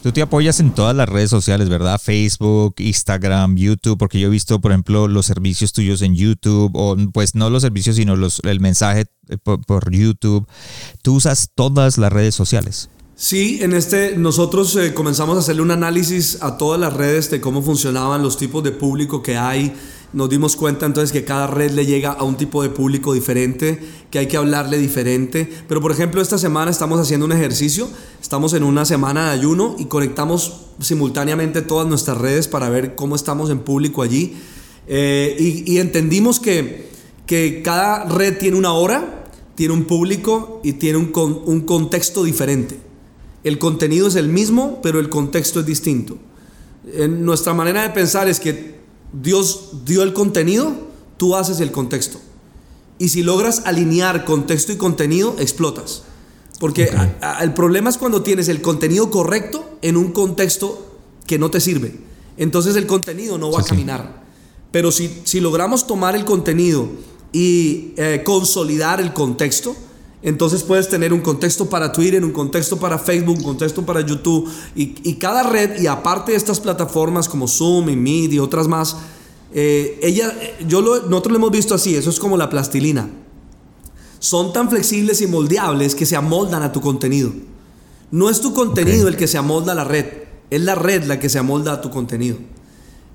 Tú 0.03 0.13
te 0.13 0.23
apoyas 0.23 0.61
en 0.61 0.71
todas 0.71 0.95
las 0.95 1.09
redes 1.09 1.29
sociales, 1.29 1.69
¿verdad? 1.69 2.01
Facebook, 2.01 2.77
Instagram, 2.79 3.57
YouTube, 3.57 3.99
porque 3.99 4.21
yo 4.21 4.29
he 4.29 4.31
visto, 4.31 4.61
por 4.61 4.71
ejemplo, 4.71 5.09
los 5.09 5.27
servicios 5.27 5.73
tuyos 5.73 6.03
en 6.03 6.15
YouTube, 6.15 6.71
o 6.75 6.97
pues 7.13 7.35
no 7.35 7.51
los 7.51 7.63
servicios, 7.63 7.97
sino 7.97 8.15
los, 8.15 8.41
el 8.45 8.61
mensaje 8.61 9.07
eh, 9.29 9.39
por, 9.39 9.91
YouTube. 9.91 10.47
Tú 11.03 11.17
usas 11.17 11.51
todas 11.53 11.99
las 11.99 12.13
redes 12.13 12.37
sociales. 12.37 12.91
Sí, 13.17 13.59
en 13.61 13.73
este 13.73 14.17
nosotros 14.17 14.77
eh, 14.77 14.95
comenzamos 14.95 15.37
a 15.37 15.41
hacerle 15.41 15.63
un 15.63 15.73
análisis 15.73 16.39
a 16.43 16.57
todas 16.57 16.79
las 16.79 16.93
redes 16.93 17.29
de 17.33 17.41
cómo 17.41 17.63
funcionaban 17.63 18.23
los 18.23 18.37
tipos 18.37 18.63
de 18.63 18.71
público 18.71 19.25
que 19.25 19.37
hay, 19.37 19.75
nos 20.13 20.31
dimos 20.31 20.57
cuenta 20.57 20.87
entonces 20.87 21.13
que 21.13 21.25
cada 21.25 21.47
red 21.47 21.73
le 21.73 21.85
llega 21.85 22.13
a 22.13 22.25
un 22.25 22.37
tipo 22.37 22.63
de 22.63 22.71
público 22.71 23.13
diferente, 23.13 23.79
que 24.11 24.19
hay 24.19 24.27
que 24.27 24.39
hablarle 24.39 24.79
diferente. 24.79 25.49
Pero 25.69 25.81
por 25.83 25.93
ejemplo, 25.93 26.23
esta 26.23 26.39
semana 26.39 26.71
estamos 26.71 26.99
haciendo 26.99 27.27
un 27.27 27.33
ejercicio, 27.33 27.89
estamos 28.21 28.55
en 28.55 28.63
una 28.63 28.85
semana 28.87 29.27
de 29.27 29.31
ayuno 29.33 29.77
y 29.79 29.85
conectamos 29.85 30.63
simultáneamente 30.81 31.61
todas 31.61 31.87
nuestras 31.87 32.17
redes 32.17 32.49
para 32.49 32.71
ver 32.71 32.95
cómo 32.95 33.17
estamos 33.17 33.51
en 33.51 33.59
público 33.59 34.03
allí. 34.03 34.37
Eh, 34.87 35.65
y, 35.67 35.77
entendimos 35.77 36.41
que, 36.41 36.89
que 37.27 37.61
cada 37.63 38.05
red 38.05 38.39
tiene 38.39 38.57
una 38.57 38.73
hora, 38.73 39.27
tiene 39.55 39.75
un 39.75 39.85
público 39.85 40.63
y 40.65 40.75
tiene 40.75 40.97
un, 40.97 41.13
un 41.45 41.61
contexto 41.63 42.25
diferente. 42.25 42.79
El 43.45 43.59
contenido 43.59 44.09
es 44.09 44.15
el 44.15 44.29
mismo, 44.29 44.81
pero 44.83 45.01
el 45.01 45.11
contexto 45.11 45.61
es 45.61 45.67
distinto. 45.67 46.17
En 46.95 47.27
nuestra 47.27 47.53
manera 47.53 47.83
de 47.83 47.91
pensar 47.91 48.29
es 48.29 48.41
que 48.41 48.78
Dios 49.13 49.71
dio 49.85 50.03
el 50.03 50.13
contenido, 50.13 50.75
tú 51.17 51.37
haces 51.37 51.61
el 51.61 51.73
contexto. 51.73 52.19
Y 52.99 53.11
si 53.11 53.23
logras 53.23 53.63
alinear 53.65 54.25
contexto 54.25 54.73
y 54.73 54.77
contenido, 54.77 55.37
explotas. 55.39 56.03
Porque 56.59 56.91
el 57.41 57.55
problema 57.55 57.89
es 57.89 57.99
cuando 57.99 58.23
tienes 58.23 58.49
el 58.49 58.61
contenido 58.61 59.11
correcto 59.11 59.79
en 59.83 59.97
un 59.97 60.13
contexto 60.13 60.97
que 61.27 61.39
no 61.39 61.51
te 61.51 61.61
sirve. 61.61 62.01
Entonces 62.37 62.75
el 62.75 62.87
contenido 62.87 63.39
no 63.39 63.53
va 63.53 63.61
a 63.61 63.65
caminar. 63.65 64.25
Pero 64.73 64.91
si, 64.91 65.21
si, 65.25 65.41
logramos 65.41 65.87
tomar 65.87 66.17
el 66.17 66.25
contenido 66.25 66.89
y 67.33 67.93
eh, 67.97 68.23
consolidar 68.25 69.01
el 69.01 69.13
contexto, 69.13 69.77
entonces 70.23 70.63
puedes 70.65 70.89
tener 70.89 71.13
un 71.13 71.21
contexto 71.21 71.69
para 71.69 71.93
Twitter, 71.93 72.25
un 72.25 72.33
contexto 72.33 72.77
para 72.77 72.99
Facebook, 72.99 73.37
un 73.39 73.45
contexto 73.45 73.87
para 73.87 74.01
YouTube 74.01 74.51
y, 74.75 75.15
cada 75.15 75.45
red 75.45 75.81
y 75.81 75.87
aparte 75.87 76.33
de 76.33 76.39
estas 76.39 76.59
plataformas 76.59 77.29
como 77.29 77.47
Zoom 77.47 77.89
y 77.89 77.97
Meet 77.97 78.33
y 78.33 78.39
otras 78.41 78.67
más, 78.67 78.97
eh, 79.55 79.99
ella, 80.03 80.35
yo 80.67 80.81
lo, 80.81 81.03
nosotros 81.03 81.33
lo 81.33 81.39
hemos 81.39 81.51
visto 81.53 81.75
así, 81.75 81.95
eso 81.95 82.11
es 82.11 82.19
como 82.19 82.37
la 82.37 82.51
plastilina. 82.51 83.09
Son 84.19 84.53
tan 84.53 84.69
flexibles 84.69 85.21
y 85.21 85.29
moldeables 85.29 85.95
que 85.95 86.05
se 86.05 86.17
amoldan 86.17 86.65
a 86.65 86.73
tu 86.73 86.81
contenido. 86.81 87.33
No 88.11 88.29
es 88.29 88.41
tu 88.41 88.53
contenido 88.53 89.07
el 89.07 89.17
que 89.17 89.29
se 89.29 89.39
amolda 89.39 89.73
a 89.73 89.75
la 89.77 89.85
red, 89.85 90.07
es 90.51 90.61
la 90.61 90.75
red 90.75 91.05
la 91.05 91.21
que 91.21 91.29
se 91.29 91.39
amolda 91.39 91.75
a 91.75 91.81
tu 91.81 91.91
contenido. 91.91 92.39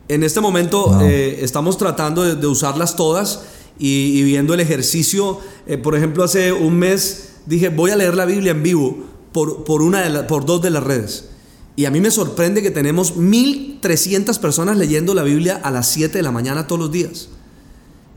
En 0.08 0.24
este 0.24 0.40
momento 0.40 1.02
eh, 1.02 1.40
estamos 1.42 1.78
tratando 1.78 2.24
de 2.36 2.48
usarlas 2.48 2.96
todas 2.96 3.42
y, 3.80 4.24
viendo 4.24 4.54
el 4.54 4.60
ejercicio. 4.60 5.40
Eh, 5.68 5.78
por 5.78 5.96
ejemplo, 5.96 6.24
hace 6.24 6.52
un 6.54 6.78
mes 6.78 7.30
dije, 7.46 7.70
voy 7.70 7.92
a 7.92 7.96
leer 7.96 8.16
la 8.16 8.26
Biblia 8.26 8.52
en 8.52 8.64
vivo 8.64 8.98
por, 9.32 9.64
por, 9.64 9.82
una 9.82 10.08
de 10.08 10.24
por 10.24 10.46
dos 10.46 10.62
de 10.62 10.70
las 10.70 10.84
redes. 10.84 11.30
Y 11.76 11.86
a 11.86 11.92
mí 11.92 12.00
me 12.00 12.12
sorprende 12.12 12.62
que 12.62 12.72
tenemos 12.72 13.16
1.300 13.16 14.40
personas 14.40 14.78
leyendo 14.78 15.14
la 15.14 15.24
Biblia 15.24 15.60
a 15.64 15.72
las 15.72 15.90
7 15.90 16.18
de 16.18 16.24
la 16.24 16.32
mañana 16.32 16.68
todos 16.68 16.80
los 16.80 16.92
días. 16.92 17.30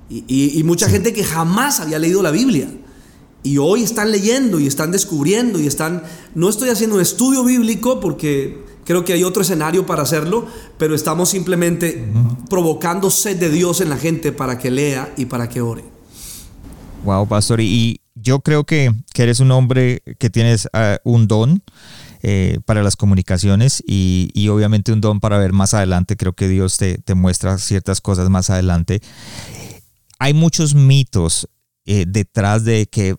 Y, 0.09 0.59
y 0.59 0.63
mucha 0.63 0.89
gente 0.89 1.13
que 1.13 1.25
jamás 1.25 1.81
había 1.81 1.99
leído 1.99 2.23
la 2.23 2.31
Biblia. 2.31 2.69
Y 3.43 3.59
hoy 3.59 3.83
están 3.83 4.11
leyendo 4.11 4.61
y 4.61 4.67
están 4.67 4.91
descubriendo 4.91 5.59
y 5.59 5.67
están... 5.67 6.03
No 6.35 6.49
estoy 6.49 6.69
haciendo 6.69 6.97
un 6.97 7.03
estudio 7.03 7.45
bíblico 7.45 8.01
porque 8.01 8.63
Creo 8.87 9.05
que 9.05 9.13
hay 9.13 9.25
otro 9.25 9.43
escenario 9.43 9.85
para 9.85 10.03
hacerlo, 10.03 10.47
pero 10.79 10.95
estamos 10.95 11.29
simplemente 11.29 12.09
provocando 12.49 13.11
sed 13.11 13.37
de 13.37 13.51
Dios 13.51 13.81
en 13.81 13.91
la 13.91 13.97
gente 13.97 14.31
para 14.31 14.59
que 14.59 14.71
lea 14.71 15.13
y 15.17 15.27
para 15.27 15.49
que 15.49 15.61
ore. 15.61 15.85
Wow, 17.05 17.27
pastor, 17.27 17.61
y 17.61 18.01
yo 18.15 18.41
creo 18.41 18.65
que, 18.65 18.93
eres 19.15 19.41
un 19.41 19.51
hombre 19.51 20.03
que 20.19 20.31
tienes 20.31 20.69
ah, 20.73 20.99
un 21.05 21.27
don 21.27 21.63
eh, 22.23 22.59
para 22.65 22.83
las 22.83 22.97
comunicaciones 22.97 23.83
y, 23.87 24.49
obviamente 24.49 24.93
un 24.93 25.01
don 25.01 25.21
para 25.21 25.39
ver 25.39 25.53
más 25.53 25.75
adelante. 25.75 26.17
Creo 26.17 26.33
que 26.33 26.49
Dios 26.49 26.77
te, 26.77 27.15
muestra 27.15 27.59
ciertas 27.59 28.01
cosas 28.01 28.31
más 28.31 28.51
adelante. 28.51 29.01
Hay 30.19 30.33
muchos 30.33 30.75
mitos 30.75 31.49
eh, 31.87 32.05
detrás 32.07 32.65
de 32.65 32.87
que, 32.87 33.17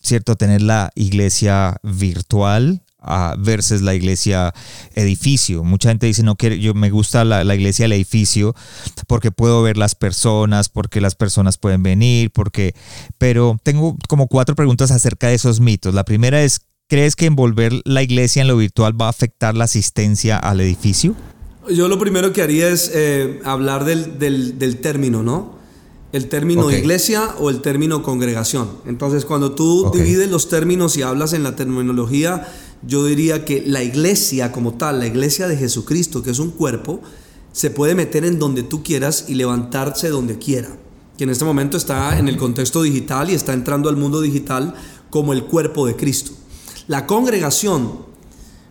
cierto, 0.00 0.36
tener 0.36 0.62
la 0.62 0.90
iglesia 0.94 1.76
virtual 1.82 2.82
versus 3.38 3.82
la 3.82 3.94
iglesia 3.94 4.52
edificio. 4.94 5.64
Mucha 5.64 5.88
gente 5.90 6.06
dice, 6.06 6.22
no 6.22 6.36
quiero, 6.36 6.54
yo 6.56 6.74
me 6.74 6.90
gusta 6.90 7.24
la, 7.24 7.54
iglesia 7.54 7.84
del 7.84 7.92
edificio 7.92 8.54
porque 9.06 9.30
puedo 9.30 9.62
ver 9.62 9.76
las 9.76 9.94
personas, 9.94 10.68
porque 10.68 11.00
las 11.00 11.14
personas 11.14 11.58
pueden 11.58 11.82
venir, 11.82 12.30
porque... 12.30 12.74
Pero 13.18 13.58
tengo 13.62 13.96
como 14.08 14.26
cuatro 14.26 14.54
preguntas 14.54 14.90
acerca 14.90 15.28
de 15.28 15.34
esos 15.34 15.60
mitos. 15.60 15.94
La 15.94 16.04
primera 16.04 16.42
es, 16.42 16.62
¿crees 16.88 17.16
que 17.16 17.26
envolver 17.26 17.72
la 17.84 18.02
iglesia 18.02 18.42
en 18.42 18.48
lo 18.48 18.56
virtual 18.56 19.00
va 19.00 19.06
a 19.06 19.10
afectar 19.10 19.56
la 19.56 19.64
asistencia 19.64 20.36
al 20.38 20.60
edificio? 20.60 21.14
Yo 21.70 21.88
lo 21.88 21.98
primero 21.98 22.32
que 22.32 22.42
haría 22.42 22.68
es 22.68 22.90
eh, 22.92 23.40
hablar 23.44 23.84
del, 23.84 24.18
del, 24.18 24.76
término, 24.78 25.22
¿no? 25.22 25.58
El 26.12 26.28
término 26.28 26.70
iglesia 26.70 27.34
o 27.38 27.48
el 27.48 27.62
término 27.62 28.02
congregación. 28.02 28.68
Entonces, 28.84 29.24
cuando 29.24 29.52
tú 29.52 29.90
divides 29.94 30.30
los 30.30 30.50
términos 30.50 30.96
y 30.98 31.02
hablas 31.02 31.32
en 31.32 31.42
la 31.42 31.56
terminología, 31.56 32.48
yo 32.86 33.06
diría 33.06 33.46
que 33.46 33.62
la 33.66 33.82
iglesia 33.82 34.52
como 34.52 34.74
tal, 34.74 34.98
la 34.98 35.06
iglesia 35.06 35.48
de 35.48 35.56
Jesucristo, 35.56 36.22
que 36.22 36.30
es 36.30 36.38
un 36.38 36.50
cuerpo, 36.50 37.00
se 37.52 37.70
puede 37.70 37.94
meter 37.94 38.24
en 38.26 38.38
donde 38.38 38.62
tú 38.62 38.82
quieras 38.82 39.26
y 39.28 39.34
levantarse 39.34 40.10
donde 40.10 40.38
quiera. 40.38 40.68
Que 41.16 41.24
en 41.24 41.30
este 41.30 41.46
momento 41.46 41.76
está 41.76 42.18
en 42.18 42.28
el 42.28 42.36
contexto 42.36 42.82
digital 42.82 43.30
y 43.30 43.34
está 43.34 43.54
entrando 43.54 43.88
al 43.88 43.96
mundo 43.96 44.20
digital 44.20 44.74
como 45.08 45.32
el 45.32 45.44
cuerpo 45.44 45.86
de 45.86 45.96
Cristo. 45.96 46.32
La 46.88 47.06
congregación, 47.06 47.90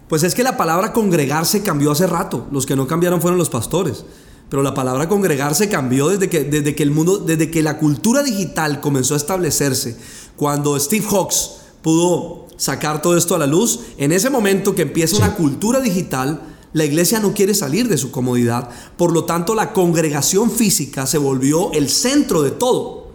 pues 0.10 0.24
es 0.24 0.36
que 0.36 0.44
la 0.44 0.58
palabra 0.58 0.94
congregarse 0.94 1.64
cambió 1.64 1.92
hace 1.92 2.06
rato. 2.06 2.48
Los 2.52 2.66
que 2.66 2.76
no 2.76 2.88
cambiaron 2.88 3.22
fueron 3.22 3.38
los 3.38 3.50
pastores. 3.50 4.04
Pero 4.52 4.64
la 4.64 4.74
palabra 4.74 5.08
congregarse 5.08 5.70
cambió 5.70 6.10
desde 6.10 6.28
que, 6.28 6.44
desde 6.44 6.76
que 6.76 6.84
el 6.84 6.92
mundo, 6.92 7.20
desde 7.20 7.50
que 7.50 7.64
la 7.64 7.78
cultura 7.78 8.22
digital 8.22 8.82
comenzó 8.82 9.14
a 9.14 9.18
establecerse. 9.18 9.96
Cuando 10.36 10.78
Steve 10.78 11.06
Hawks 11.10 11.52
pudo 11.82 12.48
sacar 12.58 13.02
todo 13.02 13.16
esto 13.16 13.34
a 13.34 13.40
la 13.40 13.48
luz, 13.48 13.80
en 13.98 14.12
ese 14.12 14.30
momento 14.30 14.76
que 14.76 14.82
empieza 14.82 15.16
una 15.16 15.36
cultura 15.36 15.80
digital, 15.80 16.42
la 16.74 16.84
iglesia 16.84 17.22
no 17.22 17.34
quiere 17.34 17.54
salir 17.54 17.88
de 17.88 17.98
su 17.98 18.12
comodidad. 18.12 18.70
Por 18.98 19.14
lo 19.14 19.24
tanto, 19.24 19.56
la 19.56 19.72
congregación 19.72 20.52
física 20.52 21.08
se 21.08 21.18
volvió 21.18 21.72
el 21.72 21.88
centro 21.88 22.42
de 22.42 22.52
todo. 22.52 23.08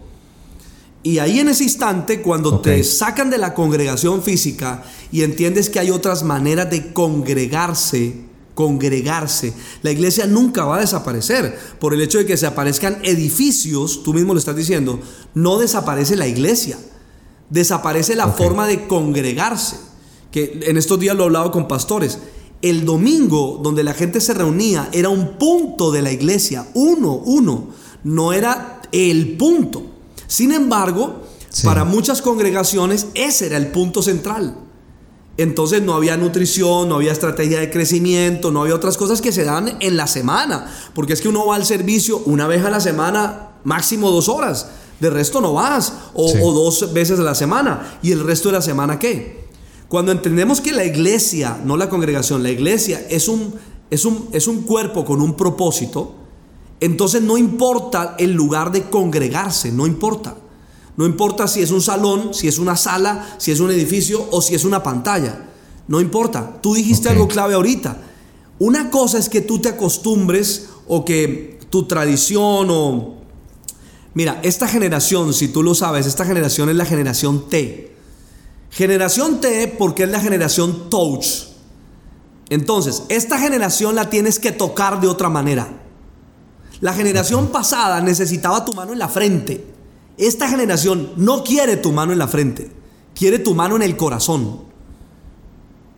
Y 1.03 1.19
ahí 1.19 1.39
en 1.39 1.51
ese 1.51 1.65
instante, 1.65 2.23
cuando 2.23 2.61
te 2.61 2.83
sacan 2.83 3.29
de 3.29 3.37
la 3.37 3.53
congregación 3.53 4.23
física 4.23 4.85
y 5.13 5.23
entiendes 5.23 5.69
que 5.69 5.81
hay 5.81 5.91
otras 5.91 6.23
maneras 6.23 6.71
de 6.71 6.95
congregarse, 6.95 8.26
congregarse, 8.57 9.53
la 9.83 9.93
iglesia 9.93 10.27
nunca 10.27 10.65
va 10.65 10.79
a 10.79 10.81
desaparecer. 10.81 11.57
Por 11.79 11.95
el 11.95 12.01
hecho 12.01 12.19
de 12.19 12.27
que 12.27 12.37
se 12.37 12.47
aparezcan 12.47 12.99
edificios, 13.05 14.03
tú 14.03 14.13
mismo 14.13 14.33
lo 14.33 14.41
estás 14.41 14.57
diciendo, 14.57 14.99
no 15.35 15.59
desaparece 15.59 16.17
la 16.17 16.27
iglesia, 16.27 16.77
desaparece 17.51 18.17
la 18.17 18.29
forma 18.29 18.67
de 18.67 18.89
congregarse. 18.89 19.77
Que 20.33 20.59
en 20.65 20.77
estos 20.77 20.99
días 20.99 21.15
lo 21.15 21.23
he 21.23 21.27
hablado 21.27 21.53
con 21.53 21.69
pastores. 21.69 22.19
El 22.63 22.85
domingo 22.85 23.61
donde 23.63 23.85
la 23.85 23.95
gente 23.95 24.21
se 24.21 24.35
reunía 24.35 24.89
era 24.93 25.11
un 25.11 25.39
punto 25.39 25.93
de 25.93 26.03
la 26.03 26.11
iglesia, 26.11 26.67
uno, 26.75 27.13
uno, 27.13 27.69
no 28.03 28.33
era 28.33 28.81
el 28.91 29.37
punto. 29.37 29.85
Sin 30.27 30.53
embargo, 30.53 31.23
para 31.63 31.85
muchas 31.85 32.23
congregaciones 32.23 33.09
ese 33.15 33.47
era 33.47 33.59
el 33.59 33.69
punto 33.69 34.03
central. 34.03 34.66
Entonces 35.39 35.83
no 35.83 35.95
había 35.95 36.17
nutrición, 36.17 36.89
no 36.89 36.97
había 36.97 37.13
estrategia 37.13 37.61
de 37.61 37.71
crecimiento, 37.71 38.51
no 38.51 38.63
había 38.63 38.75
otras 38.75 38.97
cosas 38.97 39.21
que 39.21 39.33
se 39.33 39.45
dan 39.45 39.77
en 39.81 39.97
la 39.97 40.07
semana. 40.07 40.73
Porque 40.95 41.13
es 41.13 41.21
que 41.21 41.29
uno 41.29 41.47
va 41.47 41.57
al 41.57 41.67
servicio 41.67 42.23
una 42.27 42.47
vez 42.47 42.65
a 42.65 42.71
la 42.71 42.81
semana, 42.81 43.51
máximo 43.65 44.11
dos 44.11 44.29
horas. 44.29 44.69
De 45.01 45.11
resto 45.11 45.41
no 45.41 45.53
vas. 45.53 45.93
O, 46.15 46.33
o, 46.43 46.53
dos 46.53 46.93
veces 46.95 47.21
a 47.21 47.23
la 47.23 47.35
semana. 47.35 47.99
¿Y 48.03 48.13
el 48.13 48.25
resto 48.25 48.49
de 48.49 48.55
la 48.55 48.63
semana 48.63 48.99
qué? 48.99 49.47
Cuando 49.89 50.11
entendemos 50.11 50.61
que 50.61 50.73
la 50.73 50.85
iglesia, 50.85 51.61
no 51.65 51.77
la 51.77 51.89
congregación, 51.89 52.43
la 52.43 52.51
iglesia 52.51 53.07
es 53.09 53.29
un, 53.29 53.55
es 53.91 54.05
un, 54.05 54.29
es 54.33 54.49
un 54.49 54.63
cuerpo 54.63 55.05
con 55.05 55.21
un 55.21 55.37
propósito, 55.37 56.15
entonces 56.81 57.23
no 57.23 57.37
importa 57.37 58.17
el 58.19 58.33
lugar 58.33 58.73
de 58.73 58.91
congregarse, 58.91 59.71
no 59.71 59.87
importa. 59.87 60.35
No 60.97 61.05
importa 61.05 61.47
si 61.47 61.63
es 61.63 61.71
un 61.71 61.83
salón, 61.83 62.33
si 62.33 62.49
es 62.49 62.59
una 62.59 62.77
sala, 62.77 63.37
si 63.39 63.53
es 63.53 63.61
un 63.61 63.71
edificio 63.71 64.27
o 64.31 64.41
si 64.41 64.55
es 64.55 64.65
una 64.65 64.83
pantalla. 64.83 65.47
No 65.89 66.01
importa. 66.01 66.59
Tú 66.63 66.75
dijiste 66.75 67.09
algo 67.09 67.29
clave 67.29 67.55
ahorita. 67.55 68.01
Una 68.59 68.91
cosa 68.91 69.19
es 69.19 69.29
que 69.29 69.43
tú 69.43 69.59
te 69.59 69.69
acostumbres 69.69 70.69
o 70.89 71.05
que 71.05 71.61
tu 71.69 71.87
tradición 71.87 72.69
o... 72.71 73.17
Mira, 74.15 74.41
esta 74.43 74.67
generación, 74.67 75.35
si 75.35 75.49
tú 75.49 75.63
lo 75.63 75.75
sabes, 75.75 76.07
esta 76.07 76.25
generación 76.25 76.71
es 76.71 76.77
la 76.77 76.87
generación 76.87 77.51
T. 77.51 77.95
Generación 78.71 79.41
T 79.41 79.75
porque 79.79 80.05
es 80.05 80.11
la 80.11 80.21
generación 80.21 80.89
touch. 80.89 81.27
Entonces, 82.49 83.03
esta 83.11 83.39
generación 83.39 83.95
la 83.95 84.09
tienes 84.09 84.39
que 84.39 84.53
tocar 84.53 85.01
de 85.01 85.09
otra 85.09 85.29
manera. 85.29 85.69
La 86.81 86.95
generación 86.95 87.49
pasada 87.49 88.01
necesitaba 88.01 88.65
tu 88.65 88.73
mano 88.73 88.93
en 88.93 88.99
la 88.99 89.09
frente. 89.09 89.76
Esta 90.19 90.49
generación 90.49 91.13
no 91.17 91.45
quiere 91.45 91.77
tu 91.77 91.93
mano 91.93 92.13
en 92.13 92.19
la 92.19 92.29
frente, 92.29 92.71
quiere 93.15 93.39
tu 93.39 93.55
mano 93.55 93.77
en 93.77 93.83
el 93.83 93.97
corazón. 93.97 94.63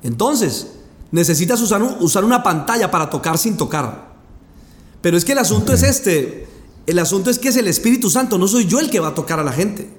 Entonces, 0.03 0.73
necesitas 1.11 1.61
usar, 1.61 1.83
usar 2.01 2.25
una 2.25 2.43
pantalla 2.43 2.91
para 2.91 3.11
tocar 3.11 3.39
sin 3.39 3.57
tocar. 3.57 4.09
Pero 5.01 5.17
es 5.17 5.25
que 5.25 5.33
el 5.33 5.39
asunto 5.39 5.73
es 5.73 5.83
este. 5.83 6.49
El 6.87 6.99
asunto 6.99 7.31
es 7.31 7.39
que 7.39 7.49
es 7.49 7.57
el 7.57 7.69
Espíritu 7.69 8.09
Santo, 8.09 8.39
no 8.39 8.49
soy 8.49 8.67
yo 8.67 8.81
el 8.81 8.91
que 8.91 8.99
va 8.99 9.09
a 9.09 9.15
tocar 9.15 9.39
a 9.39 9.45
la 9.45 9.53
gente. 9.53 9.91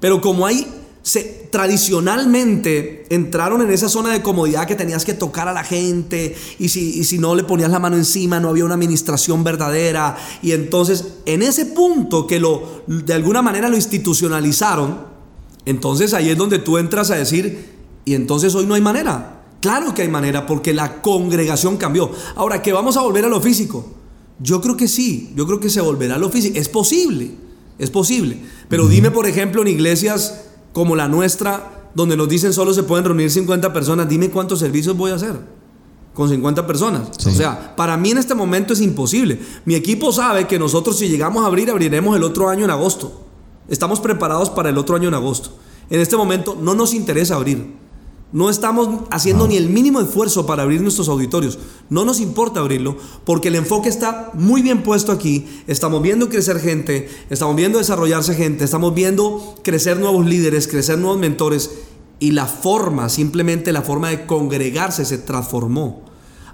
Pero 0.00 0.20
como 0.20 0.46
hay 0.46 0.72
se, 1.02 1.35
tradicionalmente 1.50 3.06
entraron 3.10 3.62
en 3.62 3.70
esa 3.70 3.88
zona 3.88 4.12
de 4.12 4.22
comodidad 4.22 4.66
que 4.66 4.74
tenías 4.74 5.04
que 5.04 5.14
tocar 5.14 5.48
a 5.48 5.52
la 5.52 5.64
gente 5.64 6.36
y 6.58 6.68
si, 6.68 6.98
y 6.98 7.04
si 7.04 7.18
no 7.18 7.34
le 7.34 7.44
ponías 7.44 7.70
la 7.70 7.78
mano 7.78 7.96
encima 7.96 8.40
no 8.40 8.48
había 8.48 8.64
una 8.64 8.74
administración 8.74 9.44
verdadera. 9.44 10.16
Y 10.42 10.52
entonces 10.52 11.04
en 11.24 11.42
ese 11.42 11.66
punto 11.66 12.26
que 12.26 12.40
lo 12.40 12.82
de 12.86 13.14
alguna 13.14 13.42
manera 13.42 13.68
lo 13.68 13.76
institucionalizaron 13.76 15.16
entonces 15.64 16.14
ahí 16.14 16.30
es 16.30 16.38
donde 16.38 16.58
tú 16.58 16.78
entras 16.78 17.10
a 17.10 17.16
decir 17.16 17.74
y 18.04 18.14
entonces 18.14 18.54
hoy 18.54 18.66
no 18.66 18.74
hay 18.74 18.80
manera 18.80 19.42
claro 19.60 19.94
que 19.94 20.02
hay 20.02 20.08
manera 20.08 20.46
porque 20.46 20.72
la 20.72 21.02
congregación 21.02 21.76
cambió. 21.76 22.10
Ahora 22.36 22.62
que 22.62 22.72
vamos 22.72 22.96
a 22.96 23.02
volver 23.02 23.24
a 23.24 23.28
lo 23.28 23.40
físico 23.40 23.94
yo 24.38 24.60
creo 24.60 24.76
que 24.76 24.88
sí 24.88 25.32
yo 25.34 25.46
creo 25.46 25.60
que 25.60 25.70
se 25.70 25.80
volverá 25.80 26.16
a 26.16 26.18
lo 26.18 26.30
físico. 26.30 26.58
Es 26.58 26.68
posible 26.68 27.46
es 27.78 27.90
posible. 27.90 28.38
Pero 28.68 28.88
dime 28.88 29.10
por 29.10 29.26
ejemplo 29.26 29.62
en 29.62 29.68
iglesias 29.68 30.45
como 30.76 30.94
la 30.94 31.08
nuestra, 31.08 31.88
donde 31.94 32.18
nos 32.18 32.28
dicen 32.28 32.52
solo 32.52 32.74
se 32.74 32.82
pueden 32.82 33.06
reunir 33.06 33.30
50 33.30 33.72
personas, 33.72 34.10
dime 34.10 34.28
cuántos 34.28 34.58
servicios 34.58 34.94
voy 34.94 35.10
a 35.10 35.14
hacer 35.14 35.34
con 36.12 36.28
50 36.28 36.66
personas. 36.66 37.08
O 37.26 37.30
sea, 37.30 37.74
para 37.74 37.96
mí 37.96 38.10
en 38.10 38.18
este 38.18 38.34
momento 38.34 38.74
es 38.74 38.82
imposible. 38.82 39.40
Mi 39.64 39.74
equipo 39.74 40.12
sabe 40.12 40.46
que 40.46 40.58
nosotros 40.58 40.98
si 40.98 41.08
llegamos 41.08 41.42
a 41.42 41.46
abrir, 41.46 41.70
abriremos 41.70 42.14
el 42.14 42.22
otro 42.22 42.50
año 42.50 42.66
en 42.66 42.70
agosto. 42.70 43.24
Estamos 43.70 44.00
preparados 44.00 44.50
para 44.50 44.68
el 44.68 44.76
otro 44.76 44.96
año 44.96 45.08
en 45.08 45.14
agosto. 45.14 45.48
En 45.88 45.98
este 45.98 46.14
momento 46.14 46.58
no 46.60 46.74
nos 46.74 46.92
interesa 46.92 47.36
abrir. 47.36 47.72
No 48.32 48.50
estamos 48.50 49.04
haciendo 49.10 49.46
ni 49.46 49.56
el 49.56 49.68
mínimo 49.68 50.00
esfuerzo 50.00 50.46
para 50.46 50.64
abrir 50.64 50.80
nuestros 50.82 51.08
auditorios. 51.08 51.58
No 51.88 52.04
nos 52.04 52.18
importa 52.20 52.58
abrirlo 52.58 52.96
porque 53.24 53.48
el 53.48 53.54
enfoque 53.54 53.88
está 53.88 54.32
muy 54.34 54.62
bien 54.62 54.82
puesto 54.82 55.12
aquí. 55.12 55.46
Estamos 55.68 56.02
viendo 56.02 56.28
crecer 56.28 56.58
gente, 56.58 57.08
estamos 57.30 57.54
viendo 57.54 57.78
desarrollarse 57.78 58.34
gente, 58.34 58.64
estamos 58.64 58.94
viendo 58.94 59.54
crecer 59.62 59.98
nuevos 59.98 60.26
líderes, 60.26 60.66
crecer 60.66 60.98
nuevos 60.98 61.20
mentores 61.20 61.70
y 62.18 62.32
la 62.32 62.46
forma, 62.46 63.08
simplemente 63.10 63.72
la 63.72 63.82
forma 63.82 64.08
de 64.08 64.26
congregarse 64.26 65.04
se 65.04 65.18
transformó. 65.18 66.02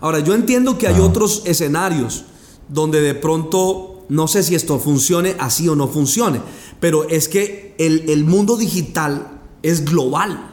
Ahora, 0.01 0.19
yo 0.19 0.35
entiendo 0.35 0.77
que 0.77 0.89
hay 0.89 1.01
otros 1.01 1.43
escenarios 1.47 2.25
donde 2.69 3.01
de 3.01 3.15
pronto 3.15 4.05
no 4.09 4.29
sé 4.29 4.43
si 4.43 4.55
esto 4.55 4.79
funcione 4.79 5.37
así 5.39 5.69
o 5.69 5.77
no 5.77 5.89
funcione, 5.89 6.43
pero 6.81 7.09
es 7.09 7.29
que 7.29 7.75
el, 7.79 8.11
el 8.11 8.25
mundo 8.25 8.59
digital 8.59 9.41
es 9.63 9.87
global 9.87 10.52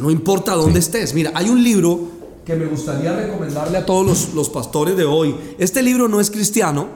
no 0.00 0.10
importa 0.10 0.54
dónde 0.54 0.80
estés. 0.80 1.14
Mira, 1.14 1.32
hay 1.34 1.48
un 1.48 1.62
libro 1.62 2.08
que 2.44 2.56
me 2.56 2.66
gustaría 2.66 3.14
recomendarle 3.14 3.78
a 3.78 3.86
todos 3.86 4.34
los, 4.34 4.48
pastores 4.50 4.96
de 4.96 5.04
hoy. 5.04 5.34
Este 5.58 5.82
libro 5.82 6.08
no 6.08 6.20
es 6.20 6.30
cristiano, 6.30 6.88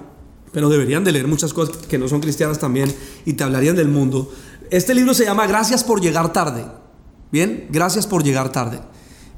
pero 0.53 0.69
deberían 0.69 1.05
de 1.05 1.13
leer 1.13 1.29
muchas 1.29 1.53
cosas 1.53 1.77
que 1.77 1.99
no 1.99 2.09
son 2.09 2.21
cristianas 2.21 2.59
también 2.59 2.93
y 3.25 3.35
te 3.35 3.45
hablarían 3.45 3.77
del 3.77 3.89
mundo. 3.89 4.33
Este 4.71 4.95
libro 4.95 5.15
se 5.15 5.25
llama 5.25 5.47
Gracias 5.47 5.85
por 5.85 6.01
llegar 6.01 6.33
tarde. 6.33 6.65
Bien, 7.31 7.69
gracias 7.71 8.07
por 8.07 8.25
llegar 8.25 8.51
tarde. 8.51 8.81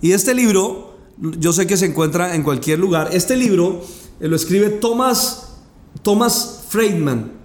Y 0.00 0.12
este 0.12 0.34
libro, 0.34 0.96
yo 1.18 1.52
sé 1.52 1.66
que 1.66 1.76
se 1.76 1.86
encuentra 1.86 2.34
en 2.34 2.42
cualquier 2.42 2.78
lugar. 2.78 3.10
Este 3.12 3.36
libro 3.36 3.82
eh, 4.20 4.28
lo 4.28 4.36
escribe 4.36 4.70
Thomas, 4.70 5.48
Thomas 6.02 6.64
Friedman. 6.68 7.37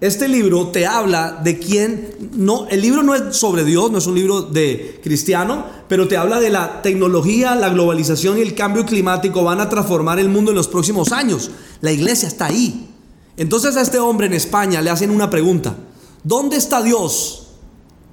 Este 0.00 0.28
libro 0.28 0.68
te 0.68 0.86
habla 0.86 1.40
de 1.42 1.58
quién, 1.58 2.30
no, 2.34 2.66
el 2.68 2.82
libro 2.82 3.02
no 3.02 3.14
es 3.14 3.34
sobre 3.34 3.64
Dios, 3.64 3.90
no 3.90 3.96
es 3.96 4.06
un 4.06 4.14
libro 4.14 4.42
de 4.42 5.00
cristiano, 5.02 5.64
pero 5.88 6.06
te 6.06 6.18
habla 6.18 6.38
de 6.38 6.50
la 6.50 6.82
tecnología, 6.82 7.54
la 7.54 7.70
globalización 7.70 8.36
y 8.36 8.42
el 8.42 8.54
cambio 8.54 8.84
climático 8.84 9.42
van 9.42 9.60
a 9.60 9.70
transformar 9.70 10.18
el 10.18 10.28
mundo 10.28 10.50
en 10.50 10.56
los 10.56 10.68
próximos 10.68 11.12
años. 11.12 11.50
La 11.80 11.92
iglesia 11.92 12.28
está 12.28 12.46
ahí. 12.46 12.90
Entonces 13.38 13.74
a 13.76 13.80
este 13.80 13.98
hombre 13.98 14.26
en 14.26 14.34
España 14.34 14.82
le 14.82 14.90
hacen 14.90 15.10
una 15.10 15.30
pregunta. 15.30 15.74
¿Dónde 16.22 16.58
está 16.58 16.82
Dios 16.82 17.46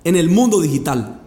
en 0.06 0.16
el 0.16 0.30
mundo 0.30 0.62
digital? 0.62 1.20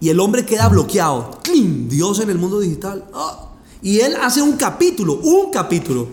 Y 0.00 0.10
el 0.10 0.20
hombre 0.20 0.46
queda 0.46 0.68
bloqueado. 0.68 1.40
Dios 1.88 2.20
en 2.20 2.30
el 2.30 2.38
mundo 2.38 2.60
digital. 2.60 3.04
Ah. 3.12 3.48
Y 3.82 3.98
él 4.00 4.14
hace 4.22 4.40
un 4.40 4.52
capítulo, 4.52 5.14
un 5.14 5.50
capítulo. 5.50 6.08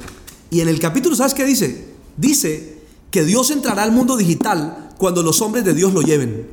Y 0.50 0.62
en 0.62 0.68
el 0.68 0.80
capítulo, 0.80 1.16
¿sabes 1.16 1.36
qué 1.36 1.46
dice? 1.46 1.90
Dice 2.18 2.79
que 3.12 3.24
Dios 3.24 3.50
entrará 3.52 3.84
al 3.84 3.92
mundo 3.92 4.18
digital 4.18 4.90
cuando 4.98 5.24
los 5.24 5.42
hombres 5.42 5.66
de 5.66 5.74
Dios 5.74 5.94
lo 5.94 6.02
lleven. 6.02 6.48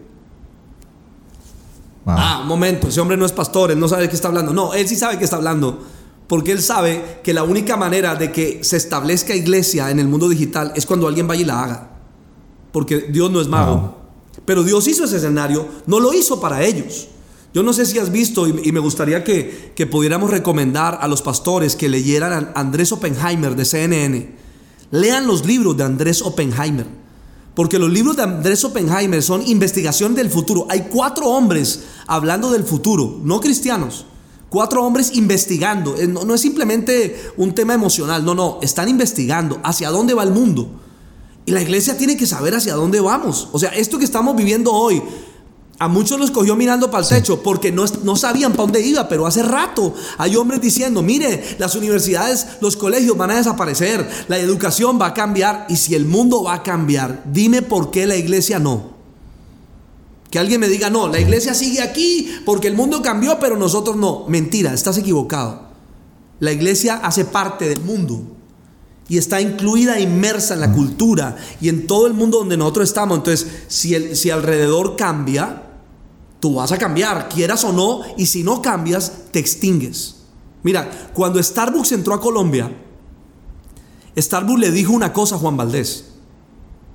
Ah, 2.06 2.38
un 2.42 2.48
momento, 2.48 2.88
ese 2.88 3.00
hombre 3.00 3.16
no 3.16 3.26
es 3.26 3.32
pastor, 3.32 3.72
él 3.72 3.80
no 3.80 3.88
sabe 3.88 4.02
de 4.02 4.08
qué 4.08 4.14
está 4.14 4.28
hablando. 4.28 4.52
No, 4.52 4.74
él 4.74 4.86
sí 4.86 4.96
sabe 4.96 5.14
de 5.14 5.18
qué 5.18 5.24
está 5.24 5.36
hablando. 5.36 5.84
Porque 6.28 6.52
él 6.52 6.62
sabe 6.62 7.20
que 7.22 7.34
la 7.34 7.42
única 7.42 7.76
manera 7.76 8.14
de 8.14 8.32
que 8.32 8.62
se 8.62 8.76
establezca 8.76 9.34
iglesia 9.34 9.90
en 9.90 9.98
el 9.98 10.08
mundo 10.08 10.28
digital 10.28 10.72
es 10.76 10.86
cuando 10.86 11.08
alguien 11.08 11.26
vaya 11.26 11.42
y 11.42 11.44
la 11.44 11.62
haga. 11.62 11.90
Porque 12.72 13.06
Dios 13.10 13.30
no 13.30 13.40
es 13.40 13.48
mago. 13.48 13.96
Pero 14.44 14.62
Dios 14.62 14.86
hizo 14.86 15.04
ese 15.04 15.16
escenario, 15.16 15.66
no 15.86 15.98
lo 15.98 16.12
hizo 16.12 16.40
para 16.40 16.62
ellos. 16.62 17.08
Yo 17.52 17.62
no 17.62 17.72
sé 17.72 17.86
si 17.86 17.98
has 17.98 18.12
visto 18.12 18.46
y, 18.46 18.70
me 18.70 18.80
gustaría 18.80 19.24
que, 19.24 19.72
que 19.74 19.86
pudiéramos 19.86 20.30
recomendar 20.30 20.98
a 21.00 21.08
los 21.08 21.22
pastores 21.22 21.74
que 21.74 21.88
leyeran 21.88 22.52
a 22.54 22.60
Andrés 22.60 22.92
Oppenheimer 22.92 23.56
de 23.56 23.64
CNN 23.64 24.45
Lean 24.90 25.26
los 25.26 25.44
libros 25.44 25.76
de 25.76 25.84
Andrés 25.84 26.22
Oppenheimer. 26.22 26.86
Porque 27.54 27.78
los 27.78 27.90
libros 27.90 28.16
de 28.16 28.22
Andrés 28.22 28.64
Oppenheimer 28.64 29.22
son 29.22 29.46
investigación 29.46 30.14
del 30.14 30.28
futuro. 30.30 30.66
Hay 30.68 30.88
cuatro 30.90 31.28
hombres 31.28 31.84
hablando 32.06 32.50
del 32.50 32.64
futuro, 32.64 33.18
no 33.22 33.40
cristianos. 33.40 34.04
cuatro 34.50 34.84
hombres 34.84 35.16
investigando. 35.16 35.96
Eh, 35.96 36.06
no, 36.06 36.24
no 36.24 36.34
es 36.34 36.40
simplemente 36.40 37.30
un 37.36 37.54
tema 37.54 37.74
emocional, 37.74 38.24
no, 38.24 38.34
no, 38.34 38.58
están 38.62 38.88
investigando 38.88 39.58
hacia 39.64 39.90
dónde 39.90 40.14
va 40.14 40.22
el 40.22 40.30
mundo. 40.30 40.68
Y 41.46 41.52
la 41.52 41.62
iglesia 41.62 41.96
tiene 41.96 42.16
que 42.16 42.26
saber 42.26 42.54
hacia 42.54 42.74
dónde 42.74 43.00
vamos. 43.00 43.48
O 43.52 43.58
sea, 43.58 43.70
esto 43.70 43.98
que 43.98 44.04
estamos 44.04 44.36
viviendo 44.36 44.72
hoy, 44.72 45.02
a 45.78 45.88
muchos 45.88 46.18
los 46.18 46.30
cogió 46.30 46.56
mirando 46.56 46.90
para 46.90 47.02
el 47.02 47.08
techo 47.08 47.42
porque 47.42 47.70
no, 47.70 47.84
no 48.02 48.16
sabían 48.16 48.52
para 48.52 48.62
dónde 48.62 48.80
iba, 48.80 49.08
pero 49.08 49.26
hace 49.26 49.42
rato 49.42 49.94
hay 50.16 50.34
hombres 50.36 50.60
diciendo, 50.60 51.02
mire, 51.02 51.56
las 51.58 51.74
universidades, 51.74 52.46
los 52.60 52.76
colegios 52.76 53.16
van 53.16 53.30
a 53.32 53.36
desaparecer, 53.36 54.08
la 54.28 54.38
educación 54.38 54.98
va 55.00 55.06
a 55.06 55.14
cambiar 55.14 55.66
y 55.68 55.76
si 55.76 55.94
el 55.94 56.06
mundo 56.06 56.44
va 56.44 56.54
a 56.54 56.62
cambiar, 56.62 57.22
dime 57.26 57.60
por 57.60 57.90
qué 57.90 58.06
la 58.06 58.16
iglesia 58.16 58.58
no. 58.58 58.96
Que 60.30 60.38
alguien 60.38 60.60
me 60.60 60.68
diga, 60.68 60.90
no, 60.90 61.08
la 61.08 61.20
iglesia 61.20 61.54
sigue 61.54 61.82
aquí 61.82 62.30
porque 62.44 62.68
el 62.68 62.74
mundo 62.74 63.02
cambió, 63.02 63.38
pero 63.38 63.56
nosotros 63.56 63.96
no. 63.96 64.24
Mentira, 64.28 64.72
estás 64.72 64.98
equivocado. 64.98 65.66
La 66.40 66.52
iglesia 66.52 66.96
hace 66.96 67.24
parte 67.24 67.68
del 67.68 67.80
mundo 67.80 68.22
y 69.08 69.18
está 69.18 69.40
incluida, 69.40 70.00
inmersa 70.00 70.54
en 70.54 70.60
la 70.60 70.72
cultura 70.72 71.36
y 71.60 71.68
en 71.68 71.86
todo 71.86 72.06
el 72.06 72.14
mundo 72.14 72.38
donde 72.38 72.56
nosotros 72.56 72.88
estamos. 72.88 73.18
Entonces, 73.18 73.46
si, 73.68 73.94
el, 73.94 74.16
si 74.16 74.30
alrededor 74.30 74.96
cambia, 74.96 75.65
tú 76.40 76.54
vas 76.54 76.72
a 76.72 76.78
cambiar, 76.78 77.28
quieras 77.28 77.64
o 77.64 77.72
no, 77.72 78.02
y 78.16 78.26
si 78.26 78.42
no 78.42 78.62
cambias, 78.62 79.24
te 79.30 79.38
extingues. 79.38 80.16
Mira, 80.62 81.10
cuando 81.14 81.42
Starbucks 81.42 81.92
entró 81.92 82.14
a 82.14 82.20
Colombia, 82.20 82.70
Starbucks 84.16 84.60
le 84.60 84.70
dijo 84.70 84.92
una 84.92 85.12
cosa 85.12 85.36
a 85.36 85.38
Juan 85.38 85.56
Valdés. 85.56 86.06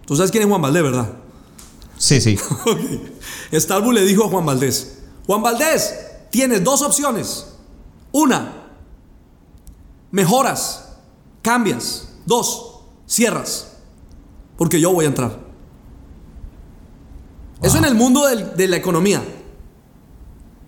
Tú 0.06 0.16
sabes 0.16 0.32
quién 0.32 0.44
es 0.44 0.50
Juan 0.50 0.62
Valdés, 0.62 0.84
¿verdad? 0.84 1.14
Sí, 1.98 2.20
sí. 2.20 2.38
Starbucks 3.54 3.96
le 3.96 4.06
dijo 4.06 4.26
a 4.26 4.30
Juan 4.30 4.46
Valdés, 4.46 5.00
Juan 5.28 5.42
Valdés, 5.42 5.96
tienes 6.30 6.64
dos 6.64 6.82
opciones. 6.82 7.48
Una, 8.12 8.62
mejoras, 10.12 10.98
cambias. 11.42 12.10
Dos, 12.26 12.82
cierras. 13.08 13.78
Porque 14.58 14.80
yo 14.80 14.92
voy 14.94 15.06
a 15.06 15.10
entrar. 15.10 15.51
Eso 17.62 17.78
en 17.78 17.86
el 17.86 17.96
mundo 17.96 18.24
de 18.28 18.68
la 18.68 18.78
economía. 18.78 19.24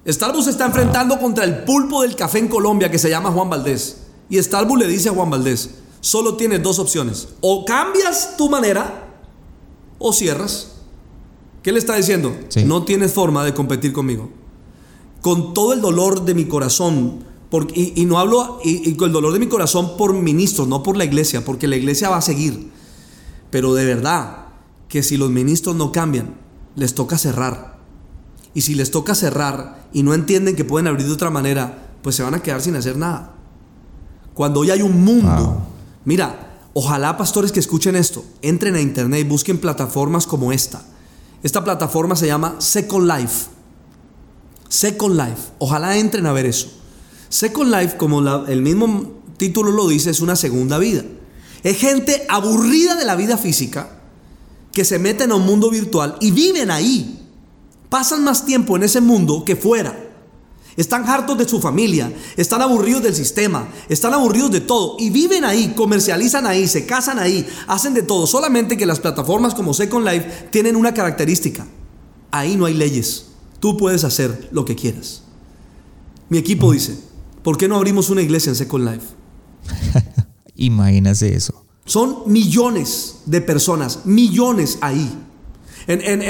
Starbucks 0.08 0.46
se 0.46 0.52
está 0.52 0.66
enfrentando 0.66 1.18
contra 1.18 1.46
el 1.46 1.64
pulpo 1.64 2.02
del 2.02 2.16
café 2.16 2.40
en 2.40 2.48
Colombia 2.48 2.92
que 2.92 3.00
se 3.00 3.10
llama 3.10 3.32
Juan 3.32 3.50
Valdés. 3.50 3.98
Y 4.30 4.42
Starbucks 4.42 4.80
le 4.80 4.88
dice 4.88 5.10
a 5.10 5.14
Juan 5.14 5.30
Valdés, 5.30 5.76
solo 6.02 6.36
tienes 6.36 6.62
dos 6.62 6.80
opciones. 6.80 7.30
O 7.42 7.66
cambias 7.66 8.36
tu 8.38 8.50
manera 8.50 9.12
o 9.98 10.12
cierras. 10.12 10.74
¿Qué 11.62 11.72
le 11.72 11.80
está 11.80 11.96
diciendo? 11.96 12.36
No 12.66 12.84
tienes 12.84 13.14
forma 13.14 13.46
de 13.46 13.54
competir 13.54 13.94
conmigo. 13.94 14.30
Con 15.22 15.54
todo 15.54 15.72
el 15.72 15.80
dolor 15.80 16.26
de 16.26 16.34
mi 16.34 16.46
corazón, 16.46 17.24
y, 17.74 18.06
no 18.06 18.20
hablo, 18.20 18.60
y, 18.64 18.94
con 18.96 19.08
el 19.08 19.14
dolor 19.14 19.32
de 19.32 19.40
mi 19.40 19.48
corazón 19.48 19.96
por 19.96 20.14
ministros, 20.14 20.68
no 20.68 20.84
por 20.84 20.98
la 20.98 21.06
iglesia, 21.06 21.46
porque 21.46 21.68
la 21.68 21.78
iglesia 21.78 22.10
va 22.10 22.18
a 22.18 22.22
seguir. 22.22 22.70
Pero 23.50 23.74
de 23.74 23.86
verdad, 23.86 24.48
que 24.90 25.02
si 25.04 25.16
los 25.16 25.30
ministros 25.30 25.78
no 25.78 25.94
cambian, 25.94 26.43
les 26.76 26.96
toca 26.96 27.18
cerrar. 27.18 27.78
Y 28.54 28.62
si 28.62 28.76
les 28.76 28.92
toca 28.92 29.16
cerrar 29.16 29.88
y 29.94 30.04
no 30.04 30.14
entienden 30.14 30.56
que 30.56 30.66
pueden 30.66 30.88
abrir 30.88 31.08
de 31.08 31.14
otra 31.14 31.30
manera, 31.30 31.90
pues 32.02 32.16
se 32.16 32.24
van 32.24 32.36
a 32.36 32.42
quedar 32.42 32.62
sin 32.62 32.76
hacer 32.76 32.98
nada. 32.98 33.34
Cuando 34.34 34.62
hoy 34.62 34.72
hay 34.72 34.82
un 34.82 35.04
mundo, 35.04 35.66
mira, 36.06 36.60
ojalá 36.74 37.18
pastores 37.18 37.52
que 37.52 37.60
escuchen 37.60 37.96
esto, 37.96 38.24
entren 38.42 38.76
a 38.76 38.82
internet 38.82 39.22
y 39.22 39.30
busquen 39.30 39.60
plataformas 39.60 40.28
como 40.28 40.52
esta. 40.52 40.84
Esta 41.42 41.64
plataforma 41.64 42.16
se 42.16 42.28
llama 42.28 42.56
Second 42.60 43.08
Life. 43.08 43.46
Second 44.70 45.16
Life. 45.16 45.52
Ojalá 45.60 45.98
entren 45.98 46.26
a 46.26 46.34
ver 46.34 46.46
eso. 46.46 46.72
Second 47.30 47.74
Life, 47.74 47.98
como 47.98 48.22
el 48.46 48.62
mismo 48.62 49.22
título 49.38 49.72
lo 49.72 49.88
dice, 49.88 50.10
es 50.10 50.22
una 50.22 50.36
segunda 50.36 50.78
vida. 50.78 51.04
Es 51.64 51.78
gente 51.78 52.26
aburrida 52.30 52.96
de 52.96 53.06
la 53.06 53.16
vida 53.16 53.38
física 53.38 54.03
que 54.74 54.84
se 54.84 55.00
meten 55.00 55.32
a 55.32 55.36
un 55.36 55.46
mundo 55.46 55.70
virtual 55.70 56.18
y 56.20 56.32
viven 56.32 56.72
ahí. 56.72 57.20
Pasan 57.90 58.24
más 58.24 58.46
tiempo 58.46 58.76
en 58.76 58.84
ese 58.84 59.00
mundo 59.00 59.46
que 59.46 59.56
fuera. 59.56 59.98
Están 60.76 61.08
hartos 61.08 61.38
de 61.38 61.48
su 61.48 61.62
familia, 61.62 62.12
están 62.36 62.62
aburridos 62.64 63.04
del 63.04 63.14
sistema, 63.14 63.70
están 63.88 64.14
aburridos 64.14 64.52
de 64.52 64.62
todo 64.62 64.96
y 64.98 65.12
viven 65.12 65.46
ahí, 65.46 65.74
comercializan 65.76 66.48
ahí, 66.48 66.68
se 66.68 66.88
casan 66.88 67.20
ahí, 67.20 67.48
hacen 67.68 67.94
de 67.94 68.02
todo. 68.02 68.26
Solamente 68.26 68.76
que 68.76 68.88
las 68.88 69.00
plataformas 69.00 69.54
como 69.54 69.74
Second 69.74 70.06
Life 70.06 70.48
tienen 70.50 70.76
una 70.76 70.94
característica. 70.94 71.68
Ahí 72.32 72.56
no 72.56 72.66
hay 72.66 72.74
leyes. 72.74 73.28
Tú 73.60 73.78
puedes 73.78 74.04
hacer 74.04 74.50
lo 74.52 74.66
que 74.66 74.76
quieras. 74.76 75.22
Mi 76.30 76.40
equipo 76.40 76.72
dice, 76.72 76.98
¿Por 77.44 77.58
qué 77.58 77.68
no 77.68 77.76
abrimos 77.76 78.10
una 78.10 78.22
iglesia 78.22 78.50
en 78.50 78.56
Second 78.56 78.90
Life? 78.90 79.08
Imagínese 80.56 81.36
eso. 81.36 81.63
Son 81.86 82.24
millones 82.26 83.22
de 83.26 83.42
personas, 83.42 84.06
millones 84.06 84.78
ahí. 84.82 85.12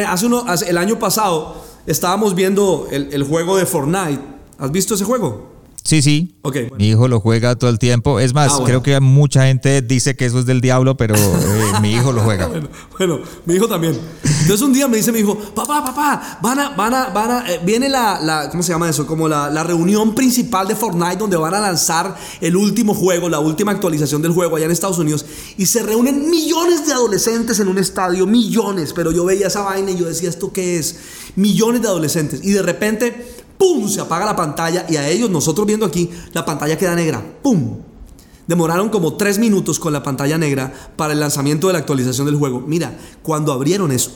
hace 0.08 0.26
uno, 0.26 0.46
el 0.68 0.78
año 0.78 0.98
pasado 0.98 1.56
estábamos 1.86 2.34
viendo 2.34 2.88
el, 2.92 3.14
el 3.14 3.24
juego 3.24 3.58
de 3.58 3.66
Fortnite. 3.66 4.22
¿Has 4.58 4.72
visto 4.72 4.96
ese 4.96 5.04
juego? 5.06 5.53
Sí, 5.84 6.02
sí. 6.02 6.34
Mi 6.78 6.90
hijo 6.90 7.10
lo 7.10 7.20
juega 7.20 7.56
todo 7.56 7.70
el 7.70 7.78
tiempo. 7.78 8.20
Es 8.22 8.34
más, 8.34 8.54
ah, 8.54 8.64
creo 8.66 8.82
que 8.82 8.98
mucha 9.02 9.48
gente 9.48 9.82
dice 9.82 10.16
que 10.16 10.26
eso 10.26 10.40
es 10.40 10.46
del 10.46 10.62
diablo, 10.62 10.96
pero 10.96 11.14
eh, 11.16 11.72
mi 11.82 11.92
hijo 11.92 12.14
lo 12.14 12.22
juega. 12.22 12.50
bueno, 12.98 13.20
mi 13.46 13.56
hijo 13.56 13.68
también. 13.68 14.00
Entonces 14.24 14.62
un 14.62 14.72
día 14.72 14.88
me 14.88 14.98
dice 14.98 15.12
mi 15.12 15.20
hijo, 15.20 15.38
papá, 15.38 15.84
papá, 15.84 16.40
van 16.42 16.60
a, 16.60 16.70
van 16.70 16.94
a, 16.94 17.10
van 17.10 17.32
a, 17.32 17.52
eh, 17.52 17.60
viene 17.66 17.90
la, 17.90 18.20
la, 18.22 18.50
¿cómo 18.50 18.64
se 18.64 18.72
llama 18.72 18.90
eso? 18.90 19.06
Como 19.06 19.28
la, 19.28 19.50
la, 19.50 19.64
reunión 19.64 20.16
principal 20.16 20.68
de 20.68 20.76
Fortnite 20.76 21.18
donde 21.18 21.36
van 21.36 21.54
a 21.54 21.60
lanzar 21.60 22.16
el 22.40 22.56
último 22.56 22.94
juego, 22.94 23.28
la 23.28 23.40
última 23.40 23.74
actualización 23.74 24.22
del 24.22 24.32
juego 24.32 24.56
allá 24.56 24.66
en 24.66 24.72
Estados 24.72 25.00
Unidos. 25.00 25.26
Y 25.58 25.66
se 25.66 25.84
reúnen 25.84 26.30
millones 26.30 26.88
de 26.88 26.94
adolescentes 26.94 27.60
en 27.60 27.68
un 27.68 27.78
estadio, 27.78 28.26
millones. 28.26 28.94
Pero 28.94 29.12
yo 29.12 29.26
veía 29.26 29.48
esa 29.48 29.62
vaina 29.62 29.92
y 29.92 29.98
yo 29.98 30.06
decía, 30.06 30.30
¿esto 30.30 30.54
qué 30.54 30.80
es? 30.80 30.96
Millones 31.36 31.82
de 31.82 31.88
adolescentes. 31.90 32.40
Y 32.44 32.52
de 32.52 32.62
repente 32.62 33.43
¡pum! 33.64 33.88
Se 33.88 34.02
apaga 34.02 34.26
la 34.26 34.36
pantalla 34.36 34.86
y 34.90 34.98
a 34.98 35.08
ellos, 35.08 35.30
nosotros 35.30 35.66
viendo 35.66 35.86
aquí, 35.86 36.10
la 36.34 36.44
pantalla 36.44 36.78
queda 36.78 36.96
negra. 36.96 37.24
¡Pum! 37.42 37.78
Demoraron 38.46 38.90
como 38.90 39.16
tres 39.16 39.40
minutos 39.40 39.80
con 39.80 39.94
la 39.94 40.04
pantalla 40.04 40.38
negra 40.38 40.74
para 40.98 41.14
el 41.14 41.22
lanzamiento 41.22 41.68
de 41.68 41.74
la 41.74 41.80
actualización 41.80 42.26
del 42.26 42.36
juego. 42.36 42.60
Mira, 42.60 43.00
cuando 43.22 43.54
abrieron 43.54 43.94
eso, 43.94 44.12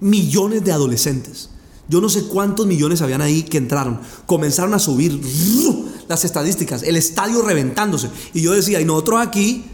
millones 0.00 0.62
de 0.62 0.72
adolescentes, 0.72 1.48
yo 1.88 2.02
no 2.02 2.10
sé 2.10 2.24
cuántos 2.24 2.66
millones 2.66 3.00
habían 3.00 3.22
ahí 3.22 3.44
que 3.44 3.56
entraron, 3.56 4.00
comenzaron 4.26 4.74
a 4.74 4.78
subir 4.78 5.18
las 6.06 6.26
estadísticas, 6.26 6.82
el 6.82 6.96
estadio 6.96 7.40
reventándose. 7.40 8.10
Y 8.34 8.42
yo 8.42 8.52
decía, 8.52 8.78
y 8.78 8.84
nosotros 8.84 9.20
aquí, 9.22 9.64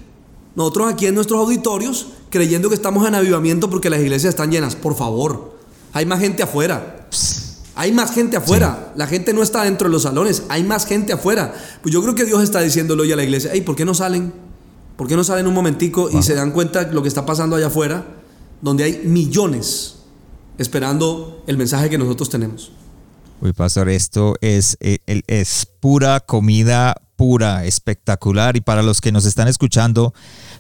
nosotros 0.55 0.93
aquí 0.93 1.07
en 1.07 1.17
nuestros 1.17 1.41
auditorios, 1.41 2.07
creyendo 2.31 2.69
que 2.69 2.77
estamos 2.77 3.07
en 3.09 3.17
avivamiento 3.17 3.69
porque 3.69 3.91
las 3.91 4.01
iglesias 4.01 4.31
están 4.31 4.53
llenas. 4.53 4.77
Por 4.77 4.95
favor, 4.95 5.59
hay 5.93 6.07
más 6.07 6.21
gente 6.21 6.45
afuera. 6.45 7.09
Hay 7.81 7.93
más 7.93 8.13
gente 8.13 8.37
afuera. 8.37 8.93
La 8.95 9.07
gente 9.07 9.33
no 9.33 9.43
está 9.43 9.63
dentro 9.65 9.89
de 9.89 9.93
los 9.93 10.03
salones. 10.03 10.43
Hay 10.51 10.65
más 10.65 10.85
gente 10.85 11.15
afuera. 11.15 11.55
Pues 11.81 11.95
yo 11.95 12.03
creo 12.03 12.15
que 12.15 12.27
Dios 12.27 12.43
está 12.43 12.61
diciéndolo 12.61 13.05
hoy 13.05 13.13
a 13.13 13.17
la 13.17 13.25
iglesia. 13.25 13.53
Hey, 13.55 13.63
¿por 13.63 13.75
qué 13.75 13.87
no 13.87 13.95
salen? 13.95 14.35
¿Por 14.99 15.09
qué 15.09 15.17
no 15.17 15.25
salen 15.25 15.47
un 15.47 15.55
momentico 15.55 16.11
y 16.11 16.23
se 16.23 16.35
dan 16.35 16.51
cuenta 16.51 16.85
de 16.85 16.93
lo 16.93 17.01
que 17.01 17.09
está 17.09 17.25
pasando 17.25 17.57
allá 17.57 17.69
afuera? 17.69 18.05
Donde 18.61 18.85
hay 18.85 19.01
millones 19.07 19.97
esperando 20.59 21.43
el 21.47 21.57
mensaje 21.57 21.89
que 21.89 21.97
nosotros 21.97 22.29
tenemos. 22.29 22.71
Uy, 23.41 23.55
pastor, 23.55 23.89
esto 23.89 24.35
es, 24.43 24.77
eh, 24.81 24.99
es 25.07 25.67
pura 25.81 26.21
comida 26.21 26.95
pura, 27.17 27.65
espectacular. 27.65 28.57
Y 28.57 28.61
para 28.61 28.83
los 28.83 29.01
que 29.01 29.11
nos 29.11 29.25
están 29.25 29.49
escuchando, 29.49 30.13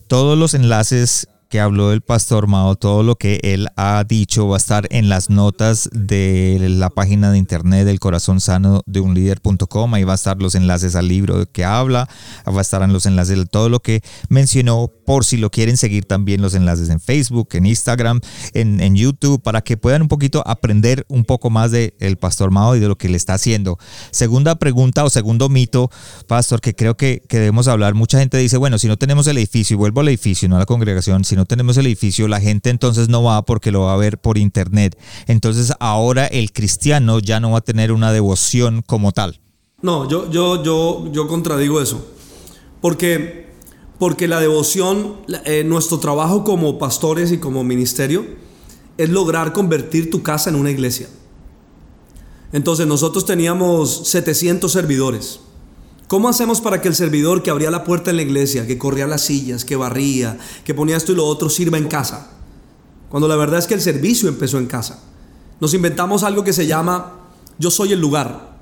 todos 0.09 0.39
los 0.39 0.55
enlaces 0.55 1.27
que 1.51 1.61
habló 1.61 1.92
el 1.92 2.01
pastor 2.01 2.46
Mao, 2.46 2.76
todo 2.76 3.03
lo 3.03 3.16
que 3.16 3.40
él 3.42 3.66
ha 3.76 4.05
dicho 4.05 4.46
va 4.46 4.55
a 4.55 4.59
estar 4.59 4.86
en 4.90 5.09
las 5.09 5.30
notas 5.30 5.90
de 5.92 6.59
la 6.70 6.90
página 6.90 7.32
de 7.32 7.38
internet 7.38 7.84
del 7.84 7.98
corazón 7.98 8.40
sano 8.40 8.82
de 8.86 9.01
un 9.01 9.14
líder.com. 9.14 9.92
Ahí 9.94 10.05
va 10.05 10.12
a 10.12 10.14
estar 10.14 10.40
los 10.40 10.55
enlaces 10.55 10.94
al 10.94 11.09
libro 11.09 11.44
que 11.51 11.64
habla, 11.64 12.09
va 12.46 12.59
a 12.59 12.61
estar 12.61 12.82
en 12.82 12.92
los 12.92 13.05
enlaces 13.05 13.36
de 13.36 13.46
todo 13.46 13.68
lo 13.68 13.80
que 13.80 14.01
mencionó, 14.28 14.92
por 15.05 15.24
si 15.24 15.38
lo 15.38 15.51
quieren 15.51 15.76
seguir 15.76 16.05
también 16.05 16.40
los 16.40 16.55
enlaces 16.55 16.88
en 16.88 17.01
Facebook, 17.01 17.48
en 17.53 17.66
Instagram, 17.66 18.20
en, 18.55 18.94
YouTube, 18.94 19.42
para 19.42 19.61
que 19.62 19.76
puedan 19.76 20.03
un 20.03 20.09
poquito 20.09 20.44
aprender 20.46 21.05
un 21.09 21.24
poco 21.24 21.51
más 21.51 21.72
del 21.72 21.94
el 21.98 22.16
pastor 22.16 22.53
Mao 22.53 22.76
y 22.76 22.80
de 22.80 22.86
lo 22.86 22.96
que 22.96 23.09
le 23.09 23.16
está 23.16 23.34
haciendo. 23.34 23.76
Segunda 24.12 24.55
pregunta 24.55 25.03
o 25.05 25.11
segundo 25.11 25.48
mito, 25.48 25.90
pastor, 26.28 26.61
que 26.61 26.76
creo 26.76 26.96
que, 26.96 27.22
debemos 27.28 27.66
hablar. 27.66 27.94
Mucha 27.94 28.20
gente 28.20 28.38
dice, 28.38 28.57
bueno, 28.57 28.78
si 28.78 28.86
no 28.86 28.96
tenemos 28.96 29.26
el 29.26 29.38
edificio, 29.38 29.74
y 29.74 29.78
vuelvo 29.78 30.01
al 30.01 30.09
edificio, 30.09 30.48
no 30.48 30.55
a 30.57 30.61
la 30.61 30.66
congregación, 30.66 31.24
si 31.24 31.39
no 31.41 31.47
tenemos 31.47 31.78
el 31.78 31.86
edificio, 31.86 32.28
la 32.28 32.38
gente 32.38 32.68
entonces 32.68 33.09
no 33.09 33.22
va 33.22 33.47
porque 33.47 33.72
lo 33.72 33.80
va 33.80 33.95
a 33.95 33.97
ver 33.97 34.18
por 34.18 34.36
internet. 34.36 34.99
Entonces 35.26 35.72
ahora 35.80 36.26
el 36.26 36.53
cristiano 36.53 37.18
ya 37.18 37.41
no 37.41 37.53
va 37.53 37.59
a 37.59 37.62
tener 37.62 37.93
una 37.93 38.12
devoción 38.12 38.82
como 38.86 39.12
tal. 39.12 39.41
No, 39.80 40.07
yo, 40.07 40.30
yo, 40.30 40.62
yo, 40.62 41.11
yo 41.11 41.26
contradigo 41.28 41.80
eso. 41.80 42.07
Porque, 42.82 43.49
porque 43.99 44.28
la 44.28 44.38
devoción, 44.38 45.16
eh, 45.47 45.64
nuestro 45.64 45.99
trabajo 45.99 46.45
como 46.45 46.78
pastores 46.78 47.32
y 47.32 47.38
como 47.38 47.64
ministerio, 47.64 48.26
es 48.99 49.09
lograr 49.09 49.55
convertir 49.55 50.11
tu 50.11 50.22
casa 50.22 50.51
en 50.51 50.57
una 50.57 50.70
iglesia. 50.70 51.09
Entonces 52.53 52.86
nosotros 52.86 53.24
teníamos 53.24 54.09
700 54.09 54.70
servidores. 54.70 55.41
¿Cómo 56.11 56.28
hacemos 56.28 56.61
para 56.61 56.82
que 56.82 56.88
el 56.88 56.96
servidor 56.96 57.40
que 57.40 57.50
abría 57.52 57.70
la 57.70 57.84
puerta 57.84 58.11
en 58.11 58.16
la 58.16 58.22
iglesia, 58.22 58.66
que 58.66 58.78
corría 58.78 59.06
las 59.06 59.20
sillas, 59.20 59.64
que 59.64 59.76
barría, 59.76 60.38
que 60.64 60.74
ponía 60.74 60.96
esto 60.96 61.12
y 61.12 61.14
lo 61.14 61.24
otro, 61.24 61.48
sirva 61.48 61.78
en 61.78 61.86
casa? 61.86 62.32
Cuando 63.08 63.28
la 63.28 63.36
verdad 63.36 63.61
es 63.61 63.68
que 63.68 63.74
el 63.74 63.80
servicio 63.80 64.28
empezó 64.28 64.58
en 64.58 64.66
casa. 64.66 65.04
Nos 65.61 65.72
inventamos 65.72 66.24
algo 66.24 66.42
que 66.42 66.52
se 66.52 66.66
llama 66.66 67.12
Yo 67.61 67.70
soy 67.70 67.92
el 67.92 68.00
lugar. 68.00 68.58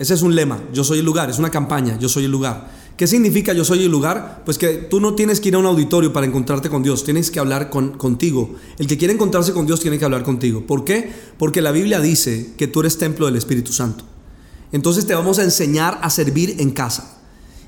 Ese 0.00 0.14
es 0.14 0.22
un 0.22 0.34
lema, 0.34 0.60
yo 0.72 0.82
soy 0.82 0.98
el 0.98 1.04
lugar, 1.04 1.30
es 1.30 1.38
una 1.38 1.52
campaña, 1.52 1.96
yo 2.00 2.08
soy 2.08 2.24
el 2.24 2.32
lugar. 2.32 2.68
¿Qué 2.96 3.06
significa 3.06 3.52
yo 3.52 3.64
soy 3.64 3.84
el 3.84 3.92
lugar? 3.92 4.42
Pues 4.44 4.58
que 4.58 4.78
tú 4.78 4.98
no 4.98 5.14
tienes 5.14 5.38
que 5.38 5.50
ir 5.50 5.54
a 5.54 5.58
un 5.58 5.66
auditorio 5.66 6.12
para 6.12 6.26
encontrarte 6.26 6.68
con 6.68 6.82
Dios, 6.82 7.04
tienes 7.04 7.30
que 7.30 7.38
hablar 7.38 7.70
con, 7.70 7.90
contigo. 7.92 8.56
El 8.78 8.88
que 8.88 8.98
quiere 8.98 9.14
encontrarse 9.14 9.52
con 9.52 9.64
Dios 9.64 9.78
tiene 9.78 9.96
que 9.96 10.04
hablar 10.04 10.24
contigo. 10.24 10.66
¿Por 10.66 10.84
qué? 10.84 11.08
Porque 11.38 11.62
la 11.62 11.70
Biblia 11.70 12.00
dice 12.00 12.54
que 12.56 12.66
tú 12.66 12.80
eres 12.80 12.98
templo 12.98 13.26
del 13.26 13.36
Espíritu 13.36 13.72
Santo. 13.72 14.17
Entonces 14.72 15.06
te 15.06 15.14
vamos 15.14 15.38
a 15.38 15.44
enseñar 15.44 15.98
a 16.02 16.10
servir 16.10 16.56
en 16.58 16.70
casa. 16.70 17.16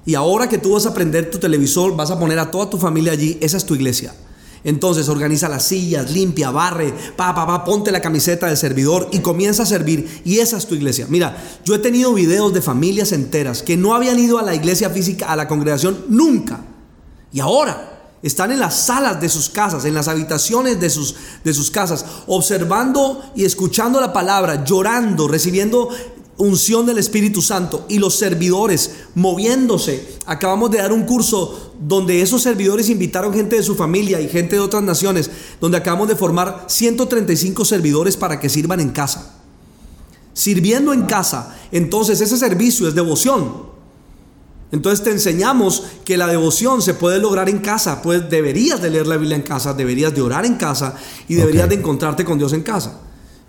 Y 0.07 0.15
ahora 0.15 0.49
que 0.49 0.59
tú 0.59 0.73
vas 0.73 0.87
a 0.87 0.95
prender 0.95 1.31
tu 1.31 1.39
televisor, 1.39 1.95
vas 1.97 2.11
a 2.11 2.19
poner 2.19 2.39
a 2.39 2.51
toda 2.51 2.71
tu 2.71 2.79
familia 2.79 3.13
allí, 3.13 3.39
esa 3.41 3.57
es 3.57 3.67
tu 3.67 3.75
iglesia. 3.75 4.15
Entonces 4.63 5.09
organiza 5.09 5.49
las 5.49 5.65
sillas, 5.65 6.11
limpia, 6.11 6.51
barre, 6.51 6.93
pa, 7.17 7.35
pa, 7.35 7.47
pa, 7.47 7.65
ponte 7.65 7.91
la 7.91 8.03
camiseta 8.03 8.47
del 8.47 8.59
servidor 8.59 9.09
y 9.11 9.21
comienza 9.21 9.63
a 9.63 9.67
servir. 9.67 10.21
Y 10.25 10.39
esa 10.39 10.59
es 10.59 10.67
tu 10.67 10.75
iglesia. 10.75 11.07
Mira, 11.09 11.37
yo 11.65 11.75
he 11.75 11.79
tenido 11.79 12.13
videos 12.13 12.53
de 12.53 12.61
familias 12.61 13.13
enteras 13.13 13.63
que 13.63 13.77
no 13.77 13.95
habían 13.95 14.19
ido 14.19 14.39
a 14.39 14.43
la 14.43 14.55
iglesia 14.55 14.91
física, 14.91 15.27
a 15.27 15.37
la 15.37 15.49
congregación, 15.49 16.05
nunca. 16.09 16.61
Y 17.33 17.41
ahora 17.41 17.91
están 18.23 18.53
en 18.53 18.61
las 18.61 18.79
salas 18.79 19.19
de 19.19 19.31
sus 19.31 19.49
casas, 19.49 19.87
en 19.87 19.95
las 19.95 20.09
habitaciones 20.09 20.79
de 20.79 20.91
sus, 20.91 21.17
de 21.43 21.55
sus 21.55 21.71
casas, 21.71 22.05
observando 22.27 23.23
y 23.35 23.45
escuchando 23.47 23.99
la 23.99 24.13
palabra, 24.13 24.63
llorando, 24.63 25.27
recibiendo 25.27 25.89
unción 26.41 26.87
del 26.87 26.99
Espíritu 26.99 27.43
Santo 27.43 27.85
y 27.89 27.99
los 27.99 28.17
servidores 28.17 28.93
moviéndose. 29.15 30.17
Acabamos 30.27 30.71
de 30.71 30.79
dar 30.79 30.93
un 30.93 31.05
curso 31.05 31.75
donde 31.79 32.23
esos 32.23 32.43
servidores 32.43 32.89
invitaron 32.89 33.33
gente 33.35 33.57
de 33.57 33.63
su 33.63 33.75
familia 33.75 34.21
y 34.21 34.29
gente 34.29 34.57
de 34.57 34.61
otras 34.61 34.83
naciones, 34.83 35.31
donde 35.61 35.77
acabamos 35.79 36.09
de 36.09 36.17
formar 36.17 36.65
135 36.67 37.65
servidores 37.65 38.17
para 38.17 38.41
que 38.41 38.49
sirvan 38.49 38.81
en 38.81 38.91
casa. 38.91 39.37
Sirviendo 40.33 40.93
en 40.93 41.03
casa, 41.03 41.57
entonces 41.73 42.21
ese 42.21 42.39
servicio 42.39 42.89
es 42.89 42.95
devoción. 42.95 43.69
Entonces 44.73 45.05
te 45.05 45.11
enseñamos 45.11 45.83
que 46.05 46.17
la 46.17 46.29
devoción 46.29 46.81
se 46.81 46.95
puede 46.95 47.19
lograr 47.19 47.49
en 47.49 47.59
casa, 47.59 48.01
pues 48.03 48.31
deberías 48.31 48.81
de 48.81 48.91
leer 48.91 49.07
la 49.07 49.17
Biblia 49.17 49.37
en 49.37 49.43
casa, 49.43 49.75
deberías 49.75 50.15
de 50.15 50.23
orar 50.23 50.47
en 50.47 50.55
casa 50.55 50.95
y 51.29 51.35
deberías 51.35 51.69
de 51.69 51.75
encontrarte 51.75 52.25
con 52.25 52.39
Dios 52.39 52.53
en 52.53 52.63
casa. 52.63 53.01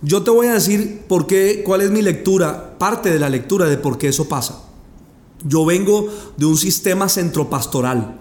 Yo 0.02 0.24
te 0.24 0.32
voy 0.32 0.47
a 0.47 0.54
decir 0.54 1.04
por 1.08 1.28
qué, 1.28 1.62
cuál 1.64 1.82
es 1.82 1.91
mi 1.91 2.02
lectura, 2.02 2.78
parte 2.80 3.12
de 3.12 3.20
la 3.20 3.30
lectura 3.30 3.68
de 3.68 3.78
por 3.78 3.97
qué 3.97 4.08
eso 4.08 4.28
pasa. 4.28 4.64
Yo 5.43 5.66
vengo 5.66 6.08
de 6.38 6.45
un 6.45 6.58
sistema 6.58 7.08
centropastoral. 7.08 8.20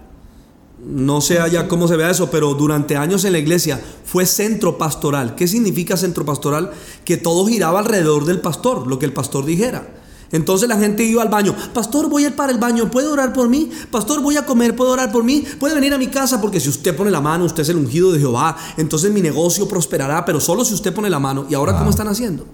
No 0.85 1.20
sé 1.20 1.41
allá 1.41 1.68
cómo 1.68 1.89
se 1.89 1.97
vea 1.97 2.11
eso, 2.11 2.31
pero 2.31 2.55
durante 2.55 2.97
años 2.97 3.24
en 3.24 3.33
la 3.33 3.39
iglesia 3.39 3.81
fue 4.05 4.24
centro 4.26 4.78
pastoral. 4.78 5.35
¿Qué 5.35 5.47
significa 5.47 5.97
centro 5.97 6.24
pastoral? 6.24 6.72
Que 7.05 7.16
todo 7.16 7.47
giraba 7.47 7.81
alrededor 7.81 8.24
del 8.24 8.41
pastor, 8.41 8.87
lo 8.87 8.99
que 8.99 9.07
el 9.07 9.12
pastor 9.12 9.45
dijera. 9.45 9.99
Entonces 10.33 10.68
la 10.68 10.78
gente 10.78 11.03
iba 11.03 11.22
al 11.22 11.28
baño. 11.28 11.55
Pastor, 11.74 12.09
voy 12.09 12.24
a 12.24 12.28
ir 12.28 12.37
para 12.37 12.53
el 12.53 12.59
baño. 12.59 12.91
¿Puede 12.91 13.09
orar 13.09 13.33
por 13.33 13.49
mí? 13.49 13.70
Pastor, 13.91 14.20
voy 14.20 14.37
a 14.37 14.47
comer. 14.47 14.76
¿Puede 14.76 14.93
orar 14.93 15.11
por 15.11 15.24
mí? 15.24 15.45
Puede 15.59 15.74
venir 15.74 15.93
a 15.93 15.99
mi 15.99 16.07
casa 16.07 16.41
porque 16.41 16.61
si 16.61 16.68
usted 16.68 16.97
pone 16.97 17.11
la 17.11 17.20
mano, 17.20 17.45
usted 17.45 17.62
es 17.62 17.68
el 17.68 17.76
ungido 17.76 18.12
de 18.12 18.20
Jehová. 18.20 18.57
Entonces 18.76 19.12
mi 19.12 19.20
negocio 19.20 19.66
prosperará, 19.66 20.24
pero 20.24 20.41
solo 20.41 20.64
si 20.64 20.74
usted 20.74 20.95
pone 20.95 21.11
la 21.11 21.18
mano. 21.18 21.47
¿Y 21.51 21.55
ahora 21.55 21.76
cómo 21.76 21.91
están 21.91 22.09
haciendo? 22.09 22.47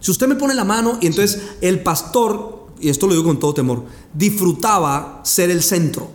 Si 0.00 0.10
usted 0.12 0.28
me 0.28 0.36
pone 0.36 0.54
la 0.54 0.64
mano 0.64 0.98
y 1.00 1.06
entonces 1.06 1.42
el 1.60 1.82
pastor, 1.82 2.68
y 2.80 2.88
esto 2.88 3.06
lo 3.08 3.14
digo 3.14 3.24
con 3.24 3.40
todo 3.40 3.52
temor, 3.52 3.84
disfrutaba 4.14 5.20
ser 5.24 5.50
el 5.50 5.62
centro 5.62 6.10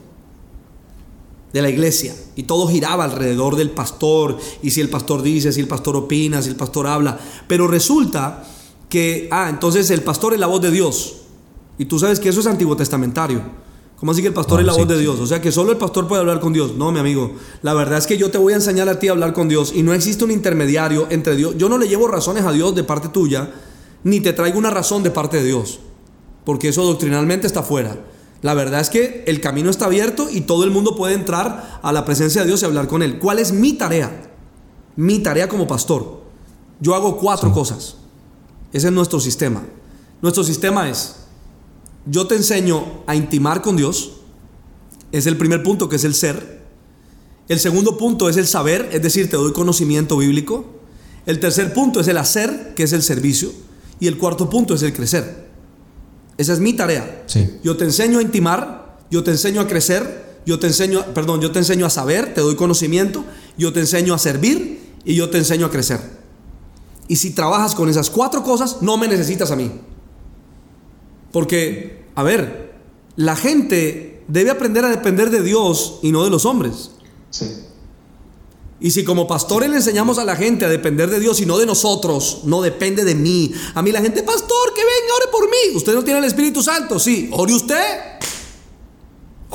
de 1.52 1.62
la 1.62 1.70
iglesia 1.70 2.16
y 2.36 2.44
todo 2.44 2.68
giraba 2.68 3.04
alrededor 3.04 3.58
del 3.58 3.70
pastor 3.72 4.38
y 4.62 4.72
si 4.72 4.80
el 4.80 4.90
pastor 4.90 5.22
dice, 5.22 5.52
si 5.52 5.60
el 5.60 5.68
pastor 5.68 5.98
opina, 5.98 6.42
si 6.42 6.50
el 6.50 6.56
pastor 6.56 6.88
habla, 6.88 7.20
pero 7.48 7.68
resulta 7.68 8.46
que, 8.94 9.28
ah, 9.32 9.48
entonces 9.50 9.90
el 9.90 10.04
pastor 10.04 10.36
es 10.36 10.40
la 10.40 10.46
voz 10.46 10.62
de 10.62 10.70
Dios. 10.70 11.16
Y 11.80 11.86
tú 11.86 11.98
sabes 11.98 12.20
que 12.20 12.30
eso 12.30 12.42
es 12.42 12.46
antiguo 12.46 12.78
testamentario. 12.78 13.42
¿Cómo 13.96 14.12
así 14.12 14.22
que 14.22 14.28
el 14.28 14.36
pastor 14.36 14.60
es 14.60 14.68
la 14.68 14.74
voz 14.74 14.88
de 14.88 15.00
Dios? 15.00 15.20
O 15.20 15.26
sea 15.26 15.42
que 15.42 15.52
solo 15.52 15.72
el 15.72 15.80
pastor 15.80 16.08
puede 16.08 16.20
hablar 16.20 16.40
con 16.40 16.54
Dios. 16.54 16.76
No, 16.76 16.92
mi 16.92 17.00
amigo. 17.00 17.32
La 17.64 17.74
verdad 17.74 17.98
es 17.98 18.06
que 18.06 18.20
yo 18.20 18.30
te 18.30 18.38
voy 18.38 18.54
a 18.54 18.58
enseñar 18.58 18.88
a 18.90 19.00
ti 19.00 19.08
a 19.08 19.14
hablar 19.14 19.34
con 19.34 19.50
Dios 19.50 19.74
y 19.74 19.82
no 19.82 19.96
existe 19.96 20.24
un 20.24 20.30
intermediario 20.30 21.08
entre 21.10 21.36
Dios. 21.36 21.56
Yo 21.58 21.70
no 21.70 21.80
le 21.80 21.88
llevo 21.88 22.08
razones 22.08 22.46
a 22.46 22.52
Dios 22.52 22.76
de 22.76 22.84
parte 22.84 23.08
tuya, 23.08 23.52
ni 24.04 24.20
te 24.20 24.32
traigo 24.32 24.60
una 24.60 24.70
razón 24.70 25.02
de 25.02 25.10
parte 25.10 25.38
de 25.38 25.46
Dios. 25.46 25.80
Porque 26.46 26.68
eso 26.68 26.84
doctrinalmente 26.84 27.48
está 27.48 27.64
fuera. 27.64 27.98
La 28.44 28.54
verdad 28.54 28.80
es 28.80 28.92
que 28.92 29.24
el 29.26 29.42
camino 29.42 29.72
está 29.72 29.86
abierto 29.86 30.28
y 30.30 30.42
todo 30.42 30.66
el 30.66 30.70
mundo 30.70 30.96
puede 30.96 31.16
entrar 31.16 31.80
a 31.82 31.92
la 31.92 32.06
presencia 32.06 32.42
de 32.42 32.48
Dios 32.48 32.62
y 32.62 32.66
hablar 32.66 32.88
con 32.88 33.02
Él. 33.02 33.18
¿Cuál 33.18 33.40
es 33.40 33.54
mi 33.54 33.74
tarea? 33.74 34.30
Mi 34.96 35.18
tarea 35.18 35.50
como 35.50 35.66
pastor. 35.66 36.22
Yo 36.80 36.94
hago 36.94 37.18
cuatro 37.18 37.52
cosas. 37.52 38.03
Ese 38.74 38.88
es 38.88 38.94
nuestro 38.94 39.20
sistema. 39.20 39.64
Nuestro 40.22 40.44
sistema 40.44 40.90
es, 40.90 41.16
yo 42.06 42.28
te 42.28 42.36
enseño 42.36 43.04
a 43.06 43.16
intimar 43.16 43.62
con 43.62 43.78
Dios. 43.78 44.14
Es 45.12 45.28
el 45.28 45.38
primer 45.38 45.64
punto, 45.64 45.88
que 45.88 45.96
es 45.96 46.04
el 46.04 46.16
ser. 46.16 46.64
El 47.48 47.60
segundo 47.60 47.98
punto 47.98 48.30
es 48.30 48.38
el 48.38 48.48
saber, 48.48 48.90
es 48.92 49.02
decir, 49.02 49.30
te 49.30 49.38
doy 49.38 49.54
conocimiento 49.54 50.18
bíblico. 50.18 50.66
El 51.26 51.40
tercer 51.40 51.72
punto 51.74 52.00
es 52.00 52.08
el 52.08 52.18
hacer, 52.18 52.74
que 52.76 52.84
es 52.84 52.94
el 52.94 53.04
servicio. 53.04 53.52
Y 54.00 54.08
el 54.08 54.18
cuarto 54.18 54.50
punto 54.50 54.74
es 54.74 54.82
el 54.82 54.92
crecer. 54.92 55.48
Esa 56.38 56.54
es 56.54 56.60
mi 56.60 56.74
tarea. 56.74 57.26
Yo 57.64 57.78
te 57.78 57.86
enseño 57.86 58.20
a 58.20 58.22
intimar, 58.24 58.98
yo 59.12 59.24
te 59.24 59.32
enseño 59.32 59.62
a 59.62 59.68
crecer, 59.68 60.42
yo 60.46 60.58
te 60.58 60.68
enseño, 60.68 61.06
perdón, 61.14 61.42
yo 61.42 61.52
te 61.52 61.60
enseño 61.60 61.86
a 61.86 61.90
saber, 61.90 62.34
te 62.34 62.42
doy 62.42 62.56
conocimiento, 62.56 63.24
yo 63.58 63.72
te 63.72 63.82
enseño 63.82 64.14
a 64.14 64.18
servir 64.18 64.82
y 65.06 65.16
yo 65.16 65.30
te 65.30 65.38
enseño 65.38 65.68
a 65.68 65.72
crecer. 65.72 66.23
Y 67.08 67.18
si 67.18 67.32
trabajas 67.32 67.76
con 67.76 67.90
esas 67.90 68.10
cuatro 68.10 68.44
cosas, 68.44 68.82
no 68.82 68.98
me 68.98 69.08
necesitas 69.08 69.52
a 69.52 69.56
mí. 69.56 69.72
Porque, 71.32 72.06
a 72.16 72.24
ver, 72.24 72.76
la 73.16 73.36
gente 73.36 74.24
debe 74.28 74.52
aprender 74.52 74.86
a 74.86 74.90
depender 74.90 75.30
de 75.30 75.42
Dios 75.42 76.00
y 76.02 76.12
no 76.12 76.24
de 76.24 76.30
los 76.30 76.46
hombres. 76.46 76.92
Sí. 77.30 77.64
Y 78.80 78.92
si 78.92 79.04
como 79.04 79.28
pastores 79.28 79.70
le 79.70 79.78
enseñamos 79.78 80.18
a 80.18 80.26
la 80.26 80.36
gente 80.36 80.66
a 80.66 80.70
depender 80.70 81.10
de 81.10 81.20
Dios 81.20 81.40
y 81.40 81.46
no 81.46 81.58
de 81.58 81.66
nosotros, 81.66 82.42
no 82.44 82.62
depende 82.62 83.06
de 83.06 83.16
mí. 83.16 83.54
A 83.76 83.82
mí 83.82 83.92
la 83.92 84.02
gente, 84.02 84.24
pastor, 84.24 84.74
que 84.74 84.82
venga, 84.82 85.16
ore 85.16 85.28
por 85.32 85.50
mí. 85.50 85.76
Usted 85.76 85.94
no 85.94 86.04
tiene 86.04 86.20
el 86.20 86.26
Espíritu 86.26 86.62
Santo, 86.62 87.00
sí, 87.00 87.30
ore 87.32 87.54
usted. 87.54 87.82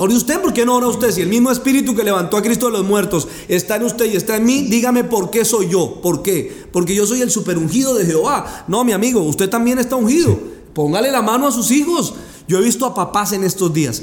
Ore 0.00 0.14
usted, 0.14 0.40
¿por 0.40 0.52
qué 0.52 0.64
no 0.64 0.76
ora 0.76 0.86
usted? 0.86 1.10
Si 1.10 1.20
el 1.22 1.28
mismo 1.28 1.50
espíritu 1.50 1.94
que 1.94 2.04
levantó 2.04 2.36
a 2.36 2.42
Cristo 2.42 2.66
de 2.66 2.72
los 2.72 2.84
muertos 2.84 3.26
está 3.48 3.76
en 3.76 3.82
usted 3.82 4.06
y 4.06 4.16
está 4.16 4.36
en 4.36 4.44
mí, 4.44 4.62
dígame 4.62 5.02
por 5.04 5.30
qué 5.30 5.44
soy 5.44 5.68
yo. 5.68 6.00
¿Por 6.00 6.22
qué? 6.22 6.66
Porque 6.72 6.94
yo 6.94 7.04
soy 7.04 7.20
el 7.20 7.30
superungido 7.30 7.94
de 7.94 8.06
Jehová. 8.06 8.64
No, 8.68 8.84
mi 8.84 8.92
amigo, 8.92 9.22
usted 9.22 9.50
también 9.50 9.78
está 9.78 9.96
ungido. 9.96 10.38
Póngale 10.72 11.10
la 11.10 11.20
mano 11.20 11.48
a 11.48 11.52
sus 11.52 11.72
hijos. 11.72 12.14
Yo 12.46 12.58
he 12.58 12.62
visto 12.62 12.86
a 12.86 12.94
papás 12.94 13.32
en 13.32 13.42
estos 13.42 13.74
días 13.74 14.02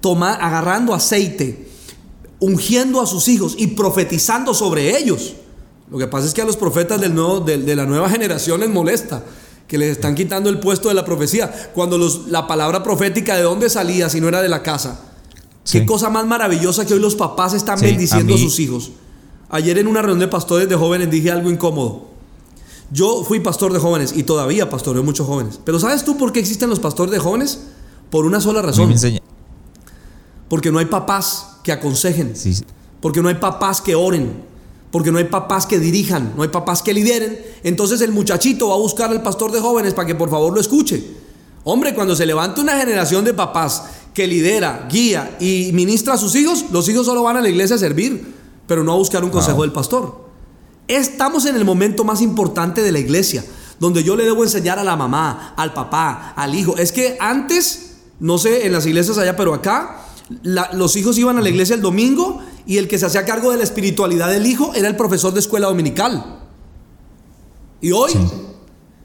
toma, 0.00 0.34
agarrando 0.34 0.94
aceite, 0.94 1.68
ungiendo 2.38 3.00
a 3.00 3.06
sus 3.06 3.28
hijos 3.28 3.54
y 3.58 3.68
profetizando 3.68 4.54
sobre 4.54 4.96
ellos. 4.98 5.34
Lo 5.90 5.98
que 5.98 6.06
pasa 6.06 6.26
es 6.26 6.34
que 6.34 6.42
a 6.42 6.44
los 6.44 6.56
profetas 6.56 7.00
de, 7.00 7.76
la 7.76 7.86
nueva 7.86 8.08
generación 8.08 8.60
les 8.60 8.70
molesta 8.70 9.24
que 9.66 9.78
les 9.78 9.92
están 9.92 10.14
quitando 10.14 10.50
el 10.50 10.58
puesto 10.58 10.88
de 10.88 10.94
la 10.94 11.04
profecía. 11.04 11.70
Cuando 11.74 11.98
la 12.28 12.46
palabra 12.46 12.82
profética 12.82 13.36
de 13.36 13.42
dónde 13.42 13.70
salía 13.70 14.08
si 14.08 14.20
no 14.20 14.28
era 14.28 14.42
de 14.42 14.48
la 14.48 14.62
casa 14.62 15.09
Qué 15.64 15.86
cosa 15.86 16.10
más 16.10 16.26
maravillosa 16.26 16.86
que 16.86 16.94
hoy 16.94 17.00
los 17.00 17.14
papás 17.14 17.54
están 17.54 17.80
bendiciendo 17.80 18.34
a, 18.34 18.38
sus 18.38 18.58
hijos. 18.58 18.92
Ayer 19.48 19.78
en 19.78 19.86
una 19.86 20.00
reunión 20.00 20.20
de 20.20 20.28
pastores 20.28 20.68
de 20.68 20.76
jóvenes 20.76 21.10
dije 21.10 21.30
algo 21.30 21.50
incómodo. 21.50 22.08
Yo 22.92 23.22
fui 23.24 23.40
pastor 23.40 23.72
de 23.72 23.78
jóvenes 23.78 24.12
y 24.16 24.24
todavía 24.24 24.68
pastoreo 24.68 25.02
muchos 25.02 25.26
jóvenes. 25.26 25.60
Pero 25.64 25.78
¿sabes 25.78 26.04
tú 26.04 26.16
por 26.16 26.32
qué 26.32 26.40
existen 26.40 26.70
los 26.70 26.80
pastores 26.80 27.12
de 27.12 27.18
jóvenes? 27.18 27.60
Por 28.10 28.24
una 28.24 28.40
sola 28.40 28.62
razón. 28.62 28.94
Porque 30.48 30.72
no 30.72 30.80
hay 30.80 30.86
papás 30.86 31.58
que 31.62 31.72
aconsejen. 31.72 32.34
Porque 33.00 33.22
no 33.22 33.28
hay 33.28 33.36
papás 33.36 33.80
que 33.80 33.94
oren. 33.94 34.42
Porque 34.90 35.12
no 35.12 35.18
hay 35.18 35.24
papás 35.24 35.66
que 35.66 35.78
dirijan. 35.78 36.32
No 36.36 36.42
hay 36.42 36.48
papás 36.48 36.82
que 36.82 36.92
lideren. 36.92 37.40
Entonces 37.62 38.00
el 38.00 38.10
muchachito 38.10 38.68
va 38.68 38.74
a 38.74 38.78
buscar 38.78 39.10
al 39.10 39.22
pastor 39.22 39.52
de 39.52 39.60
jóvenes 39.60 39.94
para 39.94 40.06
que 40.06 40.16
por 40.16 40.28
favor 40.28 40.52
lo 40.52 40.60
escuche. 40.60 41.04
Hombre, 41.62 41.94
cuando 41.94 42.16
se 42.16 42.26
levanta 42.26 42.60
una 42.60 42.76
generación 42.76 43.24
de 43.24 43.34
papás 43.34 43.84
que 44.20 44.26
lidera, 44.26 44.86
guía 44.90 45.38
y 45.40 45.70
ministra 45.72 46.12
a 46.12 46.18
sus 46.18 46.34
hijos, 46.34 46.66
los 46.70 46.86
hijos 46.90 47.06
solo 47.06 47.22
van 47.22 47.38
a 47.38 47.40
la 47.40 47.48
iglesia 47.48 47.76
a 47.76 47.78
servir, 47.78 48.34
pero 48.66 48.84
no 48.84 48.92
a 48.92 48.96
buscar 48.96 49.24
un 49.24 49.30
consejo 49.30 49.62
del 49.62 49.72
pastor. 49.72 50.28
Estamos 50.88 51.46
en 51.46 51.56
el 51.56 51.64
momento 51.64 52.04
más 52.04 52.20
importante 52.20 52.82
de 52.82 52.92
la 52.92 52.98
iglesia, 52.98 53.42
donde 53.78 54.04
yo 54.04 54.16
le 54.16 54.24
debo 54.24 54.42
enseñar 54.42 54.78
a 54.78 54.84
la 54.84 54.94
mamá, 54.94 55.54
al 55.56 55.72
papá, 55.72 56.34
al 56.36 56.54
hijo. 56.54 56.76
Es 56.76 56.92
que 56.92 57.16
antes, 57.18 57.92
no 58.18 58.36
sé, 58.36 58.66
en 58.66 58.74
las 58.74 58.84
iglesias 58.84 59.16
allá, 59.16 59.36
pero 59.36 59.54
acá, 59.54 60.04
los 60.42 60.96
hijos 60.96 61.16
iban 61.16 61.38
a 61.38 61.40
la 61.40 61.48
iglesia 61.48 61.74
el 61.74 61.80
domingo 61.80 62.42
y 62.66 62.76
el 62.76 62.88
que 62.88 62.98
se 62.98 63.06
hacía 63.06 63.24
cargo 63.24 63.52
de 63.52 63.56
la 63.56 63.64
espiritualidad 63.64 64.28
del 64.28 64.44
hijo 64.44 64.74
era 64.74 64.88
el 64.88 64.96
profesor 64.96 65.32
de 65.32 65.40
escuela 65.40 65.68
dominical. 65.68 66.40
Y 67.80 67.92
hoy 67.92 68.12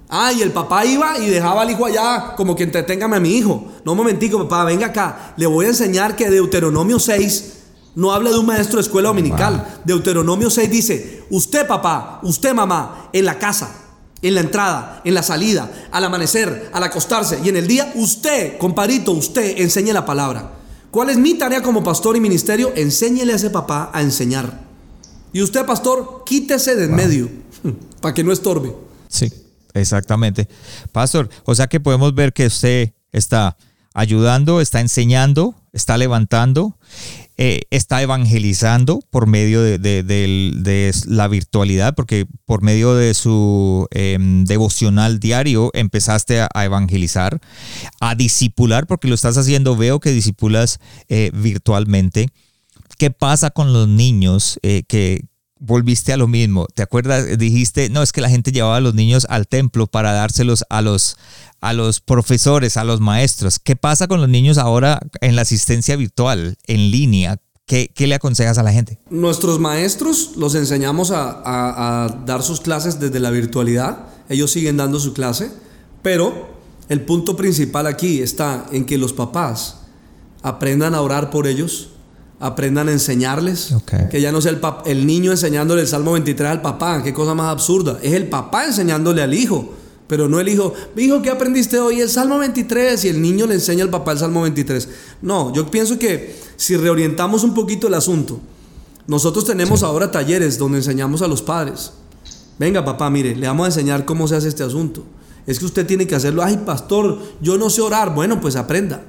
Ah, 0.10 0.32
y 0.32 0.42
el 0.42 0.52
papá 0.52 0.86
iba 0.86 1.18
y 1.18 1.28
dejaba 1.28 1.64
al 1.64 1.72
hijo 1.72 1.86
allá 1.86 2.34
como 2.38 2.56
que 2.56 2.64
entreténgame 2.64 3.18
a 3.18 3.20
mi 3.20 3.36
hijo. 3.36 3.66
No, 3.84 3.94
un 3.94 3.98
momentico, 3.98 4.38
papá, 4.40 4.64
venga 4.64 4.88
acá. 4.88 5.34
Le 5.38 5.48
voy 5.48 5.66
a 5.66 5.70
enseñar 5.70 6.16
que 6.16 6.30
Deuteronomio 6.30 7.00
6 7.00 7.54
no 7.96 8.12
habla 8.12 8.32
de 8.32 8.38
un 8.38 8.46
maestro 8.46 8.76
de 8.76 8.82
escuela 8.82 9.10
dominical. 9.10 9.82
Deuteronomio 9.84 10.50
6 10.50 10.70
dice, 10.70 11.24
usted 11.30 11.66
papá, 11.66 12.20
usted 12.24 12.54
mamá, 12.54 13.10
en 13.14 13.26
la 13.26 13.40
casa, 13.40 13.72
en 14.22 14.36
la 14.36 14.42
entrada, 14.42 15.02
en 15.04 15.14
la 15.14 15.24
salida, 15.24 15.72
al 15.92 16.04
amanecer, 16.04 16.70
al 16.74 16.84
acostarse 16.84 17.40
y 17.44 17.50
en 17.50 17.58
el 17.58 17.68
día, 17.68 17.92
usted, 17.96 18.58
compadrito, 18.58 19.12
usted 19.12 19.60
enseñe 19.60 19.94
la 19.94 20.06
palabra. 20.06 20.52
¿Cuál 20.92 21.10
es 21.10 21.18
mi 21.18 21.34
tarea 21.34 21.62
como 21.62 21.84
pastor 21.84 22.16
y 22.16 22.22
ministerio? 22.22 22.72
Enséñele 22.76 23.34
a 23.34 23.36
ese 23.38 23.50
papá 23.50 23.90
a 23.94 24.02
enseñar. 24.02 24.62
Y 25.34 25.42
usted, 25.42 25.66
pastor, 25.66 26.24
quítese 26.26 26.76
de 26.76 26.86
en 26.86 26.96
medio 26.96 27.30
para 28.02 28.14
que 28.14 28.24
no 28.24 28.32
estorbe. 28.32 28.74
Sí. 29.10 29.30
Exactamente. 29.76 30.48
Pastor, 30.92 31.30
o 31.44 31.54
sea 31.54 31.68
que 31.68 31.80
podemos 31.80 32.16
ver 32.16 32.34
que 32.34 32.48
usted 32.48 32.94
está 33.12 33.58
ayudando, 33.94 34.62
está 34.62 34.82
enseñando, 34.82 35.56
está 35.74 35.98
levantando, 35.98 36.78
eh, 37.38 37.62
está 37.70 38.02
evangelizando 38.02 39.02
por 39.10 39.28
medio 39.28 39.62
de, 39.62 40.94
la 41.08 41.28
virtualidad, 41.28 41.94
porque 41.94 42.26
por 42.46 42.62
medio 42.62 42.96
de 42.96 43.14
su 43.14 43.88
em, 43.92 44.46
devocional 44.46 45.20
diario 45.20 45.72
empezaste 45.74 46.42
a, 46.42 46.66
evangelizar, 46.66 47.40
a 48.00 48.16
disipular, 48.16 48.88
porque 48.88 49.10
lo 49.10 49.16
estás 49.16 49.38
haciendo, 49.38 49.76
veo 49.76 50.00
que 50.00 50.12
disipulas 50.12 50.80
eh, 51.10 51.32
virtualmente. 51.34 52.30
¿Qué 52.98 53.12
pasa 53.12 53.50
con 53.50 53.74
los 53.74 53.88
niños 53.90 54.60
eh, 54.62 54.84
que, 54.88 55.26
volviste 55.66 56.14
a 56.14 56.18
lo 56.18 56.28
mismo. 56.28 56.68
¿Te 56.74 56.84
acuerdas? 56.84 57.38
Dijiste, 57.38 57.90
no, 57.90 58.02
es 58.02 58.12
que 58.12 58.22
la 58.22 58.30
gente 58.30 58.52
llevaba 58.52 58.78
a 58.78 58.82
los 58.82 58.94
niños 58.94 59.26
al 59.30 59.48
templo 59.48 59.88
para 59.88 60.14
dárselos 60.14 60.64
a 60.70 60.82
los, 60.82 61.18
a 61.62 61.74
los 61.74 62.00
profesores, 62.00 62.78
a 62.78 62.84
los 62.84 63.02
maestros. 63.02 63.60
¿Qué 63.60 63.76
pasa 63.76 64.08
con 64.08 64.22
los 64.22 64.30
niños 64.30 64.58
ahora 64.58 65.00
en 65.22 65.36
la 65.36 65.42
asistencia 65.42 65.96
virtual, 65.96 66.58
en 66.68 66.92
línea? 66.92 67.38
¿Qué, 67.66 67.90
le 67.98 68.14
aconsejas 68.14 68.60
a 68.60 68.64
la 68.64 68.72
gente? 68.72 69.00
Nuestros 69.10 69.60
maestros 69.60 70.34
los 70.38 70.54
enseñamos 70.54 71.10
a, 71.10 71.42
a 71.44 72.10
dar 72.26 72.44
sus 72.44 72.62
clases 72.62 73.00
desde 73.00 73.20
la 73.20 73.32
virtualidad. 73.32 74.06
Ellos 74.30 74.52
siguen 74.52 74.78
dando 74.78 75.00
su 75.00 75.14
clase, 75.14 75.52
pero 76.04 76.56
el 76.90 77.02
punto 77.02 77.36
principal 77.36 77.88
aquí 77.88 78.22
está 78.22 78.68
en 78.72 78.86
que 78.86 79.00
los 79.00 79.14
papás 79.14 79.80
aprendan 80.44 80.94
a 80.94 81.02
orar 81.02 81.32
por 81.32 81.48
ellos, 81.48 81.90
aprendan 82.40 82.90
a 82.90 82.92
enseñarles. 82.92 83.74
Que 84.10 84.22
ya 84.22 84.32
no 84.32 84.42
sea 84.42 84.52
el, 84.52 84.60
el, 84.86 85.08
niño 85.08 85.32
enseñándole 85.32 85.82
el 85.82 85.88
Salmo 85.88 86.14
23 86.14 86.50
al 86.50 86.62
papá, 86.62 87.02
qué 87.04 87.14
cosa 87.14 87.34
más 87.34 87.52
absurda. 87.52 88.00
Es 88.02 88.14
el 88.14 88.28
papá 88.28 88.66
enseñándole 88.66 89.22
al 89.22 89.34
hijo, 89.34 89.74
pero 90.08 90.28
no 90.28 90.40
el 90.40 90.50
hijo. 90.50 90.74
Hijo, 90.98 91.22
¿qué 91.22 91.30
aprendiste 91.30 91.80
hoy? 91.80 92.02
El 92.02 92.10
Salmo 92.10 92.38
23 92.38 93.06
y 93.06 93.10
el 93.10 93.22
niño 93.22 93.48
le 93.48 93.56
enseña 93.56 93.84
al 93.84 93.90
papá 93.90 94.12
el 94.12 94.20
Salmo 94.20 94.42
23. 94.44 94.90
No, 95.22 95.54
yo 95.54 95.70
pienso 95.70 95.98
que 95.98 96.36
si 96.56 96.78
reorientamos 96.78 97.44
un 97.44 97.54
poquito 97.54 97.88
el 97.88 97.94
asunto, 97.94 98.40
nosotros 99.08 99.46
tenemos 99.46 99.84
ahora 99.84 100.12
talleres 100.12 100.58
donde 100.58 100.80
enseñamos 100.80 101.22
a 101.22 101.28
los 101.28 101.42
padres. 101.42 101.92
Venga, 102.58 102.86
papá, 102.86 103.10
mire, 103.10 103.36
le 103.36 103.48
vamos 103.48 103.66
a 103.66 103.68
enseñar 103.68 104.06
cómo 104.06 104.28
se 104.28 104.36
hace 104.36 104.48
este 104.48 104.64
asunto. 104.64 105.04
Es 105.46 105.60
que 105.60 105.66
usted 105.66 105.86
tiene 105.86 106.08
que 106.08 106.16
hacerlo. 106.16 106.44
Ay, 106.44 106.58
pastor, 106.66 107.20
yo 107.42 107.58
no 107.58 107.70
sé 107.70 107.82
orar. 107.82 108.16
Bueno, 108.16 108.42
pues 108.42 108.56
aprenda. 108.56 109.04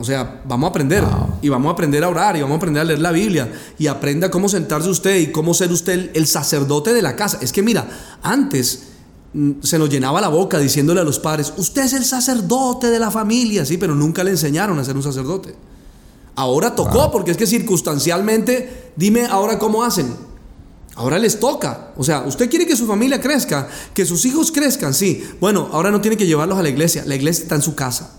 O 0.00 0.04
sea, 0.04 0.42
vamos 0.46 0.68
a 0.68 0.70
aprender 0.70 1.04
y 1.42 1.48
vamos 1.48 1.70
a 1.70 1.72
aprender 1.72 2.04
a 2.04 2.08
orar 2.08 2.36
y 2.36 2.40
vamos 2.40 2.54
a 2.54 2.58
aprender 2.58 2.82
a 2.82 2.84
leer 2.84 3.00
la 3.00 3.10
Biblia 3.10 3.52
y 3.78 3.88
aprenda 3.88 4.30
cómo 4.30 4.48
sentarse 4.48 4.88
usted 4.88 5.16
y 5.18 5.32
cómo 5.32 5.54
ser 5.54 5.72
usted 5.72 6.10
el, 6.14 6.26
sacerdote 6.28 6.94
de 6.94 7.02
la 7.02 7.16
casa. 7.16 7.38
Es 7.40 7.52
que 7.52 7.62
mira, 7.62 7.88
antes 8.22 8.84
mm, 9.32 9.54
se 9.60 9.76
nos 9.76 9.90
llenaba 9.90 10.20
la 10.20 10.28
boca 10.28 10.60
diciéndole 10.60 11.00
a 11.00 11.04
los 11.04 11.18
padres, 11.18 11.52
usted 11.56 11.82
es 11.82 11.94
el 11.94 12.04
sacerdote 12.04 12.90
de 12.90 13.00
la 13.00 13.10
familia, 13.10 13.64
sí, 13.64 13.76
pero 13.76 13.96
nunca 13.96 14.22
le 14.22 14.30
enseñaron 14.30 14.78
a 14.78 14.84
ser 14.84 14.94
un 14.94 15.02
sacerdote. 15.02 15.56
Ahora 16.36 16.76
tocó, 16.76 17.10
porque 17.10 17.32
es 17.32 17.36
que 17.36 17.48
circunstancialmente, 17.48 18.92
dime 18.94 19.26
ahora 19.26 19.58
cómo 19.58 19.82
hacen. 19.82 20.14
Ahora 20.94 21.18
les 21.18 21.40
toca. 21.40 21.92
O 21.96 22.04
sea, 22.04 22.20
usted 22.20 22.48
quiere 22.48 22.68
que 22.68 22.76
su 22.76 22.86
familia 22.86 23.20
crezca, 23.20 23.68
que 23.94 24.06
sus 24.06 24.24
hijos 24.26 24.52
crezcan, 24.52 24.94
sí. 24.94 25.28
Bueno, 25.40 25.68
ahora 25.72 25.90
no 25.90 26.00
tiene 26.00 26.16
que 26.16 26.26
llevarlos 26.26 26.56
a 26.56 26.62
la 26.62 26.68
iglesia, 26.68 27.02
la 27.04 27.16
iglesia 27.16 27.42
está 27.42 27.56
en 27.56 27.62
su 27.62 27.74
casa. 27.74 28.17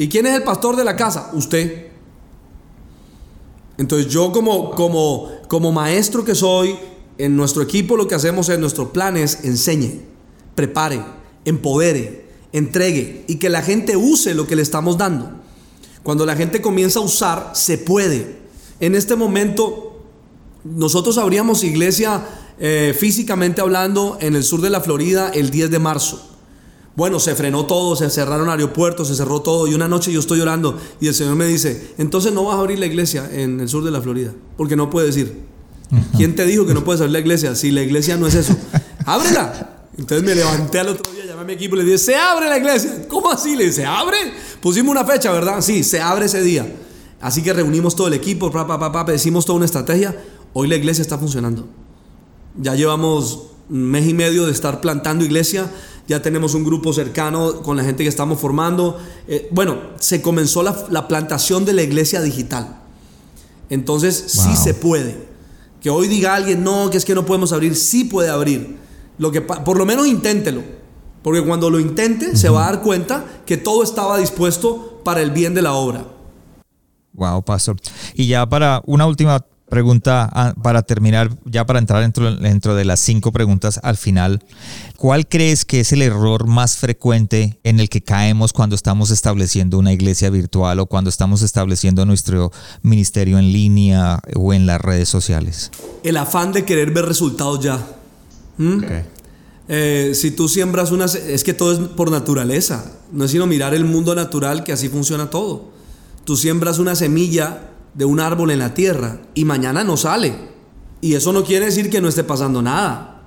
¿Y 0.00 0.08
quién 0.08 0.24
es 0.24 0.34
el 0.34 0.44
pastor 0.44 0.76
de 0.76 0.84
la 0.84 0.96
casa? 0.96 1.28
Usted. 1.34 1.88
Entonces 3.76 4.10
yo 4.10 4.32
como, 4.32 4.70
como, 4.70 5.28
como 5.46 5.72
maestro 5.72 6.24
que 6.24 6.34
soy, 6.34 6.74
en 7.18 7.36
nuestro 7.36 7.60
equipo 7.60 7.98
lo 7.98 8.08
que 8.08 8.14
hacemos 8.14 8.48
en 8.48 8.62
nuestro 8.62 8.94
plan 8.94 9.18
es 9.18 9.44
enseñe, 9.44 10.00
prepare, 10.54 11.04
empodere, 11.44 12.30
entregue 12.50 13.26
y 13.28 13.34
que 13.34 13.50
la 13.50 13.60
gente 13.60 13.94
use 13.98 14.32
lo 14.32 14.46
que 14.46 14.56
le 14.56 14.62
estamos 14.62 14.96
dando. 14.96 15.32
Cuando 16.02 16.24
la 16.24 16.34
gente 16.34 16.62
comienza 16.62 17.00
a 17.00 17.02
usar, 17.02 17.50
se 17.52 17.76
puede. 17.76 18.38
En 18.80 18.94
este 18.94 19.16
momento, 19.16 20.00
nosotros 20.64 21.18
abríamos 21.18 21.62
iglesia 21.62 22.26
eh, 22.58 22.96
físicamente 22.98 23.60
hablando 23.60 24.16
en 24.22 24.34
el 24.34 24.44
sur 24.44 24.62
de 24.62 24.70
la 24.70 24.80
Florida 24.80 25.30
el 25.34 25.50
10 25.50 25.70
de 25.70 25.78
marzo. 25.78 26.29
Bueno, 26.96 27.20
se 27.20 27.34
frenó 27.34 27.66
todo, 27.66 27.94
se 27.96 28.10
cerraron 28.10 28.48
aeropuertos, 28.48 29.08
se 29.08 29.14
cerró 29.14 29.40
todo. 29.40 29.66
Y 29.66 29.74
una 29.74 29.88
noche 29.88 30.12
yo 30.12 30.20
estoy 30.20 30.40
orando 30.40 30.78
y 31.00 31.08
el 31.08 31.14
Señor 31.14 31.36
me 31.36 31.46
dice, 31.46 31.94
entonces 31.98 32.32
no 32.32 32.44
vas 32.44 32.56
a 32.56 32.60
abrir 32.60 32.78
la 32.78 32.86
iglesia 32.86 33.28
en 33.32 33.60
el 33.60 33.68
sur 33.68 33.84
de 33.84 33.90
la 33.90 34.00
Florida, 34.00 34.32
porque 34.56 34.76
no 34.76 34.90
puedes 34.90 35.16
ir. 35.16 35.50
¿Quién 36.16 36.36
te 36.36 36.46
dijo 36.46 36.66
que 36.66 36.74
no 36.74 36.84
puedes 36.84 37.00
abrir 37.00 37.12
la 37.12 37.18
iglesia? 37.20 37.54
Si 37.54 37.70
la 37.70 37.82
iglesia 37.82 38.16
no 38.16 38.26
es 38.26 38.34
eso, 38.34 38.56
ábrela. 39.06 39.88
Entonces 39.98 40.24
me 40.24 40.34
levanté 40.34 40.78
al 40.78 40.88
otro 40.88 41.12
día, 41.12 41.26
llamé 41.26 41.42
a 41.42 41.44
mi 41.44 41.52
equipo 41.52 41.74
y 41.74 41.78
le 41.78 41.84
dije, 41.84 41.98
se 41.98 42.16
abre 42.16 42.48
la 42.48 42.58
iglesia. 42.58 43.06
¿Cómo 43.08 43.30
así? 43.30 43.56
Le 43.56 43.64
dije, 43.64 43.76
¿se 43.76 43.86
abre? 43.86 44.16
Pusimos 44.60 44.90
una 44.90 45.04
fecha, 45.04 45.30
¿verdad? 45.32 45.60
Sí, 45.60 45.82
se 45.84 46.00
abre 46.00 46.26
ese 46.26 46.42
día. 46.42 46.66
Así 47.20 47.42
que 47.42 47.52
reunimos 47.52 47.96
todo 47.96 48.08
el 48.08 48.14
equipo, 48.14 48.50
pa, 48.50 48.66
pa, 48.66 48.92
pa, 48.92 49.04
decimos 49.04 49.44
toda 49.44 49.56
una 49.56 49.66
estrategia. 49.66 50.16
Hoy 50.52 50.68
la 50.68 50.76
iglesia 50.76 51.02
está 51.02 51.18
funcionando. 51.18 51.68
Ya 52.56 52.74
llevamos 52.74 53.50
un 53.68 53.82
mes 53.82 54.08
y 54.08 54.14
medio 54.14 54.46
de 54.46 54.52
estar 54.52 54.80
plantando 54.80 55.24
iglesia 55.24 55.70
ya 56.10 56.20
tenemos 56.20 56.54
un 56.54 56.64
grupo 56.64 56.92
cercano 56.92 57.62
con 57.62 57.76
la 57.76 57.84
gente 57.84 58.02
que 58.02 58.08
estamos 58.08 58.40
formando. 58.40 58.98
Eh, 59.28 59.48
bueno, 59.52 59.78
se 60.00 60.20
comenzó 60.20 60.64
la, 60.64 61.06
plantación 61.06 61.64
de 61.64 61.72
la 61.72 61.82
iglesia 61.82 62.20
digital. 62.20 62.80
Entonces, 63.68 64.16
sí 64.26 64.56
se 64.56 64.74
puede. 64.74 65.28
Que 65.80 65.88
hoy 65.88 66.08
diga 66.08 66.34
alguien, 66.34 66.64
no, 66.64 66.90
que 66.90 66.96
es 66.96 67.04
que 67.04 67.14
no 67.14 67.24
podemos 67.24 67.52
abrir, 67.52 67.76
sí 67.76 68.02
puede 68.02 68.28
abrir. 68.28 68.76
Lo 69.18 69.30
que, 69.30 69.40
por 69.40 69.78
lo 69.78 69.86
menos 69.86 70.08
inténtelo. 70.08 70.64
Porque 71.22 71.44
cuando 71.44 71.70
lo 71.70 71.78
intente, 71.78 72.36
se 72.36 72.48
va 72.48 72.66
a 72.66 72.72
dar 72.72 72.82
cuenta 72.82 73.24
que 73.46 73.56
todo 73.56 73.84
estaba 73.84 74.18
dispuesto 74.18 75.00
para 75.04 75.22
el 75.22 75.30
bien 75.30 75.54
de 75.54 75.62
la 75.62 75.74
obra. 75.74 76.06
Wow, 77.12 77.44
pastor. 77.44 77.76
Y 78.14 78.26
ya 78.26 78.48
para 78.48 78.82
una 78.84 79.06
última 79.06 79.46
pregunta 79.70 80.28
ah, 80.32 80.54
para 80.62 80.82
terminar, 80.82 81.30
ya 81.46 81.64
para 81.64 81.78
entrar 81.78 82.02
dentro, 82.02 82.36
dentro 82.36 82.74
de 82.74 82.84
las 82.84 83.00
cinco 83.00 83.32
preguntas 83.32 83.80
al 83.82 83.96
final. 83.96 84.44
¿Cuál 84.98 85.26
crees 85.26 85.64
que 85.64 85.80
es 85.80 85.92
el 85.92 86.02
error 86.02 86.46
más 86.46 86.76
frecuente 86.76 87.58
en 87.64 87.80
el 87.80 87.88
que 87.88 88.02
caemos 88.02 88.52
cuando 88.52 88.76
estamos 88.76 89.10
estableciendo 89.10 89.78
una 89.78 89.94
iglesia 89.94 90.28
virtual 90.28 90.80
o 90.80 90.86
cuando 90.86 91.08
estamos 91.08 91.40
estableciendo 91.40 92.04
nuestro 92.04 92.52
ministerio 92.82 93.38
en 93.38 93.52
línea 93.52 94.20
o 94.34 94.52
en 94.52 94.66
las 94.66 94.80
redes 94.80 95.08
sociales? 95.08 95.70
El 96.02 96.18
afán 96.18 96.52
de 96.52 96.66
querer 96.66 96.90
ver 96.90 97.06
resultados 97.06 97.60
ya. 97.60 97.78
¿Mm? 98.58 98.82
Eh, 99.68 100.12
si 100.14 100.32
tú 100.32 100.48
siembras 100.48 100.90
una... 100.90 101.06
Es 101.06 101.44
que 101.44 101.54
todo 101.54 101.72
es 101.72 101.78
por 101.78 102.10
naturaleza. 102.10 102.92
No 103.12 103.24
es 103.24 103.30
sino 103.30 103.46
mirar 103.46 103.72
el 103.72 103.84
mundo 103.84 104.14
natural 104.14 104.64
que 104.64 104.72
así 104.72 104.88
funciona 104.88 105.30
todo. 105.30 105.70
Tú 106.24 106.36
siembras 106.36 106.78
una 106.78 106.94
semilla 106.94 107.69
de 107.94 108.04
un 108.04 108.20
árbol 108.20 108.50
en 108.50 108.58
la 108.58 108.74
tierra 108.74 109.20
y 109.34 109.44
mañana 109.44 109.84
no 109.84 109.96
sale. 109.96 110.34
Y 111.00 111.14
eso 111.14 111.32
no 111.32 111.44
quiere 111.44 111.66
decir 111.66 111.90
que 111.90 112.00
no 112.00 112.08
esté 112.08 112.24
pasando 112.24 112.62
nada. 112.62 113.22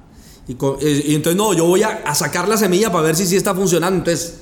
Y, 0.47 0.53
eh, 0.53 1.03
entonces, 1.15 1.35
no, 1.35 1.53
yo 1.53 1.65
voy 1.65 1.83
a, 1.83 2.13
sacar 2.15 2.47
la 2.47 2.57
semilla 2.57 2.91
para 2.91 3.05
ver 3.05 3.15
si 3.15 3.25
sí 3.25 3.35
está 3.35 3.55
funcionando. 3.55 3.97
Entonces, 3.97 4.41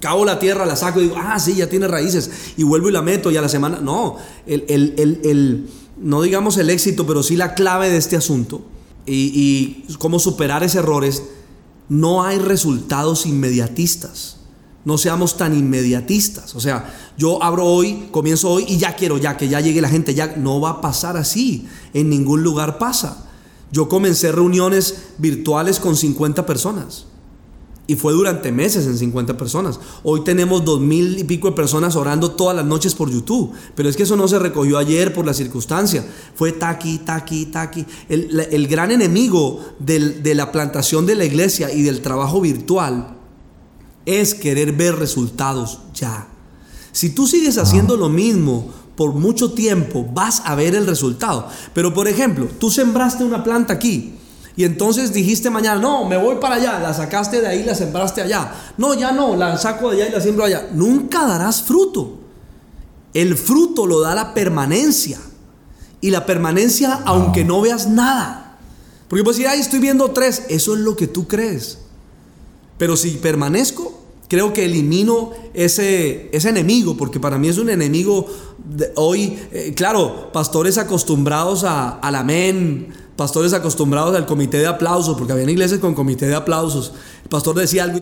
cavo 0.00 0.24
la 0.24 0.38
tierra, 0.38 0.66
la 0.66 0.76
saco 0.76 1.00
y 1.00 1.04
digo, 1.04 1.16
ah, 1.18 1.38
sí, 1.38 1.56
ya 1.56 1.68
tiene 1.68 1.88
raíces. 1.88 2.30
Y 2.56 2.62
vuelvo 2.62 2.88
y 2.88 2.92
la 2.92 3.02
meto 3.02 3.30
y 3.30 3.36
a 3.36 3.42
la 3.42 3.48
semana. 3.48 3.80
No, 3.80 4.16
el, 4.46 4.64
el, 4.68 5.68
no 5.98 6.22
digamos 6.22 6.56
el 6.58 6.70
éxito, 6.70 7.06
pero 7.06 7.22
sí 7.22 7.36
la 7.36 7.54
clave 7.54 7.90
de 7.90 7.96
este 7.96 8.16
asunto 8.16 8.62
y, 9.06 9.84
y 9.88 9.94
cómo 9.94 10.18
superar 10.18 10.62
esos 10.62 10.76
errores. 10.76 11.22
No 11.88 12.22
hay 12.22 12.38
resultados 12.38 13.26
inmediatistas. 13.26 14.39
No 14.84 14.96
seamos 14.96 15.36
tan 15.36 15.56
inmediatistas. 15.56 16.54
O 16.54 16.60
sea, 16.60 16.94
yo 17.18 17.42
abro 17.42 17.66
hoy, 17.66 18.08
comienzo 18.10 18.50
hoy 18.50 18.64
y 18.66 18.78
ya 18.78 18.96
quiero, 18.96 19.18
ya 19.18 19.36
que 19.36 19.48
ya 19.48 19.60
llegue 19.60 19.82
la 19.82 19.90
gente, 19.90 20.14
ya 20.14 20.36
no 20.36 20.60
va 20.60 20.70
a 20.70 20.80
pasar 20.80 21.16
así. 21.16 21.68
En 21.92 22.08
ningún 22.08 22.42
lugar 22.42 22.78
pasa. 22.78 23.26
Yo 23.72 23.88
comencé 23.88 24.32
reuniones 24.32 25.10
virtuales 25.18 25.78
con 25.78 25.94
50 25.94 26.44
personas 26.44 27.06
Y 27.86 27.94
fue 27.94 28.12
durante 28.12 28.50
meses 28.50 28.86
en 28.86 28.98
50 28.98 29.36
personas. 29.36 29.78
Hoy 30.02 30.24
tenemos 30.24 30.64
dos 30.64 30.80
mil 30.80 31.18
y 31.18 31.24
pico 31.24 31.50
de 31.50 31.56
personas 31.56 31.94
orando 31.94 32.32
todas 32.32 32.56
las 32.56 32.64
noches 32.64 32.94
por 32.94 33.10
YouTube. 33.10 33.52
Pero 33.74 33.88
es 33.88 33.96
que 33.96 34.04
eso 34.04 34.16
no 34.16 34.28
se 34.28 34.38
recogió 34.38 34.78
ayer 34.78 35.12
por 35.12 35.26
la 35.26 35.34
circunstancia. 35.34 36.04
Fue 36.34 36.52
taqui, 36.52 36.98
taqui, 36.98 37.46
taqui. 37.46 37.84
El, 38.08 38.66
gran 38.66 38.90
enemigo 38.92 39.60
de 39.78 40.34
la 40.34 40.50
plantación 40.50 41.04
de 41.04 41.16
la 41.16 41.26
iglesia 41.26 41.70
y 41.70 41.82
del 41.82 42.00
trabajo 42.00 42.40
virtual 42.40 43.19
es 44.18 44.34
querer 44.34 44.72
ver 44.72 44.96
resultados 44.96 45.80
ya. 45.94 46.28
Si 46.92 47.10
tú 47.10 47.26
sigues 47.26 47.58
haciendo 47.58 47.96
lo 47.96 48.08
mismo 48.08 48.70
por 48.96 49.12
mucho 49.12 49.52
tiempo, 49.52 50.06
vas 50.12 50.42
a 50.44 50.54
ver 50.54 50.74
el 50.74 50.86
resultado. 50.86 51.48
Pero 51.72 51.94
por 51.94 52.08
ejemplo, 52.08 52.48
tú 52.58 52.70
sembraste 52.70 53.24
una 53.24 53.44
planta 53.44 53.74
aquí 53.74 54.14
y 54.56 54.64
entonces 54.64 55.12
dijiste 55.12 55.48
mañana, 55.48 55.80
no, 55.80 56.04
me 56.04 56.16
voy 56.16 56.36
para 56.36 56.56
allá, 56.56 56.78
la 56.80 56.92
sacaste 56.92 57.40
de 57.40 57.46
ahí, 57.46 57.62
la 57.62 57.74
sembraste 57.74 58.20
allá. 58.20 58.52
No, 58.76 58.94
ya 58.94 59.12
no, 59.12 59.36
la 59.36 59.56
saco 59.56 59.90
de 59.90 60.02
allá 60.02 60.08
y 60.10 60.12
la 60.12 60.20
siembro 60.20 60.44
allá. 60.44 60.68
Nunca 60.72 61.26
darás 61.26 61.62
fruto. 61.62 62.18
El 63.14 63.36
fruto 63.36 63.86
lo 63.86 64.00
da 64.00 64.14
la 64.14 64.34
permanencia. 64.34 65.18
Y 66.00 66.10
la 66.10 66.26
permanencia 66.26 67.00
aunque 67.04 67.44
no 67.44 67.60
veas 67.60 67.88
nada. 67.88 68.58
Porque 69.08 69.24
pues 69.24 69.36
si 69.36 69.46
ahí 69.46 69.60
estoy 69.60 69.80
viendo 69.80 70.10
tres, 70.10 70.42
eso 70.48 70.74
es 70.74 70.80
lo 70.80 70.96
que 70.96 71.06
tú 71.06 71.26
crees. 71.26 71.78
Pero 72.76 72.96
si 72.96 73.10
permanezco, 73.12 73.99
creo 74.30 74.52
que 74.52 74.64
elimino 74.64 75.32
ese, 75.54 76.30
ese 76.32 76.48
enemigo, 76.50 76.96
porque 76.96 77.18
para 77.18 77.36
mí 77.36 77.48
es 77.48 77.58
un 77.58 77.68
enemigo 77.68 78.28
hoy, 78.94 79.36
eh, 79.50 79.74
claro, 79.74 80.30
pastores 80.32 80.78
acostumbrados 80.78 81.64
a, 81.64 81.98
al 81.98 82.14
amén, 82.14 82.94
pastores 83.16 83.52
acostumbrados 83.52 84.14
al 84.14 84.26
comité 84.26 84.58
de 84.58 84.68
aplausos, 84.68 85.18
porque 85.18 85.32
había 85.32 85.50
iglesias 85.50 85.80
con 85.80 85.96
comité 85.96 86.28
de 86.28 86.36
aplausos. 86.36 86.92
El 87.24 87.28
pastor 87.28 87.56
decía 87.56 87.82
algo 87.82 87.98
y 87.98 88.00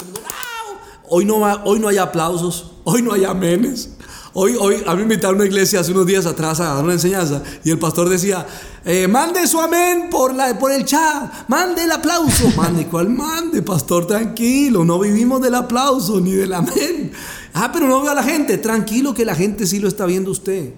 hoy 1.09 1.25
no, 1.25 1.37
hoy 1.65 1.81
no 1.81 1.89
hay 1.89 1.97
aplausos, 1.97 2.73
hoy 2.85 3.01
no 3.01 3.15
hay 3.15 3.25
amenes. 3.25 3.97
Hoy, 4.35 4.57
hoy 4.59 4.83
a 4.87 4.93
mí 4.93 4.99
me 4.99 5.03
invitaron 5.15 5.37
a 5.37 5.39
una 5.39 5.47
iglesia 5.47 5.81
hace 5.81 5.93
unos 5.93 6.07
días 6.07 6.27
atrás 6.27 6.61
a 6.61 6.75
dar 6.75 6.85
una 6.85 6.93
enseñanza 6.93 7.43
y 7.65 7.71
el 7.71 7.79
pastor 7.79 8.09
decía, 8.09 8.47
eh, 8.85 9.09
mande 9.09 9.47
su 9.47 9.61
amén 9.61 10.09
por, 10.11 10.35
la, 10.35 10.59
por 10.59 10.71
el 10.71 10.85
chat, 10.85 11.49
mande 11.49 11.85
el 11.85 11.93
aplauso. 11.93 12.51
Mande, 12.57 12.87
¿cuál 12.87 13.09
mande, 13.09 13.63
pastor? 13.63 14.07
Tranquilo, 14.07 14.85
no 14.85 14.99
vivimos 14.99 15.41
del 15.41 15.55
aplauso 15.55 16.21
ni 16.21 16.33
del 16.33 16.53
amén. 16.53 17.13
Ah, 17.55 17.71
pero 17.73 17.89
no 17.89 18.01
veo 18.03 18.11
a 18.11 18.15
la 18.15 18.23
gente. 18.23 18.59
Tranquilo 18.59 19.15
que 19.15 19.25
la 19.25 19.35
gente 19.35 19.67
sí 19.67 19.79
lo 19.79 19.89
está 19.89 20.07
viendo 20.07 20.31
usted. 20.31 20.73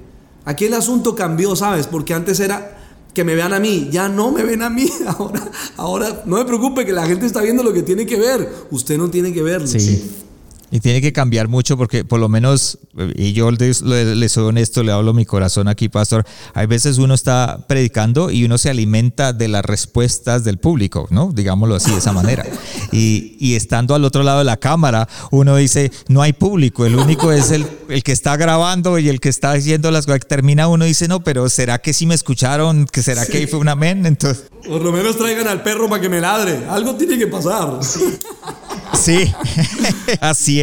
Aquí 0.45 0.67
el 0.67 0.75
asunto 0.75 1.15
cambió, 1.15 1.55
¿sabes? 1.57 1.87
Porque 1.87 2.15
antes 2.15 2.41
era 2.41 2.79
que 3.13 3.25
me 3.25 3.35
vean 3.35 3.53
a 3.53 3.61
mí, 3.61 3.89
ya 3.91 4.09
no 4.09 4.31
me 4.31 4.43
ven 4.43 4.63
a 4.63 4.71
mí. 4.71 4.89
Ahora, 5.07 5.51
ahora 5.77 6.23
no 6.27 6.37
me 6.37 6.45
preocupe 6.45 6.87
que 6.87 6.93
la 6.93 7.07
gente 7.07 7.27
está 7.27 7.43
viendo 7.43 7.63
lo 7.63 7.73
que 7.73 7.83
tiene 7.83 8.07
que 8.07 8.19
ver. 8.19 8.49
Usted 8.71 8.97
no 8.97 9.11
tiene 9.11 9.33
que 9.33 9.43
verlo. 9.43 9.67
Sí. 9.67 10.11
Y 10.71 10.81
tiene 10.81 11.01
que 11.01 11.13
cambiar 11.13 11.49
mucho 11.49 11.77
porque 11.77 12.05
por 12.05 12.21
lo 12.21 12.29
menos, 12.29 12.79
y 13.17 13.33
yo 13.33 13.51
le, 13.51 13.75
soy 14.29 14.45
honesto, 14.45 14.83
le 14.83 14.93
hablo 14.93 15.13
mi 15.13 15.27
corazón 15.27 15.69
aquí, 15.69 15.89
pastor, 15.89 16.25
hay 16.55 16.67
veces 16.67 16.99
uno 16.99 17.15
está 17.15 17.65
predicando 17.67 18.31
y 18.31 18.45
uno 18.45 18.57
se 18.59 18.71
alimenta 18.71 19.33
de 19.33 19.49
las 19.49 19.65
respuestas 19.65 20.45
del 20.45 20.59
público, 20.59 21.09
¿no? 21.11 21.33
Digámoslo 21.33 21.75
así, 21.75 21.91
de 21.91 21.99
esa 21.99 22.13
manera. 22.13 22.45
Y, 22.93 23.37
y 23.41 23.55
estando 23.55 23.95
al 23.95 24.05
otro 24.05 24.23
lado 24.23 24.39
de 24.39 24.45
la 24.45 24.59
cámara, 24.59 25.09
uno 25.31 25.57
dice, 25.57 25.91
no 26.09 26.23
hay 26.23 26.33
público, 26.33 26.87
el 26.87 26.97
único 26.97 27.33
es 27.33 27.51
el, 27.51 27.67
el 27.89 28.03
que 28.03 28.13
está 28.13 28.37
grabando 28.37 28.99
y 28.99 29.09
el 29.09 29.21
que 29.21 29.29
está 29.29 29.55
diciendo 29.55 29.91
las 29.91 30.07
cosas. 30.07 30.21
Termina 30.27 30.69
uno 30.69 30.85
y 30.85 30.89
dice, 30.89 31.09
no, 31.09 31.21
pero 31.21 31.49
¿será 31.49 31.79
que 31.79 31.93
sí 31.93 32.07
me 32.07 32.15
escucharon? 32.15 32.87
¿Que 32.87 33.03
¿Será 33.03 33.27
que 33.27 33.47
fue 33.47 33.59
un 33.59 33.69
amén? 33.69 34.07
Entonces... 34.07 34.45
Por 34.67 34.83
lo 34.83 34.93
menos 34.93 35.17
traigan 35.17 35.49
al 35.49 35.63
perro 35.63 35.89
para 35.89 36.01
que 36.01 36.09
me 36.09 36.21
ladre. 36.21 36.67
Algo 36.69 36.95
tiene 36.95 37.19
que 37.19 37.27
pasar. 37.27 37.81
Sí, 38.93 39.33
así 40.21 40.60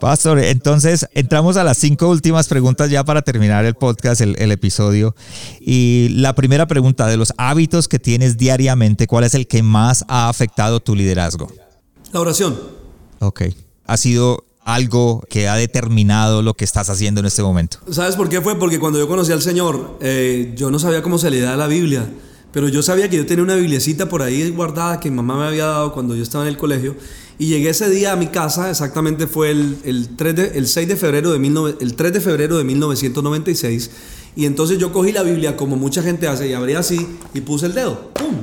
Pastor, 0.00 0.38
entonces 0.38 1.06
entramos 1.12 1.56
a 1.56 1.64
las 1.64 1.78
cinco 1.78 2.08
últimas 2.08 2.48
preguntas 2.48 2.90
ya 2.90 3.04
para 3.04 3.22
terminar 3.22 3.64
el 3.64 3.74
podcast, 3.74 4.20
el, 4.20 4.52
episodio. 4.52 5.14
Y 5.60 6.08
la 6.10 6.34
primera 6.34 6.66
pregunta, 6.66 7.06
de 7.06 7.16
los 7.16 7.32
hábitos 7.36 7.88
que 7.88 7.98
tienes 7.98 8.36
diariamente, 8.36 9.06
¿cuál 9.06 9.24
es 9.24 9.34
el 9.34 9.46
que 9.46 9.62
más 9.62 10.04
ha 10.08 10.28
afectado 10.28 10.80
tu 10.80 10.94
liderazgo? 10.94 11.52
La 12.12 12.20
oración. 12.20 12.58
Ok. 13.20 13.42
Ha 13.86 13.96
sido 13.96 14.44
algo 14.64 15.22
que 15.30 15.48
ha 15.48 15.56
determinado 15.56 16.42
lo 16.42 16.54
que 16.54 16.64
estás 16.64 16.90
haciendo 16.90 17.20
en 17.20 17.26
este 17.26 17.42
momento. 17.42 17.78
¿Sabes 17.90 18.16
por 18.16 18.28
qué 18.28 18.40
fue? 18.40 18.58
Porque 18.58 18.78
cuando 18.78 18.98
yo 18.98 19.08
conocí 19.08 19.32
al 19.32 19.42
Señor, 19.42 19.98
eh, 20.00 20.52
yo 20.56 20.70
no 20.70 20.78
sabía 20.78 21.02
cómo 21.02 21.18
se 21.18 21.30
le 21.30 21.40
da 21.40 21.56
la 21.56 21.66
Biblia. 21.66 22.06
Pero 22.52 22.68
yo 22.68 22.82
sabía 22.82 23.10
que 23.10 23.16
yo 23.16 23.26
tenía 23.26 23.44
una 23.44 23.56
bibliecita 23.56 24.08
por 24.08 24.22
ahí 24.22 24.48
guardada 24.50 25.00
que 25.00 25.10
mi 25.10 25.16
mamá 25.16 25.38
me 25.38 25.46
había 25.46 25.66
dado 25.66 25.92
cuando 25.92 26.16
yo 26.16 26.22
estaba 26.22 26.44
en 26.44 26.48
el 26.48 26.56
colegio. 26.56 26.96
Y 27.38 27.46
llegué 27.46 27.68
ese 27.68 27.88
día 27.90 28.12
a 28.12 28.16
mi 28.16 28.28
casa, 28.28 28.70
exactamente 28.70 29.26
fue 29.26 29.50
el, 29.50 29.78
el, 29.84 30.16
3 30.16 30.36
de, 30.36 30.58
el 30.58 30.66
6 30.66 30.88
de 30.88 30.96
febrero 30.96 31.32
de, 31.32 31.76
el 31.80 31.94
3 31.94 32.12
de 32.12 32.20
febrero 32.20 32.58
de 32.58 32.64
1996. 32.64 33.90
Y 34.34 34.46
entonces 34.46 34.78
yo 34.78 34.92
cogí 34.92 35.12
la 35.12 35.22
Biblia 35.22 35.56
como 35.56 35.76
mucha 35.76 36.02
gente 36.02 36.26
hace 36.26 36.48
y 36.48 36.54
abrí 36.54 36.74
así 36.74 37.06
y 37.34 37.40
puse 37.42 37.66
el 37.66 37.74
dedo. 37.74 38.10
¡Pum! 38.14 38.36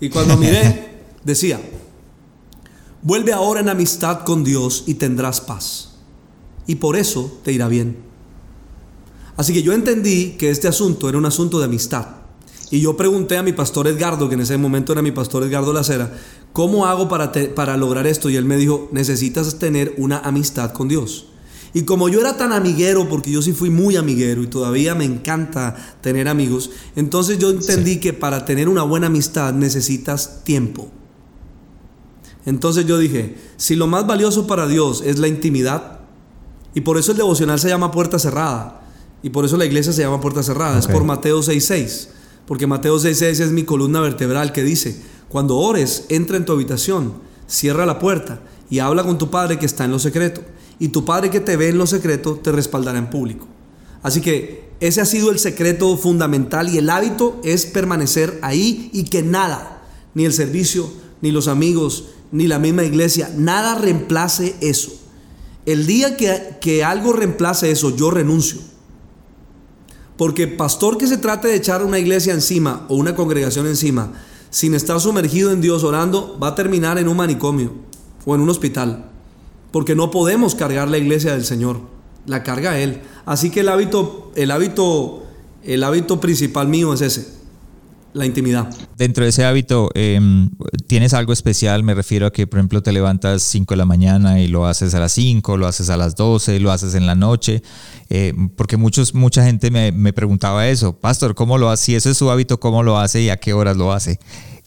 Y 0.00 0.10
cuando 0.10 0.36
miré, 0.36 1.02
decía, 1.24 1.60
vuelve 3.02 3.32
ahora 3.32 3.60
en 3.60 3.68
amistad 3.68 4.24
con 4.24 4.44
Dios 4.44 4.84
y 4.86 4.94
tendrás 4.94 5.40
paz. 5.40 5.94
Y 6.66 6.74
por 6.76 6.96
eso 6.96 7.40
te 7.44 7.52
irá 7.52 7.68
bien. 7.68 7.96
Así 9.36 9.52
que 9.54 9.62
yo 9.62 9.72
entendí 9.72 10.32
que 10.32 10.50
este 10.50 10.68
asunto 10.68 11.08
era 11.08 11.16
un 11.16 11.24
asunto 11.24 11.58
de 11.60 11.64
amistad. 11.64 12.17
Y 12.70 12.80
yo 12.80 12.96
pregunté 12.96 13.36
a 13.38 13.42
mi 13.42 13.52
pastor 13.52 13.88
Edgardo, 13.88 14.28
que 14.28 14.34
en 14.34 14.42
ese 14.42 14.58
momento 14.58 14.92
era 14.92 15.02
mi 15.02 15.12
pastor 15.12 15.42
Edgardo 15.44 15.72
Lacera, 15.72 16.12
¿cómo 16.52 16.86
hago 16.86 17.08
para, 17.08 17.32
para 17.54 17.76
lograr 17.76 18.06
esto? 18.06 18.28
Y 18.28 18.36
él 18.36 18.44
me 18.44 18.56
dijo, 18.56 18.88
necesitas 18.92 19.58
tener 19.58 19.94
una 19.96 20.18
amistad 20.18 20.72
con 20.72 20.88
Dios. 20.88 21.26
Y 21.74 21.82
como 21.82 22.08
yo 22.08 22.20
era 22.20 22.36
tan 22.36 22.52
amiguero, 22.52 23.08
porque 23.08 23.30
yo 23.30 23.42
sí 23.42 23.52
fui 23.52 23.70
muy 23.70 23.96
amiguero 23.96 24.42
y 24.42 24.46
todavía 24.46 24.94
me 24.94 25.04
encanta 25.04 25.76
tener 26.00 26.28
amigos, 26.28 26.70
entonces 26.96 27.38
yo 27.38 27.50
entendí 27.50 28.00
que 28.00 28.12
para 28.12 28.44
tener 28.44 28.68
una 28.68 28.82
buena 28.82 29.08
amistad 29.08 29.52
necesitas 29.52 30.44
tiempo. 30.44 30.90
Entonces 32.46 32.86
yo 32.86 32.98
dije, 32.98 33.36
si 33.56 33.76
lo 33.76 33.86
más 33.86 34.06
valioso 34.06 34.46
para 34.46 34.66
Dios 34.66 35.02
es 35.04 35.18
la 35.18 35.28
intimidad, 35.28 36.00
y 36.74 36.80
por 36.80 36.96
eso 36.96 37.12
el 37.12 37.18
devocional 37.18 37.58
se 37.58 37.68
llama 37.68 37.90
puerta 37.90 38.18
cerrada, 38.18 38.82
y 39.22 39.30
por 39.30 39.44
eso 39.44 39.56
la 39.56 39.66
iglesia 39.66 39.92
se 39.92 40.02
llama 40.02 40.20
puerta 40.20 40.42
cerrada, 40.42 40.78
es 40.78 40.86
por 40.86 41.04
Mateo 41.04 41.42
6:6. 41.42 42.08
Porque 42.48 42.66
Mateo 42.66 42.98
6:6 42.98 43.40
es 43.40 43.52
mi 43.52 43.64
columna 43.64 44.00
vertebral 44.00 44.52
que 44.52 44.64
dice, 44.64 44.98
cuando 45.28 45.58
ores, 45.58 46.06
entra 46.08 46.38
en 46.38 46.46
tu 46.46 46.52
habitación, 46.52 47.12
cierra 47.46 47.84
la 47.84 47.98
puerta 47.98 48.40
y 48.70 48.78
habla 48.78 49.04
con 49.04 49.18
tu 49.18 49.30
Padre 49.30 49.58
que 49.58 49.66
está 49.66 49.84
en 49.84 49.90
lo 49.90 49.98
secreto. 49.98 50.40
Y 50.78 50.88
tu 50.88 51.04
Padre 51.04 51.28
que 51.28 51.40
te 51.40 51.58
ve 51.58 51.68
en 51.68 51.76
lo 51.76 51.86
secreto 51.86 52.40
te 52.42 52.50
respaldará 52.50 52.98
en 52.98 53.10
público. 53.10 53.46
Así 54.02 54.22
que 54.22 54.70
ese 54.80 55.02
ha 55.02 55.04
sido 55.04 55.30
el 55.30 55.38
secreto 55.38 55.94
fundamental 55.98 56.70
y 56.70 56.78
el 56.78 56.88
hábito 56.88 57.38
es 57.44 57.66
permanecer 57.66 58.38
ahí 58.40 58.88
y 58.94 59.04
que 59.04 59.22
nada, 59.22 59.82
ni 60.14 60.24
el 60.24 60.32
servicio, 60.32 60.88
ni 61.20 61.32
los 61.32 61.48
amigos, 61.48 62.06
ni 62.32 62.46
la 62.46 62.58
misma 62.58 62.84
iglesia, 62.84 63.30
nada 63.36 63.74
reemplace 63.74 64.56
eso. 64.62 64.92
El 65.66 65.86
día 65.86 66.16
que, 66.16 66.56
que 66.62 66.82
algo 66.82 67.12
reemplace 67.12 67.70
eso, 67.70 67.94
yo 67.94 68.10
renuncio. 68.10 68.60
Porque 70.18 70.48
pastor 70.48 70.98
que 70.98 71.06
se 71.06 71.16
trate 71.16 71.46
de 71.48 71.54
echar 71.54 71.82
una 71.82 71.98
iglesia 71.98 72.34
encima 72.34 72.84
o 72.88 72.96
una 72.96 73.14
congregación 73.14 73.66
encima 73.66 74.12
sin 74.50 74.74
estar 74.74 75.00
sumergido 75.00 75.52
en 75.52 75.60
Dios 75.60 75.84
orando, 75.84 76.36
va 76.42 76.48
a 76.48 76.54
terminar 76.54 76.98
en 76.98 77.06
un 77.06 77.16
manicomio 77.16 77.72
o 78.26 78.34
en 78.34 78.40
un 78.40 78.50
hospital. 78.50 79.04
Porque 79.70 79.94
no 79.94 80.10
podemos 80.10 80.56
cargar 80.56 80.88
la 80.88 80.98
iglesia 80.98 81.32
del 81.32 81.44
Señor, 81.44 81.80
la 82.26 82.42
carga 82.42 82.80
Él. 82.80 83.00
Así 83.26 83.50
que 83.50 83.60
el 83.60 83.68
hábito, 83.68 84.32
el 84.34 84.50
hábito, 84.50 85.22
el 85.62 85.84
hábito 85.84 86.18
principal 86.18 86.66
mío 86.66 86.92
es 86.92 87.02
ese, 87.02 87.37
la 88.14 88.26
intimidad. 88.26 88.68
Dentro 88.96 89.24
de 89.24 89.30
ese 89.30 89.44
hábito, 89.44 89.90
em, 89.94 90.50
¿tienes 90.86 91.14
algo 91.14 91.32
especial? 91.32 91.82
Me 91.82 91.94
refiero 91.94 92.26
a 92.26 92.32
que, 92.32 92.46
por 92.46 92.58
ejemplo, 92.58 92.82
te 92.82 92.92
levantas 92.92 93.42
5 93.42 93.74
de 93.74 93.78
la 93.78 93.84
mañana 93.84 94.40
y 94.40 94.48
lo 94.48 94.66
haces 94.66 94.94
a 94.94 95.00
las 95.00 95.12
5, 95.12 95.56
lo 95.56 95.66
haces 95.66 95.90
a 95.90 95.96
las 95.96 96.16
12, 96.16 96.58
lo 96.60 96.72
haces 96.72 96.94
en 96.94 97.06
la 97.06 97.14
noche. 97.14 97.62
Eh, 98.10 98.32
porque 98.56 98.76
muchos, 98.76 99.14
mucha 99.14 99.44
gente 99.44 99.70
me, 99.70 99.92
me, 99.92 100.12
preguntaba 100.12 100.68
eso, 100.68 100.94
Pastor, 100.96 101.34
¿cómo 101.34 101.58
lo 101.58 101.70
hace? 101.70 101.84
Si 101.84 101.94
ese 101.94 102.10
es 102.10 102.16
su 102.18 102.30
hábito, 102.30 102.58
¿cómo 102.58 102.82
lo 102.82 102.98
hace 102.98 103.22
y 103.22 103.28
a 103.28 103.36
qué 103.36 103.52
horas 103.52 103.76
lo 103.76 103.92
hace? 103.92 104.18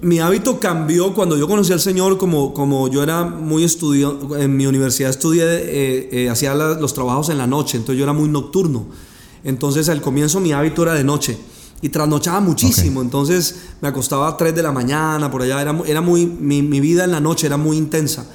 Mi 0.02 0.20
hábito 0.20 0.60
cambió 0.60 1.14
cuando 1.14 1.38
yo 1.38 1.48
conocí 1.48 1.74
al 1.74 1.80
Señor, 1.80 2.18
como, 2.18 2.54
como 2.54 2.88
yo 2.88 3.04
era 3.04 3.24
muy 3.24 3.64
estudiado, 3.64 4.38
en 4.38 4.56
mi 4.58 4.66
universidad 4.66 5.12
estudié, 5.12 5.44
eh, 5.44 6.10
eh, 6.12 6.30
hacía 6.30 6.56
los 6.56 6.94
trabajos 6.94 7.30
en 7.30 7.38
la 7.38 7.48
noche, 7.48 7.78
entonces 7.78 7.98
yo 7.98 8.04
era 8.04 8.14
muy 8.14 8.30
nocturno. 8.30 8.88
Entonces 9.44 9.90
al 9.90 10.02
comienzo 10.02 10.40
mi 10.40 10.54
hábito 10.54 10.84
era 10.84 10.94
de 10.94 11.04
noche 11.04 11.38
y 11.82 11.90
trasnochaba 11.90 12.40
muchísimo, 12.40 13.02
entonces 13.02 13.56
me 13.82 13.88
acostaba 13.88 14.28
a 14.28 14.38
3 14.38 14.56
de 14.56 14.62
la 14.62 14.72
mañana, 14.72 15.32
por 15.32 15.42
allá, 15.42 15.62
era, 15.62 15.76
era 15.88 16.02
muy, 16.02 16.26
mi, 16.28 16.62
mi 16.62 16.80
vida 16.80 17.04
en 17.04 17.12
la 17.12 17.20
noche 17.20 17.48
era 17.48 17.58
muy 17.58 17.78
intensa. 17.78 18.26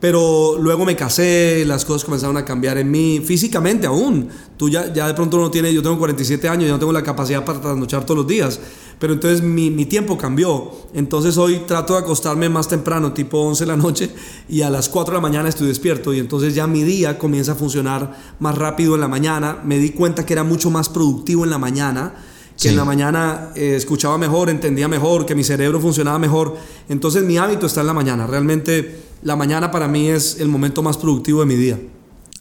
pero 0.00 0.58
luego 0.60 0.84
me 0.84 0.96
casé, 0.96 1.64
las 1.66 1.84
cosas 1.84 2.04
comenzaron 2.04 2.36
a 2.36 2.44
cambiar 2.44 2.76
en 2.76 2.90
mí, 2.90 3.22
físicamente 3.24 3.86
aún. 3.86 4.28
Tú 4.58 4.68
ya, 4.68 4.92
ya 4.92 5.06
de 5.06 5.14
pronto 5.14 5.38
no 5.38 5.50
tienes, 5.50 5.72
yo 5.72 5.82
tengo 5.82 5.98
47 5.98 6.46
años, 6.46 6.66
yo 6.66 6.72
no 6.72 6.78
tengo 6.78 6.92
la 6.92 7.02
capacidad 7.02 7.42
para 7.42 7.58
trasnochar 7.60 8.04
todos 8.04 8.18
los 8.18 8.26
días, 8.26 8.60
pero 8.98 9.14
entonces 9.14 9.42
mi, 9.42 9.70
mi, 9.70 9.86
tiempo 9.86 10.18
cambió. 10.18 10.72
Entonces 10.92 11.38
hoy 11.38 11.62
trato 11.66 11.94
de 11.94 12.00
acostarme 12.00 12.50
más 12.50 12.68
temprano, 12.68 13.12
tipo 13.14 13.38
11 13.38 13.64
de 13.64 13.68
la 13.68 13.76
noche, 13.76 14.10
y 14.46 14.60
a 14.60 14.68
las 14.68 14.90
4 14.90 15.12
de 15.12 15.18
la 15.18 15.22
mañana 15.22 15.48
estoy 15.48 15.68
despierto, 15.68 16.12
y 16.12 16.18
entonces 16.18 16.54
ya 16.54 16.66
mi 16.66 16.82
día 16.82 17.18
comienza 17.18 17.52
a 17.52 17.54
funcionar 17.54 18.14
más 18.40 18.58
rápido 18.58 18.94
en 18.96 19.00
la 19.00 19.08
mañana. 19.08 19.62
Me 19.64 19.78
di 19.78 19.90
cuenta 19.90 20.26
que 20.26 20.34
era 20.34 20.44
mucho 20.44 20.70
más 20.70 20.90
productivo 20.90 21.44
en 21.44 21.50
la 21.50 21.58
mañana 21.58 22.14
que 22.60 22.68
en 22.68 22.76
la 22.76 22.84
mañana 22.84 23.50
eh, 23.54 23.74
escuchaba 23.76 24.16
mejor, 24.16 24.48
entendía 24.48 24.88
mejor, 24.88 25.26
que 25.26 25.34
mi 25.34 25.44
cerebro 25.44 25.80
funcionaba 25.80 26.18
mejor. 26.18 26.56
Entonces 26.88 27.24
mi 27.24 27.36
hábito 27.36 27.66
está 27.66 27.80
en 27.80 27.88
la 27.88 27.92
mañana. 27.92 28.26
Realmente 28.26 29.00
la 29.22 29.36
mañana 29.36 29.70
para 29.70 29.88
mí 29.88 30.08
es 30.08 30.40
el 30.40 30.48
momento 30.48 30.82
más 30.82 30.96
productivo 30.96 31.40
de 31.40 31.46
mi 31.46 31.56
día. 31.56 31.78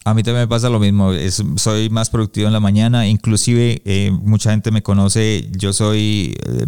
A 0.05 0.13
mí 0.13 0.21
también 0.21 0.43
me 0.43 0.47
pasa 0.49 0.69
lo 0.69 0.79
mismo, 0.79 1.11
soy 1.55 1.89
más 1.89 2.09
productivo 2.09 2.47
en 2.47 2.53
la 2.53 2.59
mañana, 2.59 3.07
inclusive 3.07 3.81
eh, 3.85 4.11
mucha 4.11 4.51
gente 4.51 4.69
me 4.69 4.83
conoce, 4.83 5.49
yo 5.51 5.71
soy 5.71 6.35
eh, 6.45 6.65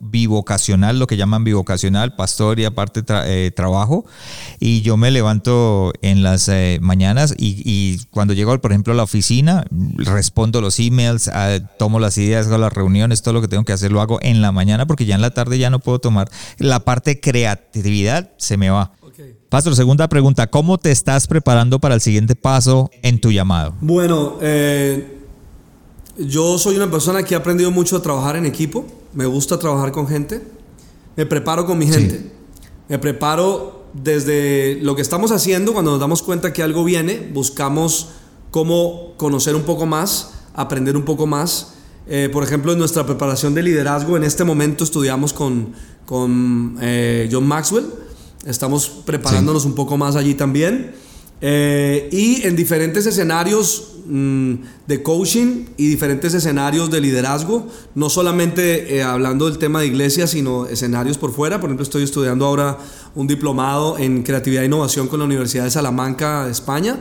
bivocacional, 0.00 0.98
lo 0.98 1.06
que 1.06 1.18
llaman 1.18 1.44
bivocacional, 1.44 2.16
pastor 2.16 2.58
y 2.58 2.64
aparte 2.64 3.02
eh, 3.26 3.50
trabajo, 3.54 4.06
y 4.60 4.80
yo 4.80 4.96
me 4.96 5.10
levanto 5.10 5.92
en 6.00 6.22
las 6.22 6.50
mañanas 6.80 7.34
y, 7.36 7.98
cuando 8.10 8.32
llego, 8.32 8.58
por 8.62 8.72
ejemplo, 8.72 8.94
a 8.94 8.96
la 8.96 9.02
oficina, 9.02 9.64
respondo 9.96 10.62
los 10.62 10.78
emails, 10.80 11.28
ah, 11.28 11.58
tomo 11.78 12.00
las 12.00 12.16
ideas, 12.16 12.46
hago 12.46 12.56
las 12.56 12.72
reuniones, 12.72 13.20
todo 13.20 13.34
lo 13.34 13.42
que 13.42 13.48
tengo 13.48 13.64
que 13.64 13.74
hacer 13.74 13.92
lo 13.92 14.00
hago 14.00 14.18
en 14.22 14.40
la 14.40 14.52
mañana 14.52 14.86
porque 14.86 15.04
ya 15.04 15.16
en 15.16 15.20
la 15.20 15.32
tarde 15.32 15.58
ya 15.58 15.68
no 15.68 15.80
puedo 15.80 15.98
tomar, 15.98 16.30
la 16.56 16.80
parte 16.80 17.20
creatividad 17.20 18.30
se 18.38 18.56
me 18.56 18.70
va. 18.70 18.92
Pastor, 19.50 19.74
segunda 19.74 20.08
pregunta, 20.08 20.46
¿cómo 20.46 20.78
te 20.78 20.92
estás 20.92 21.26
preparando 21.26 21.80
para 21.80 21.96
el 21.96 22.00
siguiente 22.00 22.36
paso 22.36 22.88
en 23.02 23.20
tu 23.20 23.32
llamado? 23.32 23.74
Bueno, 23.80 24.38
eh, 24.40 25.18
yo 26.16 26.56
soy 26.56 26.76
una 26.76 26.88
persona 26.88 27.24
que 27.24 27.34
ha 27.34 27.38
aprendido 27.38 27.72
mucho 27.72 27.96
a 27.96 28.00
trabajar 28.00 28.36
en 28.36 28.46
equipo, 28.46 28.86
me 29.12 29.26
gusta 29.26 29.58
trabajar 29.58 29.90
con 29.90 30.06
gente, 30.06 30.40
me 31.16 31.26
preparo 31.26 31.66
con 31.66 31.78
mi 31.78 31.88
gente, 31.88 32.30
me 32.88 33.00
preparo 33.00 33.86
desde 33.92 34.78
lo 34.82 34.94
que 34.94 35.02
estamos 35.02 35.32
haciendo, 35.32 35.72
cuando 35.72 35.90
nos 35.90 35.98
damos 35.98 36.22
cuenta 36.22 36.52
que 36.52 36.62
algo 36.62 36.84
viene, 36.84 37.28
buscamos 37.34 38.10
cómo 38.52 39.14
conocer 39.16 39.56
un 39.56 39.62
poco 39.62 39.84
más, 39.84 40.30
aprender 40.54 40.96
un 40.96 41.04
poco 41.04 41.26
más. 41.26 41.74
Eh, 42.06 42.28
por 42.32 42.44
ejemplo, 42.44 42.72
en 42.72 42.78
nuestra 42.78 43.04
preparación 43.04 43.52
de 43.54 43.64
liderazgo, 43.64 44.16
en 44.16 44.22
este 44.22 44.44
momento 44.44 44.84
estudiamos 44.84 45.32
con, 45.32 45.72
con 46.06 46.78
eh, 46.80 47.28
John 47.32 47.48
Maxwell 47.48 47.86
Estamos 48.46 48.88
preparándonos 49.04 49.64
un 49.64 49.74
poco 49.74 49.96
más 49.96 50.16
allí 50.16 50.34
también. 50.34 50.92
Eh, 51.42 52.08
y 52.12 52.46
en 52.46 52.54
diferentes 52.54 53.06
escenarios 53.06 53.94
mm, 54.06 54.54
de 54.86 55.02
coaching 55.02 55.66
y 55.78 55.88
diferentes 55.88 56.34
escenarios 56.34 56.90
de 56.90 57.00
liderazgo, 57.00 57.66
no 57.94 58.10
solamente 58.10 58.96
eh, 58.96 59.02
hablando 59.02 59.46
del 59.48 59.58
tema 59.58 59.80
de 59.80 59.86
iglesia, 59.86 60.26
sino 60.26 60.66
escenarios 60.66 61.16
por 61.16 61.32
fuera. 61.32 61.60
Por 61.60 61.68
ejemplo, 61.70 61.84
estoy 61.84 62.02
estudiando 62.02 62.44
ahora 62.46 62.78
un 63.14 63.26
diplomado 63.26 63.98
en 63.98 64.22
creatividad 64.22 64.62
e 64.62 64.66
innovación 64.66 65.08
con 65.08 65.20
la 65.20 65.24
Universidad 65.24 65.64
de 65.64 65.70
Salamanca, 65.70 66.48
España. 66.50 67.00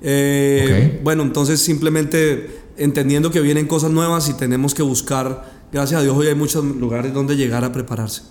Eh, 0.00 1.00
bueno, 1.02 1.22
entonces 1.22 1.60
simplemente 1.60 2.60
entendiendo 2.76 3.30
que 3.30 3.40
vienen 3.40 3.66
cosas 3.66 3.90
nuevas 3.90 4.28
y 4.28 4.34
tenemos 4.34 4.72
que 4.74 4.82
buscar, 4.82 5.50
gracias 5.72 6.00
a 6.00 6.02
Dios 6.04 6.16
hoy 6.16 6.28
hay 6.28 6.36
muchos 6.36 6.64
lugares 6.64 7.12
donde 7.12 7.36
llegar 7.36 7.64
a 7.64 7.72
prepararse. 7.72 8.22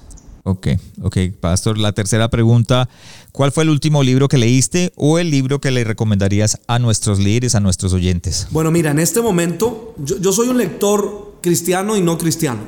Ok, 0.47 0.67
ok, 1.01 1.17
Pastor. 1.41 1.77
La 1.77 1.91
tercera 1.91 2.29
pregunta, 2.29 2.87
¿cuál 3.33 3.51
fue 3.51 3.63
el 3.63 3.69
último 3.69 4.01
libro 4.01 4.29
que 4.29 4.37
leíste 4.37 4.93
o 4.95 5.19
el 5.19 5.29
libro 5.29 5.59
que 5.59 5.71
le 5.71 5.83
recomendarías 5.83 6.61
a 6.67 6.79
nuestros 6.79 7.19
líderes, 7.19 7.53
a 7.53 7.59
nuestros 7.59 7.91
oyentes? 7.91 8.47
Bueno, 8.51 8.71
mira, 8.71 8.91
en 8.91 8.99
este 8.99 9.19
momento 9.21 9.93
yo, 9.97 10.31
soy 10.31 10.47
un 10.47 10.57
lector 10.57 11.35
cristiano 11.41 11.97
y 11.97 12.01
no 12.01 12.17
cristiano. 12.17 12.61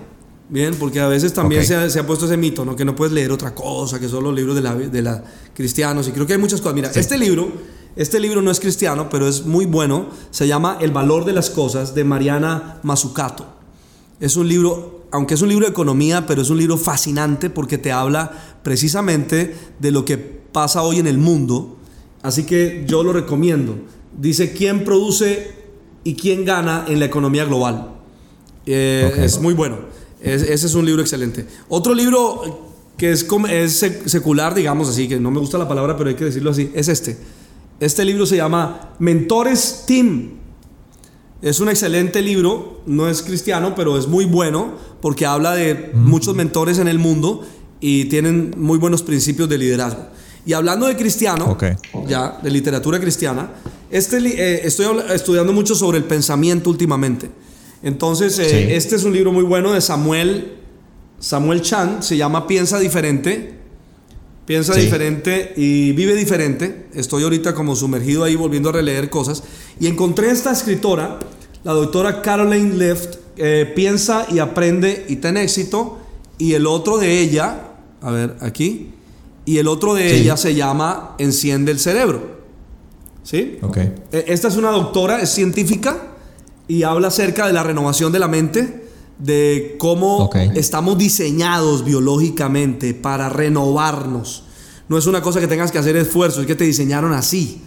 Bien, 0.49 0.75
porque 0.75 0.99
a 0.99 1.07
veces 1.07 1.33
también 1.33 1.65
se, 1.65 1.75
ha, 1.75 2.05
puesto 2.05 2.25
ese 2.25 2.35
mito, 2.35 2.65
¿no? 2.65 2.75
Que 2.75 2.83
no 2.83 2.97
puedes 2.97 3.13
leer 3.13 3.31
otra 3.31 3.55
cosa, 3.55 3.97
que 3.97 4.09
solo 4.09 4.33
libros 4.33 4.55
de 4.55 4.61
la, 4.61 4.75
de 4.75 5.01
la 5.01 5.23
cristianos. 5.53 6.05
Y 6.09 6.11
creo 6.11 6.27
que 6.27 6.33
hay 6.33 6.39
muchas 6.39 6.59
cosas. 6.59 6.75
Mira, 6.75 6.91
este 6.93 7.17
libro, 7.17 7.49
este 7.95 8.19
libro 8.19 8.41
no 8.41 8.51
es 8.51 8.59
cristiano, 8.59 9.09
pero 9.09 9.25
es 9.25 9.45
muy 9.45 9.65
bueno. 9.65 10.09
Se 10.31 10.47
llama 10.47 10.77
El 10.81 10.91
valor 10.91 11.23
de 11.23 11.31
las 11.31 11.49
cosas 11.49 11.95
de 11.95 12.03
Mariana 12.03 12.79
Mazzucato. 12.83 13.45
Es 14.19 14.35
un 14.35 14.49
libro 14.49 14.98
aunque 15.11 15.33
es 15.33 15.41
un 15.41 15.49
libro 15.49 15.65
de 15.65 15.71
economía, 15.71 16.25
pero 16.27 16.41
es 16.41 16.49
un 16.49 16.57
libro 16.57 16.77
fascinante 16.77 17.49
porque 17.49 17.77
te 17.77 17.91
habla 17.91 18.31
precisamente 18.63 19.55
de 19.79 19.91
lo 19.91 20.05
que 20.05 20.17
pasa 20.17 20.81
hoy 20.83 20.99
en 20.99 21.07
el 21.07 21.17
mundo. 21.17 21.77
Así 22.21 22.43
que 22.43 22.83
yo 22.87 23.03
lo 23.03 23.13
recomiendo. 23.13 23.75
Dice 24.17 24.53
quién 24.53 24.83
produce 24.83 25.51
y 26.03 26.15
quién 26.15 26.45
gana 26.45 26.85
en 26.87 26.99
la 26.99 27.05
economía 27.05 27.45
global. 27.45 27.93
Eh, 28.65 29.11
es 29.17 29.39
muy 29.39 29.53
bueno. 29.53 29.77
ese 30.21 30.53
es 30.53 30.75
un 30.75 30.85
libro 30.85 31.01
excelente. 31.01 31.45
Otro 31.69 31.93
libro 31.93 32.67
que 32.97 33.11
es, 33.11 33.25
es 33.49 33.85
secular, 34.05 34.53
digamos 34.53 34.89
así, 34.89 35.07
que 35.07 35.19
no 35.19 35.31
me 35.31 35.39
gusta 35.39 35.57
la 35.57 35.67
palabra, 35.67 35.95
pero 35.97 36.09
hay 36.09 36.15
que 36.15 36.25
decirlo 36.25 36.51
así, 36.51 36.71
es 36.75 36.87
este. 36.87 37.17
Este 37.79 38.03
libro 38.03 38.25
se 38.25 38.35
llama 38.35 38.93
Mentores 38.99 39.85
Team 39.87 40.39
es 41.41 41.61
un 41.61 41.69
excelente 41.69 42.21
libro, 42.21 42.81
no 42.85 43.07
es 43.07 43.21
cristiano, 43.21 43.73
pero 43.73 43.97
es 43.97 44.07
muy 44.07 44.25
bueno 44.25 44.73
porque 45.01 45.25
habla 45.25 45.53
de 45.55 45.91
muchos 45.93 46.35
mentores 46.35 46.79
en 46.79 46.87
el 46.87 46.99
mundo 46.99 47.45
y 47.79 48.05
tienen 48.05 48.53
muy 48.57 48.77
buenos 48.77 49.03
principios 49.03 49.47
de 49.49 49.57
liderazgo. 49.57 50.07
Y 50.45 50.53
hablando 50.53 50.87
de 50.87 50.95
cristiano, 50.95 51.57
ya, 52.07 52.39
de 52.41 52.49
literatura 52.49 52.99
cristiana, 52.99 53.51
este, 53.91 54.17
eh, 54.17 54.61
estoy 54.63 54.87
estudiando 55.13 55.53
mucho 55.53 55.75
sobre 55.75 55.97
el 55.97 56.05
pensamiento 56.05 56.69
últimamente. 56.69 57.29
Entonces, 57.83 58.39
eh, 58.39 58.75
este 58.75 58.95
es 58.95 59.03
un 59.03 59.13
libro 59.13 59.31
muy 59.31 59.43
bueno 59.43 59.73
de 59.73 59.81
Samuel, 59.81 60.53
Samuel 61.19 61.61
Chan, 61.61 62.01
se 62.03 62.17
llama 62.17 62.47
Piensa 62.47 62.79
diferente. 62.79 63.59
Piensa 64.45 64.73
diferente 64.73 65.53
y 65.57 65.91
vive 65.91 66.15
diferente. 66.15 66.87
Estoy 66.95 67.21
ahorita 67.21 67.53
como 67.53 67.75
sumergido 67.75 68.23
ahí 68.23 68.35
volviendo 68.35 68.69
a 68.69 68.71
releer 68.71 69.11
cosas. 69.11 69.43
Y 69.79 69.85
encontré 69.85 70.31
esta 70.31 70.51
escritora, 70.51 71.19
la 71.63 71.73
doctora 71.73 72.23
Caroline 72.23 72.75
Lift, 73.39 73.73
piensa 73.73 74.27
y 74.29 74.39
aprende 74.39 75.05
y 75.07 75.17
tiene 75.17 75.43
éxito. 75.43 75.99
Y 76.37 76.53
el 76.53 76.67
otro 76.67 76.97
de 76.97 77.19
ella, 77.19 77.71
a 78.01 78.11
ver, 78.11 78.35
aquí, 78.41 78.93
y 79.45 79.57
el 79.57 79.67
otro 79.67 79.95
de 79.95 80.15
ella 80.15 80.37
se 80.37 80.53
llama 80.53 81.15
Enciende 81.17 81.71
el 81.71 81.79
cerebro. 81.79 82.37
¿Sí? 83.23 83.57
Ok. 83.61 83.77
E, 83.77 84.25
esta 84.27 84.47
es 84.47 84.57
una 84.57 84.71
doctora, 84.71 85.21
es 85.21 85.29
científica 85.29 85.97
y 86.67 86.83
habla 86.83 87.07
acerca 87.07 87.47
de 87.47 87.53
la 87.53 87.63
renovación 87.63 88.11
de 88.11 88.19
la 88.19 88.27
mente, 88.27 88.87
de 89.17 89.75
cómo 89.79 90.29
estamos 90.55 90.97
diseñados 90.97 91.83
biológicamente 91.83 92.93
para 92.93 93.27
renovarnos. 93.27 94.43
No 94.87 94.97
es 94.97 95.07
una 95.07 95.21
cosa 95.21 95.39
que 95.39 95.47
tengas 95.47 95.71
que 95.71 95.77
hacer 95.77 95.95
esfuerzo, 95.97 96.41
es 96.41 96.47
que 96.47 96.55
te 96.55 96.63
diseñaron 96.63 97.13
así. 97.13 97.61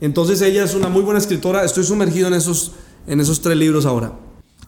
Entonces 0.00 0.40
ella 0.42 0.64
es 0.64 0.74
una 0.74 0.88
muy 0.88 1.02
buena 1.02 1.18
escritora. 1.18 1.64
Estoy 1.64 1.84
sumergido 1.84 2.28
en 2.28 2.34
esos, 2.34 2.72
en 3.06 3.20
esos 3.20 3.40
tres 3.40 3.56
libros 3.56 3.86
ahora. 3.86 4.12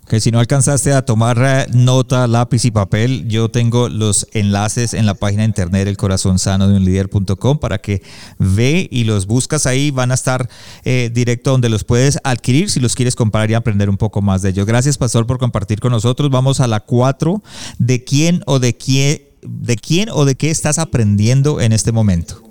Que 0.09 0.21
si 0.21 0.31
no 0.31 0.41
alcanzaste 0.41 0.93
a 0.93 1.03
tomar 1.03 1.39
eh, 1.43 1.67
nota, 1.73 2.27
lápiz 2.27 2.65
y 2.65 2.71
papel, 2.71 3.29
yo 3.29 3.51
tengo 3.51 3.89
los 3.89 4.27
enlaces 4.33 4.95
en 4.95 5.07
la 5.07 5.15
página 5.15 5.43
de 5.43 5.49
internet 5.49 5.87
el 5.89 5.97
corazón 5.97 6.39
sano 6.39 6.69
de 6.69 6.77
un 6.77 6.85
líder.com 6.85 7.59
para 7.59 7.79
que 7.79 8.03
ve 8.39 8.89
y 8.91 9.05
los 9.05 9.27
buscas 9.27 9.65
ahí. 9.67 9.91
Van 9.91 10.11
a 10.11 10.15
estar 10.15 10.49
eh, 10.85 11.11
directo 11.13 11.53
donde 11.53 11.69
los 11.69 11.85
puedes 11.85 12.19
adquirir 12.25 12.69
si 12.69 12.81
los 12.81 12.95
quieres 12.95 13.15
comprar 13.15 13.51
y 13.51 13.55
aprender 13.55 13.89
un 13.89 13.97
poco 13.97 14.21
más 14.21 14.43
de 14.43 14.51
ellos. 14.51 14.67
Gracias, 14.67 14.99
Pastor, 14.99 15.27
por 15.27 15.39
compartir 15.39 15.81
con 15.81 15.93
nosotros. 15.93 16.31
Vamos 16.31 16.61
a 16.61 16.67
la 16.67 16.81
cuatro. 16.81 17.43
¿De 17.79 18.05
quién 18.05 18.43
o 18.47 18.59
de 18.59 18.77
quién, 18.77 19.23
de 19.43 19.77
quién 19.77 20.09
o 20.11 20.25
de 20.25 20.35
qué 20.35 20.51
estás 20.51 20.79
aprendiendo 20.79 21.61
en 21.61 21.73
este 21.73 21.93
momento? 21.93 22.43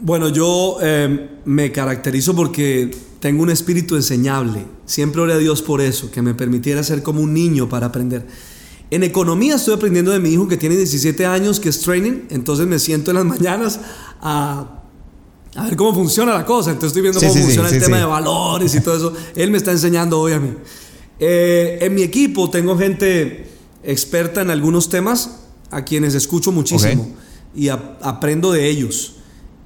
Bueno, 0.00 0.28
yo 0.28 0.78
eh, 0.82 1.28
me 1.44 1.72
caracterizo 1.72 2.34
porque 2.34 2.90
tengo 3.20 3.42
un 3.42 3.50
espíritu 3.50 3.96
enseñable. 3.96 4.64
Siempre 4.86 5.20
oré 5.20 5.34
a 5.34 5.38
Dios 5.38 5.62
por 5.62 5.80
eso, 5.80 6.10
que 6.10 6.22
me 6.22 6.34
permitiera 6.34 6.82
ser 6.82 7.02
como 7.02 7.20
un 7.20 7.32
niño 7.32 7.68
para 7.68 7.86
aprender. 7.86 8.26
En 8.90 9.04
economía 9.04 9.54
estoy 9.54 9.74
aprendiendo 9.74 10.10
de 10.10 10.18
mi 10.18 10.30
hijo 10.30 10.48
que 10.48 10.56
tiene 10.56 10.76
17 10.76 11.24
años, 11.26 11.60
que 11.60 11.68
es 11.68 11.80
training, 11.80 12.22
entonces 12.30 12.66
me 12.66 12.78
siento 12.78 13.12
en 13.12 13.18
las 13.18 13.26
mañanas 13.38 13.80
a, 14.20 14.82
a 15.54 15.64
ver 15.64 15.76
cómo 15.76 15.94
funciona 15.94 16.34
la 16.34 16.44
cosa. 16.44 16.70
Entonces 16.70 16.88
estoy 16.88 17.02
viendo 17.02 17.20
cómo 17.20 17.32
funciona 17.32 17.68
el 17.68 17.80
tema 17.80 17.98
de 17.98 18.04
valores 18.04 18.74
y 18.74 18.80
todo 18.80 18.96
eso. 18.96 19.12
Él 19.36 19.50
me 19.50 19.58
está 19.58 19.70
enseñando 19.70 20.18
hoy 20.18 20.32
a 20.32 20.40
mí. 20.40 20.54
Eh, 21.18 21.78
en 21.82 21.94
mi 21.94 22.02
equipo 22.02 22.48
tengo 22.48 22.76
gente 22.78 23.46
experta 23.84 24.40
en 24.40 24.50
algunos 24.50 24.88
temas 24.88 25.42
a 25.70 25.84
quienes 25.84 26.14
escucho 26.14 26.50
muchísimo 26.50 27.14
y 27.54 27.68
aprendo 27.68 28.52
de 28.52 28.68
ellos. 28.68 29.16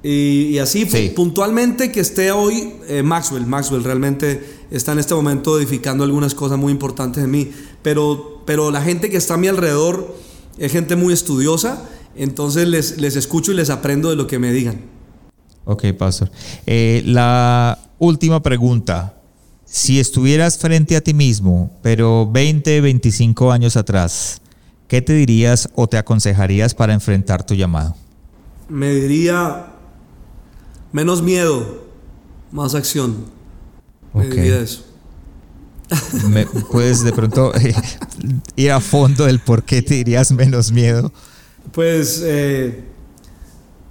Y, 0.07 0.59
así 0.59 0.85
puntualmente 1.15 1.91
que 1.91 1.99
esté 1.99 2.31
hoy 2.31 2.73
eh, 2.87 3.01
Maxwell. 3.01 3.47
Maxwell 3.47 3.83
realmente 3.83 4.39
está 4.69 4.91
en 4.91 4.99
este 4.99 5.15
momento 5.15 5.57
edificando 5.57 6.03
algunas 6.03 6.35
cosas 6.35 6.59
muy 6.59 6.71
importantes 6.71 7.23
en 7.23 7.31
mí. 7.31 7.49
Pero, 7.81 8.43
pero 8.45 8.69
la 8.69 8.83
gente 8.83 9.09
que 9.09 9.17
está 9.17 9.33
a 9.33 9.37
mi 9.37 9.47
alrededor 9.47 10.15
es 10.59 10.71
gente 10.71 10.95
muy 10.95 11.11
estudiosa. 11.11 11.89
Entonces 12.15 12.67
les, 12.67 12.99
les 12.99 13.15
escucho 13.15 13.51
y 13.51 13.55
les 13.55 13.71
aprendo 13.71 14.11
de 14.11 14.15
lo 14.15 14.27
que 14.27 14.37
me 14.37 14.53
digan. 14.53 14.79
Ok, 15.63 15.85
pastor. 15.97 16.29
Eh, 16.67 17.01
la 17.03 17.79
última 17.97 18.43
pregunta. 18.43 19.17
Si 19.65 19.99
estuvieras 19.99 20.59
frente 20.59 20.95
a 20.95 21.01
ti 21.01 21.15
mismo, 21.15 21.71
pero 21.81 22.29
20, 22.31 22.79
25 22.79 23.51
años 23.51 23.75
atrás, 23.75 24.39
¿qué 24.87 25.01
te 25.01 25.13
dirías 25.13 25.67
o 25.73 25.87
te 25.87 25.97
aconsejarías 25.97 26.75
para 26.75 26.93
enfrentar 26.93 27.43
tu 27.43 27.55
llamado? 27.55 27.95
Me 28.69 28.93
diría 28.93 29.71
menos 30.95 31.21
miedo, 31.21 31.83
más 32.53 32.73
acción. 32.73 33.25
Me 34.13 34.27
diría 34.29 34.61
eso. 34.61 34.85
¿Me 36.29 36.45
puedes 36.45 37.03
de 37.03 37.11
pronto 37.11 37.51
ir 38.55 38.71
a 38.71 38.79
fondo 38.79 39.25
del 39.25 39.39
por 39.39 39.63
qué 39.63 39.81
te 39.81 39.95
dirías 39.95 40.31
menos 40.31 40.71
miedo? 40.71 41.11
Pues 41.73 42.21
eh, 42.23 42.85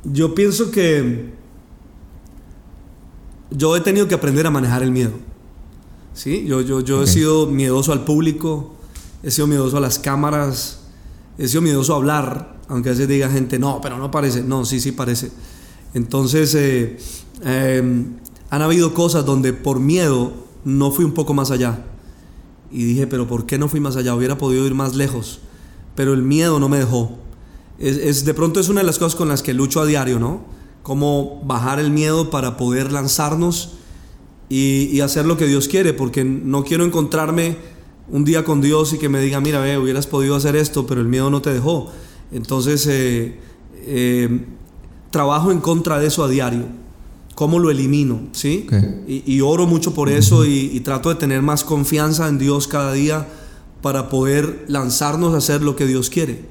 yo 0.04 0.34
pienso 0.34 0.70
que 0.70 1.34
yo 3.50 3.76
he 3.76 3.82
tenido 3.82 4.08
que 4.08 4.14
aprender 4.14 4.46
a 4.46 4.50
manejar 4.50 4.82
el 4.82 4.90
miedo. 4.90 5.12
¿sí? 6.14 6.46
Yo, 6.46 6.62
yo, 6.62 6.80
yo 6.80 7.02
he 7.02 7.06
sido 7.06 7.46
miedoso 7.48 7.92
al 7.92 8.04
público, 8.04 8.76
he 9.22 9.30
sido 9.30 9.46
miedoso 9.46 9.76
a 9.76 9.80
las 9.80 9.98
cámaras, 9.98 10.78
he 11.36 11.48
sido 11.48 11.60
miedoso 11.60 11.92
a 11.92 11.96
hablar, 11.96 12.56
aunque 12.66 12.88
a 12.88 12.92
veces 12.92 13.08
diga 13.08 13.28
gente, 13.28 13.58
no, 13.58 13.82
pero 13.82 13.98
no 13.98 14.10
parece. 14.10 14.42
No, 14.42 14.64
sí, 14.64 14.80
sí 14.80 14.92
parece. 14.92 15.30
Entonces, 15.94 16.54
eh, 16.56 16.98
em, 17.44 18.16
han 18.50 18.62
habido 18.62 18.94
cosas 18.94 19.24
donde 19.24 19.52
por 19.52 19.80
miedo 19.80 20.32
no 20.64 20.90
fui 20.90 21.04
un 21.04 21.12
poco 21.12 21.34
más 21.34 21.50
allá. 21.50 21.84
Y 22.70 22.84
dije, 22.84 23.06
pero 23.06 23.26
¿por 23.26 23.46
qué 23.46 23.56
no 23.56 23.68
fui 23.68 23.80
más 23.80 23.96
allá? 23.96 24.14
Hubiera 24.14 24.36
podido 24.36 24.66
ir 24.66 24.74
más 24.74 24.96
lejos. 24.96 25.40
Pero 25.94 26.12
el 26.12 26.22
miedo 26.22 26.58
no 26.58 26.68
me 26.68 26.78
dejó. 26.78 27.18
Es, 27.78 28.24
de 28.24 28.34
pronto 28.34 28.60
es 28.60 28.68
una 28.68 28.80
de 28.80 28.86
las 28.86 28.98
cosas 28.98 29.14
con 29.14 29.28
las 29.28 29.42
que 29.42 29.54
lucho 29.54 29.80
a 29.80 29.86
diario, 29.86 30.18
¿no? 30.18 30.44
Cómo 30.82 31.42
bajar 31.44 31.78
el 31.78 31.90
miedo 31.90 32.30
para 32.30 32.56
poder 32.56 32.92
lanzarnos 32.92 33.74
y, 34.48 35.00
hacer 35.00 35.26
lo 35.26 35.36
que 35.36 35.46
Dios 35.46 35.68
quiere, 35.68 35.92
porque 35.92 36.24
no 36.24 36.64
quiero 36.64 36.84
encontrarme 36.84 37.56
un 38.08 38.24
día 38.24 38.44
con 38.44 38.60
Dios 38.60 38.92
y 38.92 38.98
que 38.98 39.08
me 39.08 39.20
diga, 39.20 39.40
mira, 39.40 39.60
ve, 39.60 39.78
hubieras 39.78 40.06
podido 40.06 40.36
hacer 40.36 40.56
esto, 40.56 40.86
pero 40.86 41.00
el 41.00 41.08
miedo 41.08 41.30
no 41.30 41.42
te 41.42 41.52
dejó. 41.52 41.90
Entonces, 42.32 42.86
eh, 42.86 43.38
eh, 43.86 44.46
trabajo 45.14 45.52
en 45.52 45.60
contra 45.60 46.00
de 46.00 46.08
eso 46.08 46.24
a 46.24 46.28
diario. 46.28 46.64
¿Cómo 47.36 47.60
lo 47.60 47.70
elimino? 47.70 48.20
¿Sí? 48.32 48.66
Y, 49.06 49.40
oro 49.40 49.66
mucho 49.66 49.94
por 49.94 50.08
eso 50.08 50.44
y, 50.44 50.70
y, 50.72 50.80
trato 50.80 51.08
de 51.08 51.14
tener 51.14 51.40
más 51.40 51.62
confianza 51.62 52.28
en 52.28 52.38
Dios 52.38 52.66
cada 52.66 52.92
día 52.92 53.28
para 53.80 54.08
poder 54.08 54.64
lanzarnos 54.66 55.34
a 55.34 55.36
hacer 55.36 55.62
lo 55.62 55.76
que 55.76 55.86
Dios 55.86 56.10
quiere 56.10 56.44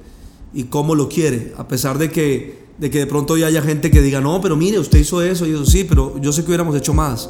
y 0.54 0.64
cómo 0.64 0.96
lo 0.96 1.10
quiere. 1.10 1.54
A 1.58 1.68
pesar 1.68 1.98
de 1.98 2.10
que, 2.10 2.64
de 2.78 2.90
que 2.90 3.00
de 3.00 3.08
pronto 3.08 3.36
ya 3.36 3.48
haya 3.48 3.62
gente 3.62 3.92
que 3.92 4.02
diga, 4.02 4.22
no, 4.22 4.40
pero 4.40 4.56
mire, 4.56 4.80
usted 4.80 5.00
hizo 5.00 5.22
eso 5.22 5.46
y 5.46 5.52
eso 5.52 5.66
sí, 5.66 5.84
pero 5.84 6.20
yo 6.22 6.32
sé 6.32 6.44
que 6.44 6.48
hubiéramos 6.48 6.76
hecho 6.76 6.94
más. 6.94 7.30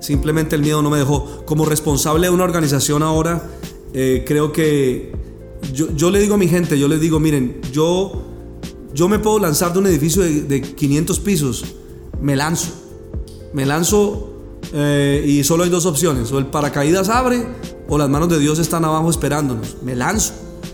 Simplemente 0.00 0.54
el 0.56 0.62
miedo 0.62 0.82
no 0.82 0.90
me 0.90 0.98
dejó. 0.98 1.44
Como 1.46 1.64
responsable 1.64 2.26
de 2.26 2.30
una 2.30 2.44
organización 2.44 3.02
ahora, 3.02 3.42
eh, 3.94 4.22
creo 4.26 4.52
que 4.52 5.12
yo, 5.72 5.94
yo, 5.96 6.10
le 6.10 6.20
digo 6.20 6.34
a 6.34 6.38
mi 6.38 6.48
gente, 6.48 6.78
yo 6.78 6.88
les 6.88 7.00
digo, 7.00 7.20
miren, 7.20 7.60
yo, 7.72 8.33
yo 8.94 9.08
me 9.08 9.18
puedo 9.18 9.38
lanzar 9.38 9.72
de 9.72 9.80
un 9.80 9.86
edificio 9.86 10.22
de, 10.22 10.42
de 10.42 10.62
500 10.62 11.20
pisos, 11.20 11.64
me 12.20 12.36
lanzo 12.36 12.84
me 13.54 13.64
lanzo 13.64 14.30
eh, 14.72 15.24
y 15.24 15.44
solo 15.44 15.62
hay 15.62 15.70
dos 15.70 15.86
opciones, 15.86 16.30
o 16.32 16.38
el 16.38 16.46
paracaídas 16.46 17.08
abre 17.08 17.46
o 17.88 17.96
las 17.96 18.08
manos 18.10 18.28
de 18.28 18.38
Dios 18.38 18.58
están 18.58 18.84
abajo 18.84 19.08
esperándonos. 19.08 19.76
Me 19.82 19.94
lanzo. 19.94 20.32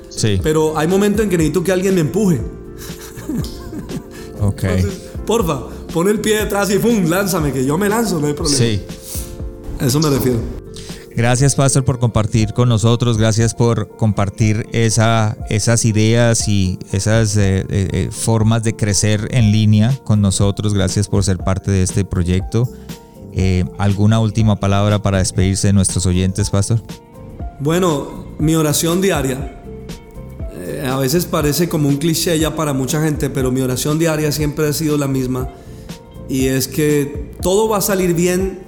Sí. 0.08 0.40
Pero 0.42 0.76
hay 0.78 0.88
momentos 0.88 1.22
en 1.22 1.30
que 1.30 1.36
necesito 1.36 1.62
que 1.62 1.72
alguien 1.72 1.94
me 1.94 2.00
empuje. 2.00 2.40
Ok. 4.40 4.64
porfa, 5.26 5.60
pon 5.92 6.08
el 6.08 6.18
pie 6.18 6.38
detrás 6.38 6.70
y 6.70 6.78
¡pum! 6.78 7.04
Lánzame, 7.04 7.52
que 7.52 7.64
yo 7.66 7.76
me 7.76 7.90
lanzo, 7.90 8.18
no 8.18 8.26
hay 8.26 8.32
problema. 8.32 8.56
Sí. 8.56 8.80
A 9.78 9.86
eso 9.86 10.00
me 10.00 10.08
refiero. 10.08 10.59
Gracias, 11.20 11.54
Pastor, 11.54 11.84
por 11.84 11.98
compartir 11.98 12.54
con 12.54 12.70
nosotros. 12.70 13.18
Gracias 13.18 13.52
por 13.52 13.88
compartir 13.98 14.66
esa, 14.72 15.36
esas 15.50 15.84
ideas 15.84 16.48
y 16.48 16.78
esas 16.92 17.36
eh, 17.36 17.58
eh, 17.68 17.88
eh, 17.92 18.08
formas 18.10 18.62
de 18.62 18.74
crecer 18.74 19.28
en 19.32 19.52
línea 19.52 19.94
con 20.04 20.22
nosotros. 20.22 20.72
Gracias 20.72 21.08
por 21.08 21.22
ser 21.22 21.36
parte 21.36 21.70
de 21.70 21.82
este 21.82 22.06
proyecto. 22.06 22.66
¿Alguna 23.76 24.18
última 24.18 24.58
palabra 24.58 25.02
para 25.02 25.18
despedirse 25.18 25.66
de 25.66 25.72
nuestros 25.74 26.06
oyentes, 26.06 26.48
Pastor? 26.48 26.80
Bueno, 27.60 28.24
mi 28.38 28.54
oración 28.54 29.02
diaria. 29.02 29.60
a 30.90 30.96
veces 30.96 31.26
parece 31.26 31.68
como 31.68 31.90
un 31.90 31.98
cliché 31.98 32.38
ya 32.38 32.56
para 32.56 32.72
mucha 32.72 33.02
gente, 33.02 33.28
pero 33.28 33.52
mi 33.52 33.60
oración 33.60 33.98
diaria 33.98 34.32
siempre 34.32 34.68
ha 34.68 34.72
sido 34.72 34.96
la 34.96 35.06
misma. 35.06 35.50
Y 36.30 36.46
es 36.46 36.66
que 36.66 37.30
todo 37.42 37.68
va 37.68 37.76
a 37.76 37.82
salir 37.82 38.14
bien 38.14 38.60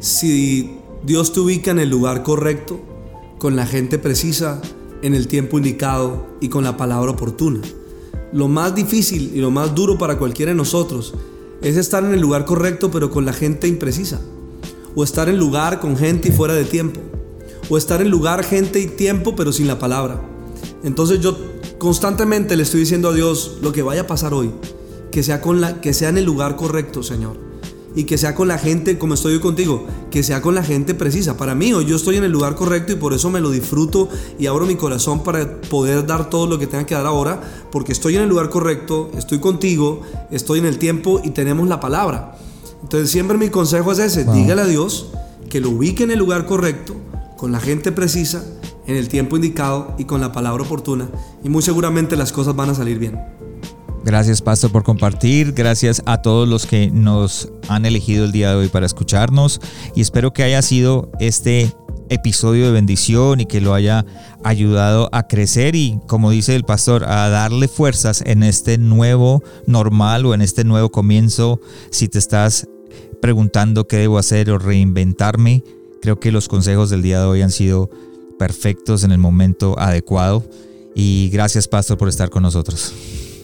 si 0.00 0.80
Dios 1.04 1.34
te 1.34 1.40
ubica 1.40 1.70
en 1.70 1.80
el 1.80 1.90
lugar 1.90 2.22
correcto, 2.22 2.80
con 3.38 3.56
la 3.56 3.66
gente 3.66 3.98
precisa, 3.98 4.62
en 5.02 5.14
el 5.14 5.28
tiempo 5.28 5.58
indicado 5.58 6.26
y 6.40 6.48
con 6.48 6.64
la 6.64 6.78
palabra 6.78 7.10
oportuna. 7.10 7.60
Lo 8.32 8.48
más 8.48 8.74
difícil 8.74 9.32
y 9.34 9.40
lo 9.40 9.50
más 9.50 9.74
duro 9.74 9.98
para 9.98 10.16
cualquiera 10.16 10.52
de 10.52 10.56
nosotros 10.56 11.12
es 11.60 11.76
estar 11.76 12.02
en 12.04 12.14
el 12.14 12.22
lugar 12.22 12.46
correcto 12.46 12.90
pero 12.90 13.10
con 13.10 13.26
la 13.26 13.34
gente 13.34 13.68
imprecisa. 13.68 14.18
O 14.94 15.04
estar 15.04 15.28
en 15.28 15.36
lugar 15.36 15.78
con 15.78 15.98
gente 15.98 16.30
y 16.30 16.32
fuera 16.32 16.54
de 16.54 16.64
tiempo. 16.64 17.00
O 17.68 17.76
estar 17.76 18.00
en 18.00 18.08
lugar, 18.08 18.42
gente 18.42 18.80
y 18.80 18.86
tiempo 18.86 19.36
pero 19.36 19.52
sin 19.52 19.66
la 19.66 19.78
palabra. 19.78 20.22
Entonces 20.84 21.20
yo 21.20 21.36
constantemente 21.76 22.56
le 22.56 22.62
estoy 22.62 22.80
diciendo 22.80 23.10
a 23.10 23.12
Dios 23.12 23.58
lo 23.60 23.72
que 23.72 23.82
vaya 23.82 24.02
a 24.02 24.06
pasar 24.06 24.32
hoy, 24.32 24.52
que 25.10 25.22
sea, 25.22 25.42
con 25.42 25.60
la, 25.60 25.82
que 25.82 25.92
sea 25.92 26.08
en 26.08 26.16
el 26.16 26.24
lugar 26.24 26.56
correcto, 26.56 27.02
Señor 27.02 27.53
y 27.94 28.04
que 28.04 28.18
sea 28.18 28.34
con 28.34 28.48
la 28.48 28.58
gente, 28.58 28.98
como 28.98 29.14
estoy 29.14 29.34
hoy 29.34 29.40
contigo, 29.40 29.86
que 30.10 30.22
sea 30.22 30.42
con 30.42 30.54
la 30.54 30.62
gente 30.62 30.94
precisa. 30.94 31.36
Para 31.36 31.54
mí, 31.54 31.72
hoy 31.72 31.84
yo 31.84 31.96
estoy 31.96 32.16
en 32.16 32.24
el 32.24 32.32
lugar 32.32 32.54
correcto 32.54 32.92
y 32.92 32.96
por 32.96 33.12
eso 33.12 33.30
me 33.30 33.40
lo 33.40 33.50
disfruto 33.50 34.08
y 34.38 34.46
abro 34.46 34.66
mi 34.66 34.74
corazón 34.74 35.22
para 35.22 35.60
poder 35.62 36.06
dar 36.06 36.30
todo 36.30 36.46
lo 36.46 36.58
que 36.58 36.66
tenga 36.66 36.86
que 36.86 36.94
dar 36.94 37.06
ahora, 37.06 37.40
porque 37.70 37.92
estoy 37.92 38.16
en 38.16 38.22
el 38.22 38.28
lugar 38.28 38.50
correcto, 38.50 39.10
estoy 39.16 39.38
contigo, 39.38 40.02
estoy 40.30 40.58
en 40.58 40.66
el 40.66 40.78
tiempo 40.78 41.20
y 41.24 41.30
tenemos 41.30 41.68
la 41.68 41.80
palabra. 41.80 42.36
Entonces 42.82 43.10
siempre 43.10 43.38
mi 43.38 43.48
consejo 43.48 43.92
es 43.92 43.98
ese, 43.98 44.24
dígale 44.24 44.62
a 44.62 44.66
Dios 44.66 45.10
que 45.48 45.60
lo 45.60 45.70
ubique 45.70 46.02
en 46.02 46.10
el 46.10 46.18
lugar 46.18 46.46
correcto, 46.46 46.94
con 47.36 47.52
la 47.52 47.60
gente 47.60 47.92
precisa, 47.92 48.44
en 48.86 48.96
el 48.96 49.08
tiempo 49.08 49.36
indicado 49.36 49.94
y 49.98 50.04
con 50.04 50.20
la 50.20 50.32
palabra 50.32 50.64
oportuna, 50.64 51.08
y 51.42 51.48
muy 51.48 51.62
seguramente 51.62 52.16
las 52.16 52.32
cosas 52.32 52.54
van 52.56 52.70
a 52.70 52.74
salir 52.74 52.98
bien. 52.98 53.33
Gracias, 54.04 54.42
Pastor, 54.42 54.70
por 54.70 54.84
compartir. 54.84 55.52
Gracias 55.52 56.02
a 56.04 56.20
todos 56.20 56.46
los 56.46 56.66
que 56.66 56.90
nos 56.90 57.48
han 57.68 57.86
elegido 57.86 58.26
el 58.26 58.32
día 58.32 58.50
de 58.50 58.56
hoy 58.56 58.68
para 58.68 58.84
escucharnos. 58.84 59.62
Y 59.96 60.02
espero 60.02 60.34
que 60.34 60.42
haya 60.42 60.60
sido 60.60 61.10
este 61.20 61.74
episodio 62.10 62.66
de 62.66 62.72
bendición 62.72 63.40
y 63.40 63.46
que 63.46 63.62
lo 63.62 63.72
haya 63.72 64.04
ayudado 64.44 65.08
a 65.12 65.26
crecer 65.26 65.74
y, 65.74 65.98
como 66.06 66.30
dice 66.30 66.54
el 66.54 66.64
pastor, 66.64 67.04
a 67.04 67.30
darle 67.30 67.66
fuerzas 67.66 68.22
en 68.26 68.42
este 68.42 68.76
nuevo 68.76 69.42
normal 69.66 70.26
o 70.26 70.34
en 70.34 70.42
este 70.42 70.64
nuevo 70.64 70.90
comienzo. 70.90 71.58
Si 71.90 72.08
te 72.08 72.18
estás 72.18 72.68
preguntando 73.22 73.88
qué 73.88 73.96
debo 73.96 74.18
hacer 74.18 74.50
o 74.50 74.58
reinventarme, 74.58 75.64
creo 76.02 76.20
que 76.20 76.30
los 76.30 76.48
consejos 76.48 76.90
del 76.90 77.00
día 77.00 77.20
de 77.20 77.26
hoy 77.26 77.40
han 77.40 77.50
sido 77.50 77.88
perfectos 78.38 79.02
en 79.02 79.12
el 79.12 79.18
momento 79.18 79.78
adecuado. 79.78 80.44
Y 80.94 81.30
gracias, 81.32 81.68
pastor, 81.68 81.96
por 81.96 82.10
estar 82.10 82.28
con 82.28 82.42
nosotros. 82.42 82.92